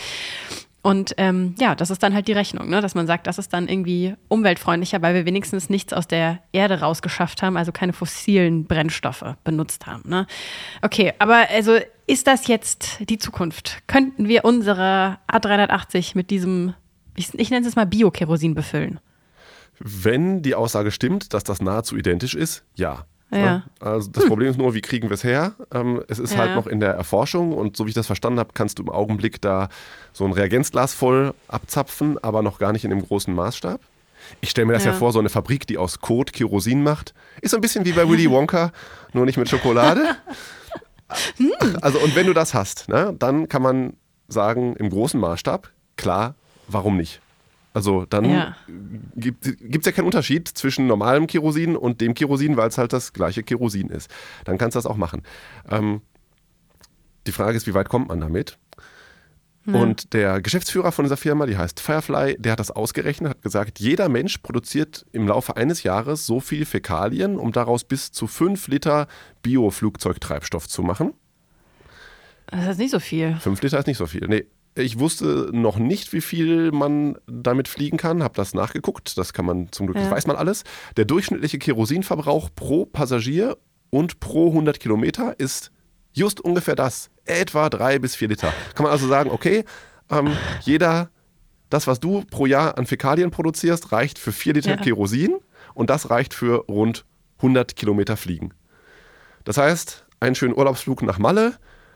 Und 0.83 1.13
ähm, 1.15 1.55
ja, 1.59 1.75
das 1.75 1.89
ist 1.89 2.03
dann 2.03 2.13
halt 2.13 2.27
die 2.27 2.33
Rechnung, 2.33 2.69
ne? 2.69 2.81
dass 2.81 2.93
man 2.93 3.07
sagt, 3.07 3.25
das 3.25 3.37
ist 3.37 3.53
dann 3.53 3.69
irgendwie 3.69 4.15
umweltfreundlicher, 4.27 5.01
weil 5.01 5.15
wir 5.15 5.25
wenigstens 5.25 5.69
nichts 5.69 5.93
aus 5.93 6.09
der 6.09 6.39
Erde 6.51 6.81
rausgeschafft 6.81 7.41
haben, 7.41 7.55
also 7.55 7.71
keine 7.71 7.93
fossilen 7.93 8.65
Brennstoffe 8.65 9.23
benutzt 9.45 9.87
haben. 9.87 10.03
Ne? 10.09 10.27
Okay, 10.81 11.13
aber 11.19 11.47
also 11.49 11.77
ist 12.05 12.27
das 12.27 12.47
jetzt 12.47 12.99
die 13.09 13.17
Zukunft? 13.17 13.81
Könnten 13.87 14.27
wir 14.27 14.43
unsere 14.43 15.19
A380 15.31 16.11
mit 16.15 16.29
diesem, 16.29 16.73
ich, 17.15 17.33
ich 17.33 17.49
nenne 17.49 17.65
es 17.65 17.77
mal 17.77 17.85
Bio-Kerosin 17.85 18.53
befüllen? 18.53 18.99
Wenn 19.79 20.41
die 20.41 20.53
Aussage 20.53 20.91
stimmt, 20.91 21.33
dass 21.33 21.45
das 21.45 21.61
nahezu 21.61 21.95
identisch 21.95 22.35
ist, 22.35 22.65
ja. 22.75 23.05
Ja. 23.39 23.63
Also 23.79 24.09
das 24.11 24.23
hm. 24.23 24.29
Problem 24.29 24.49
ist 24.49 24.57
nur, 24.57 24.73
wie 24.73 24.81
kriegen 24.81 25.09
wir 25.09 25.15
es 25.15 25.23
her? 25.23 25.53
Ähm, 25.73 26.03
es 26.07 26.19
ist 26.19 26.37
halt 26.37 26.49
ja. 26.49 26.55
halt 26.55 26.65
noch 26.65 26.71
in 26.71 26.79
der 26.79 26.91
Erforschung 26.91 27.53
und 27.53 27.77
so 27.77 27.85
wie 27.85 27.89
ich 27.89 27.95
das 27.95 28.07
verstanden 28.07 28.39
habe, 28.39 28.51
kannst 28.53 28.79
du 28.79 28.83
im 28.83 28.89
Augenblick 28.89 29.41
da 29.41 29.69
so 30.11 30.25
ein 30.25 30.31
Reagenzglas 30.31 30.93
voll 30.93 31.33
abzapfen, 31.47 32.17
aber 32.23 32.41
noch 32.41 32.59
gar 32.59 32.71
nicht 32.71 32.83
in 32.83 32.89
dem 32.89 33.05
großen 33.05 33.33
Maßstab. 33.33 33.79
Ich 34.41 34.49
stelle 34.49 34.67
mir 34.67 34.73
das 34.73 34.85
ja. 34.85 34.91
ja. 34.91 34.97
vor, 34.97 35.11
so 35.11 35.19
eine 35.19 35.29
Fabrik, 35.29 35.67
die 35.67 35.77
aus 35.77 35.99
Kot 35.99 36.33
Kerosin 36.33 36.83
macht. 36.83 37.13
Ist 37.41 37.51
so 37.51 37.57
ein 37.57 37.61
bisschen 37.61 37.85
wie 37.85 37.91
bei 37.91 38.07
Willy 38.07 38.29
Wonka, 38.29 38.71
nur 39.13 39.25
nicht 39.25 39.37
mit 39.37 39.49
Schokolade. 39.49 40.15
hm. 41.37 41.51
Also, 41.81 41.99
und 41.99 42.15
wenn 42.15 42.27
du 42.27 42.33
das 42.33 42.53
hast, 42.53 42.89
ne, 42.89 43.13
dann 43.17 43.49
kann 43.49 43.61
man 43.61 43.93
sagen, 44.27 44.75
im 44.77 44.89
großen 44.89 45.19
Maßstab, 45.19 45.69
klar, 45.97 46.35
warum 46.67 46.97
nicht? 46.97 47.21
Also 47.73 48.05
dann 48.05 48.25
ja. 48.25 48.55
gibt 49.15 49.45
es 49.47 49.85
ja 49.85 49.91
keinen 49.91 50.05
Unterschied 50.05 50.47
zwischen 50.47 50.85
normalem 50.85 51.25
Kerosin 51.25 51.75
und 51.75 52.01
dem 52.01 52.13
Kerosin, 52.13 52.55
weil 52.55 52.69
es 52.69 52.77
halt 52.77 52.93
das 52.93 53.13
gleiche 53.13 53.41
Kerosin 53.41 53.89
ist. 53.89 54.11
Dann 54.45 54.59
kannst 54.59 54.75
du 54.75 54.77
das 54.77 54.85
auch 54.85 54.97
machen. 54.97 55.23
Ähm, 55.69 56.01
die 57.25 57.31
Frage 57.31 57.57
ist, 57.57 57.65
wie 57.65 57.73
weit 57.73 57.89
kommt 57.89 58.09
man 58.09 58.19
damit? 58.19 58.59
Ja. 59.65 59.75
Und 59.75 60.13
der 60.13 60.41
Geschäftsführer 60.41 60.91
von 60.91 61.05
dieser 61.05 61.17
Firma, 61.17 61.45
die 61.45 61.57
heißt 61.57 61.79
Firefly, 61.79 62.35
der 62.37 62.51
hat 62.51 62.59
das 62.59 62.69
ausgerechnet, 62.69 63.29
hat 63.29 63.41
gesagt, 63.41 63.79
jeder 63.79 64.09
Mensch 64.09 64.39
produziert 64.39 65.05
im 65.13 65.27
Laufe 65.27 65.55
eines 65.55 65.83
Jahres 65.83 66.25
so 66.25 66.41
viel 66.41 66.65
Fäkalien, 66.65 67.37
um 67.37 67.53
daraus 67.53 67.85
bis 67.85 68.11
zu 68.11 68.27
5 68.27 68.67
Liter 68.67 69.07
Bioflugzeugtreibstoff 69.41 70.67
zu 70.67 70.83
machen. 70.83 71.13
Das 72.47 72.67
ist 72.67 72.77
nicht 72.77 72.91
so 72.91 72.99
viel. 72.99 73.37
5 73.37 73.61
Liter 73.61 73.79
ist 73.79 73.87
nicht 73.87 73.97
so 73.97 74.05
viel. 74.05 74.27
Nee, 74.27 74.45
ich 74.75 74.99
wusste 74.99 75.49
noch 75.51 75.77
nicht, 75.77 76.13
wie 76.13 76.21
viel 76.21 76.71
man 76.71 77.17
damit 77.27 77.67
fliegen 77.67 77.97
kann, 77.97 78.23
habe 78.23 78.35
das 78.35 78.53
nachgeguckt. 78.53 79.17
Das 79.17 79.33
kann 79.33 79.45
man 79.45 79.71
zum 79.71 79.85
Glück, 79.85 79.97
ja. 79.97 80.03
das 80.03 80.11
weiß 80.11 80.27
man 80.27 80.35
alles. 80.35 80.63
Der 80.97 81.05
durchschnittliche 81.05 81.59
Kerosinverbrauch 81.59 82.49
pro 82.55 82.85
Passagier 82.85 83.57
und 83.89 84.19
pro 84.19 84.47
100 84.47 84.79
Kilometer 84.79 85.39
ist 85.39 85.71
just 86.13 86.41
ungefähr 86.41 86.75
das, 86.75 87.09
etwa 87.25 87.69
drei 87.69 87.99
bis 87.99 88.15
vier 88.15 88.27
Liter. 88.27 88.51
Kann 88.75 88.83
man 88.83 88.91
also 88.91 89.07
sagen, 89.07 89.29
okay, 89.31 89.63
ähm, 90.09 90.35
jeder, 90.61 91.09
das, 91.69 91.87
was 91.87 91.99
du 91.99 92.23
pro 92.29 92.45
Jahr 92.45 92.77
an 92.77 92.85
Fäkalien 92.85 93.31
produzierst, 93.31 93.91
reicht 93.91 94.17
für 94.17 94.31
vier 94.31 94.53
Liter 94.53 94.71
ja. 94.71 94.77
Kerosin 94.77 95.37
und 95.73 95.89
das 95.89 96.09
reicht 96.09 96.33
für 96.33 96.65
rund 96.65 97.05
100 97.37 97.75
Kilometer 97.75 98.17
Fliegen. 98.17 98.53
Das 99.43 99.57
heißt, 99.57 100.05
einen 100.19 100.35
schönen 100.35 100.55
Urlaubsflug 100.55 101.03
nach 101.03 101.19
Malle, 101.19 101.53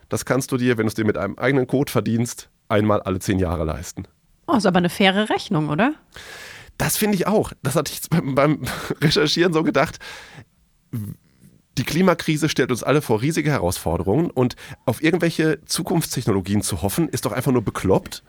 das 0.09 0.25
kannst 0.25 0.51
du 0.51 0.57
dir, 0.57 0.77
wenn 0.77 0.85
du 0.85 0.89
es 0.89 0.93
dir 0.93 1.05
mit 1.05 1.17
einem 1.17 1.37
eigenen 1.37 1.67
Code 1.67 1.91
verdienst, 1.91 2.49
einmal 2.69 3.01
alle 3.01 3.19
zehn 3.19 3.39
Jahre 3.39 3.63
leisten. 3.63 4.05
Oh, 4.47 4.55
ist 4.55 4.65
aber 4.65 4.77
eine 4.77 4.89
faire 4.89 5.29
Rechnung, 5.29 5.69
oder? 5.69 5.93
Das 6.77 6.97
finde 6.97 7.15
ich 7.15 7.27
auch. 7.27 7.51
Das 7.63 7.75
hatte 7.75 7.91
ich 7.91 8.01
beim, 8.09 8.35
beim 8.35 8.61
Recherchieren 9.01 9.53
so 9.53 9.63
gedacht. 9.63 9.99
Die 11.77 11.83
Klimakrise 11.83 12.49
stellt 12.49 12.71
uns 12.71 12.81
alle 12.81 13.03
vor 13.03 13.21
riesige 13.21 13.51
Herausforderungen 13.51 14.31
und 14.31 14.55
auf 14.85 15.03
irgendwelche 15.03 15.63
Zukunftstechnologien 15.65 16.63
zu 16.63 16.81
hoffen, 16.81 17.07
ist 17.07 17.25
doch 17.25 17.31
einfach 17.31 17.51
nur 17.51 17.61
bekloppt, 17.61 18.23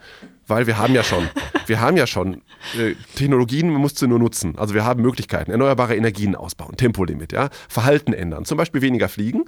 weil 0.47 0.67
wir 0.67 0.77
haben 0.77 0.95
ja 0.95 1.03
schon, 1.03 1.29
wir 1.67 1.81
haben 1.81 1.97
ja 1.97 2.07
schon 2.07 2.43
äh, 2.79 2.95
Technologien, 3.15 3.71
man 3.71 3.81
muss 3.81 3.95
sie 3.95 4.07
nur 4.07 4.19
nutzen. 4.19 4.59
Also 4.59 4.75
wir 4.75 4.85
haben 4.85 5.01
Möglichkeiten, 5.01 5.51
erneuerbare 5.51 5.97
Energien 5.97 6.35
ausbauen, 6.37 6.77
Tempolimit, 6.77 7.33
ja, 7.33 7.49
Verhalten 7.69 8.13
ändern, 8.13 8.45
zum 8.45 8.59
Beispiel 8.59 8.83
weniger 8.83 9.09
fliegen 9.09 9.45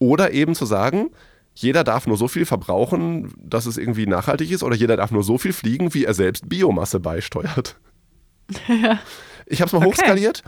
oder 0.00 0.32
eben 0.32 0.56
zu 0.56 0.66
sagen, 0.66 1.10
jeder 1.54 1.84
darf 1.84 2.06
nur 2.06 2.16
so 2.16 2.28
viel 2.28 2.46
verbrauchen, 2.46 3.32
dass 3.38 3.66
es 3.66 3.76
irgendwie 3.76 4.06
nachhaltig 4.06 4.50
ist, 4.50 4.62
oder 4.62 4.76
jeder 4.76 4.96
darf 4.96 5.10
nur 5.10 5.22
so 5.22 5.38
viel 5.38 5.52
fliegen, 5.52 5.94
wie 5.94 6.04
er 6.04 6.14
selbst 6.14 6.48
Biomasse 6.48 7.00
beisteuert. 7.00 7.76
Ja. 8.68 8.98
Ich 9.46 9.62
habe 9.62 9.68
es 9.68 9.72
mal 9.72 9.78
okay. 9.78 9.88
hochskaliert. 9.88 10.42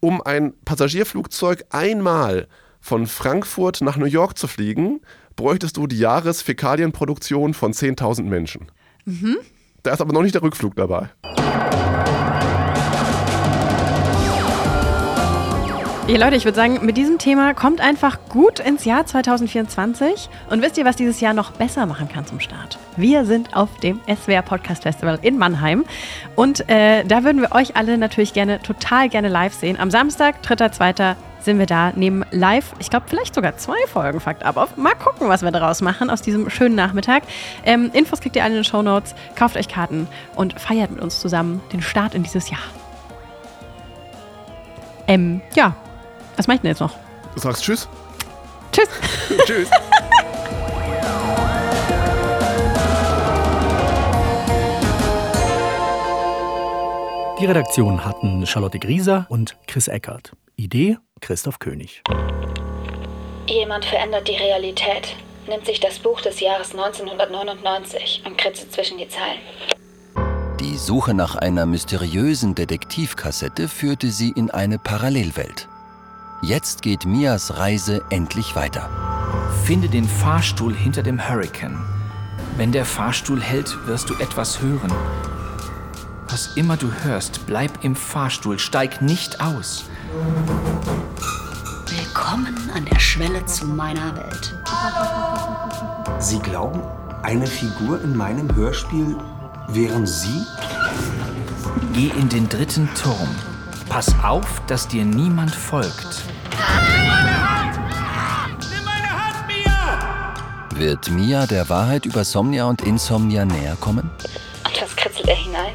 Um 0.00 0.22
ein 0.22 0.54
Passagierflugzeug 0.64 1.64
einmal 1.68 2.48
von 2.80 3.06
Frankfurt 3.06 3.82
nach 3.82 3.98
New 3.98 4.06
York 4.06 4.38
zu 4.38 4.46
fliegen, 4.46 5.00
bräuchtest 5.36 5.76
du 5.76 5.86
die 5.86 5.98
Jahresfäkalienproduktion 5.98 7.52
von 7.52 7.74
10.000 7.74 8.22
Menschen. 8.22 8.72
Mhm. 9.04 9.36
Da 9.82 9.92
ist 9.92 10.00
aber 10.00 10.14
noch 10.14 10.22
nicht 10.22 10.34
der 10.34 10.42
Rückflug 10.42 10.74
dabei. 10.74 11.10
Ja, 16.08 16.16
Leute, 16.16 16.36
ich 16.36 16.46
würde 16.46 16.56
sagen, 16.56 16.86
mit 16.86 16.96
diesem 16.96 17.18
Thema 17.18 17.52
kommt 17.52 17.82
einfach 17.82 18.18
gut 18.30 18.60
ins 18.60 18.86
Jahr 18.86 19.04
2024. 19.04 20.30
Und 20.48 20.62
wisst 20.62 20.78
ihr, 20.78 20.86
was 20.86 20.96
dieses 20.96 21.20
Jahr 21.20 21.34
noch 21.34 21.50
besser 21.50 21.84
machen 21.84 22.08
kann 22.08 22.24
zum 22.24 22.40
Start? 22.40 22.78
Wir 22.96 23.26
sind 23.26 23.54
auf 23.54 23.68
dem 23.80 24.00
SWR 24.06 24.40
Podcast 24.40 24.84
Festival 24.84 25.18
in 25.20 25.36
Mannheim. 25.36 25.84
Und 26.34 26.66
äh, 26.70 27.04
da 27.04 27.24
würden 27.24 27.42
wir 27.42 27.52
euch 27.52 27.76
alle 27.76 27.98
natürlich 27.98 28.32
gerne, 28.32 28.58
total 28.62 29.10
gerne 29.10 29.28
live 29.28 29.52
sehen. 29.52 29.78
Am 29.78 29.90
Samstag, 29.90 30.36
3.2. 30.42 31.14
sind 31.42 31.58
wir 31.58 31.66
da, 31.66 31.92
nehmen 31.94 32.24
live, 32.30 32.72
ich 32.78 32.88
glaube, 32.88 33.04
vielleicht 33.06 33.34
sogar 33.34 33.58
zwei 33.58 33.86
Folgen 33.86 34.18
Fakt 34.18 34.44
ab 34.44 34.56
auf. 34.56 34.78
Mal 34.78 34.94
gucken, 34.94 35.28
was 35.28 35.42
wir 35.42 35.50
daraus 35.50 35.82
machen 35.82 36.08
aus 36.08 36.22
diesem 36.22 36.48
schönen 36.48 36.74
Nachmittag. 36.74 37.24
Ähm, 37.66 37.90
Infos 37.92 38.22
kriegt 38.22 38.34
ihr 38.34 38.44
alle 38.44 38.52
in 38.52 38.62
den 38.62 38.64
Show 38.64 38.80
Notes. 38.80 39.14
Kauft 39.34 39.58
euch 39.58 39.68
Karten 39.68 40.08
und 40.36 40.58
feiert 40.58 40.90
mit 40.90 41.02
uns 41.02 41.20
zusammen 41.20 41.60
den 41.70 41.82
Start 41.82 42.14
in 42.14 42.22
dieses 42.22 42.48
Jahr. 42.48 42.62
Ähm, 45.06 45.42
ja, 45.54 45.76
was 46.38 46.46
mache 46.46 46.56
ich 46.56 46.60
denn 46.62 46.70
jetzt 46.70 46.80
noch? 46.80 46.94
Du 47.34 47.40
sagst 47.40 47.64
Tschüss. 47.64 47.88
Tschüss. 48.72 48.88
tschüss. 49.46 49.68
Die 57.40 57.46
Redaktion 57.46 58.04
hatten 58.04 58.46
Charlotte 58.46 58.78
Grieser 58.78 59.26
und 59.28 59.56
Chris 59.66 59.88
Eckert. 59.88 60.32
Idee 60.56 60.98
Christoph 61.20 61.58
König. 61.58 62.02
Jemand 63.46 63.84
verändert 63.84 64.28
die 64.28 64.36
Realität, 64.36 65.14
nimmt 65.48 65.66
sich 65.66 65.80
das 65.80 65.98
Buch 65.98 66.20
des 66.20 66.40
Jahres 66.40 66.72
1999 66.72 68.22
und 68.26 68.36
kritzelt 68.36 68.72
zwischen 68.72 68.98
die 68.98 69.08
Zeilen. 69.08 69.40
Die 70.60 70.76
Suche 70.76 71.14
nach 71.14 71.36
einer 71.36 71.66
mysteriösen 71.66 72.54
Detektivkassette 72.54 73.68
führte 73.68 74.10
sie 74.10 74.30
in 74.30 74.50
eine 74.50 74.78
Parallelwelt. 74.78 75.68
Jetzt 76.40 76.82
geht 76.82 77.04
Mias 77.04 77.56
Reise 77.56 78.00
endlich 78.10 78.54
weiter. 78.54 78.88
Finde 79.64 79.88
den 79.88 80.04
Fahrstuhl 80.04 80.72
hinter 80.72 81.02
dem 81.02 81.28
Hurricane. 81.28 81.76
Wenn 82.56 82.70
der 82.70 82.84
Fahrstuhl 82.84 83.42
hält, 83.42 83.76
wirst 83.88 84.08
du 84.08 84.14
etwas 84.14 84.62
hören. 84.62 84.92
Was 86.28 86.56
immer 86.56 86.76
du 86.76 86.92
hörst, 87.02 87.44
bleib 87.46 87.82
im 87.82 87.96
Fahrstuhl, 87.96 88.60
steig 88.60 89.02
nicht 89.02 89.40
aus. 89.40 89.86
Willkommen 91.86 92.56
an 92.72 92.84
der 92.84 93.00
Schwelle 93.00 93.44
zu 93.46 93.66
meiner 93.66 94.14
Welt. 94.14 94.54
Sie 96.20 96.38
glauben, 96.38 96.80
eine 97.24 97.48
Figur 97.48 98.00
in 98.00 98.16
meinem 98.16 98.54
Hörspiel 98.54 99.16
wären 99.66 100.06
Sie? 100.06 100.46
Geh 101.94 102.10
in 102.10 102.28
den 102.28 102.48
dritten 102.48 102.88
Turm. 102.94 103.28
Pass 103.88 104.14
auf, 104.22 104.62
dass 104.66 104.86
dir 104.86 105.04
niemand 105.04 105.54
folgt. 105.54 106.22
Nimm 106.50 107.06
meine 107.06 107.48
Hand! 107.48 108.68
Nimm 108.70 108.84
meine 108.84 109.10
Hand, 109.10 109.46
Mia! 109.48 110.78
Wird 110.78 111.10
Mia 111.10 111.46
der 111.46 111.68
Wahrheit 111.68 112.04
über 112.04 112.24
Somnia 112.24 112.66
und 112.66 112.82
Insomnia 112.82 113.44
näher 113.44 113.76
kommen? 113.80 114.10
Und 114.66 114.82
was 114.82 114.94
kritzelt 114.94 115.28
er 115.28 115.36
hinein? 115.36 115.72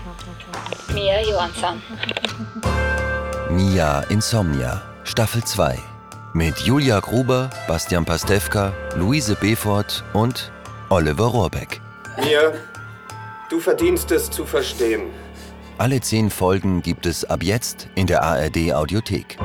Mia 0.93 1.21
Johansson. 1.21 1.82
Mia 3.49 4.02
Insomnia, 4.10 4.82
Staffel 5.04 5.44
2. 5.44 5.79
Mit 6.33 6.60
Julia 6.60 7.00
Gruber, 7.00 7.50
Bastian 7.67 8.06
Pastewka, 8.06 8.73
Luise 8.96 9.35
Befort 9.35 10.04
und 10.13 10.52
Oliver 10.90 11.25
Rohrbeck. 11.25 11.81
Mia, 12.17 12.54
du 13.50 13.60
verdienst 13.60 14.12
es 14.12 14.29
zu 14.29 14.46
verstehen. 14.46 15.12
Alle 15.80 16.00
zehn 16.02 16.30
Folgen 16.30 16.84
gibt 16.84 17.08
es 17.08 17.26
ab 17.26 17.42
jetzt 17.42 17.90
in 17.96 18.06
der 18.06 18.21
ARD 18.21 18.74
Audiothek. 18.74 19.38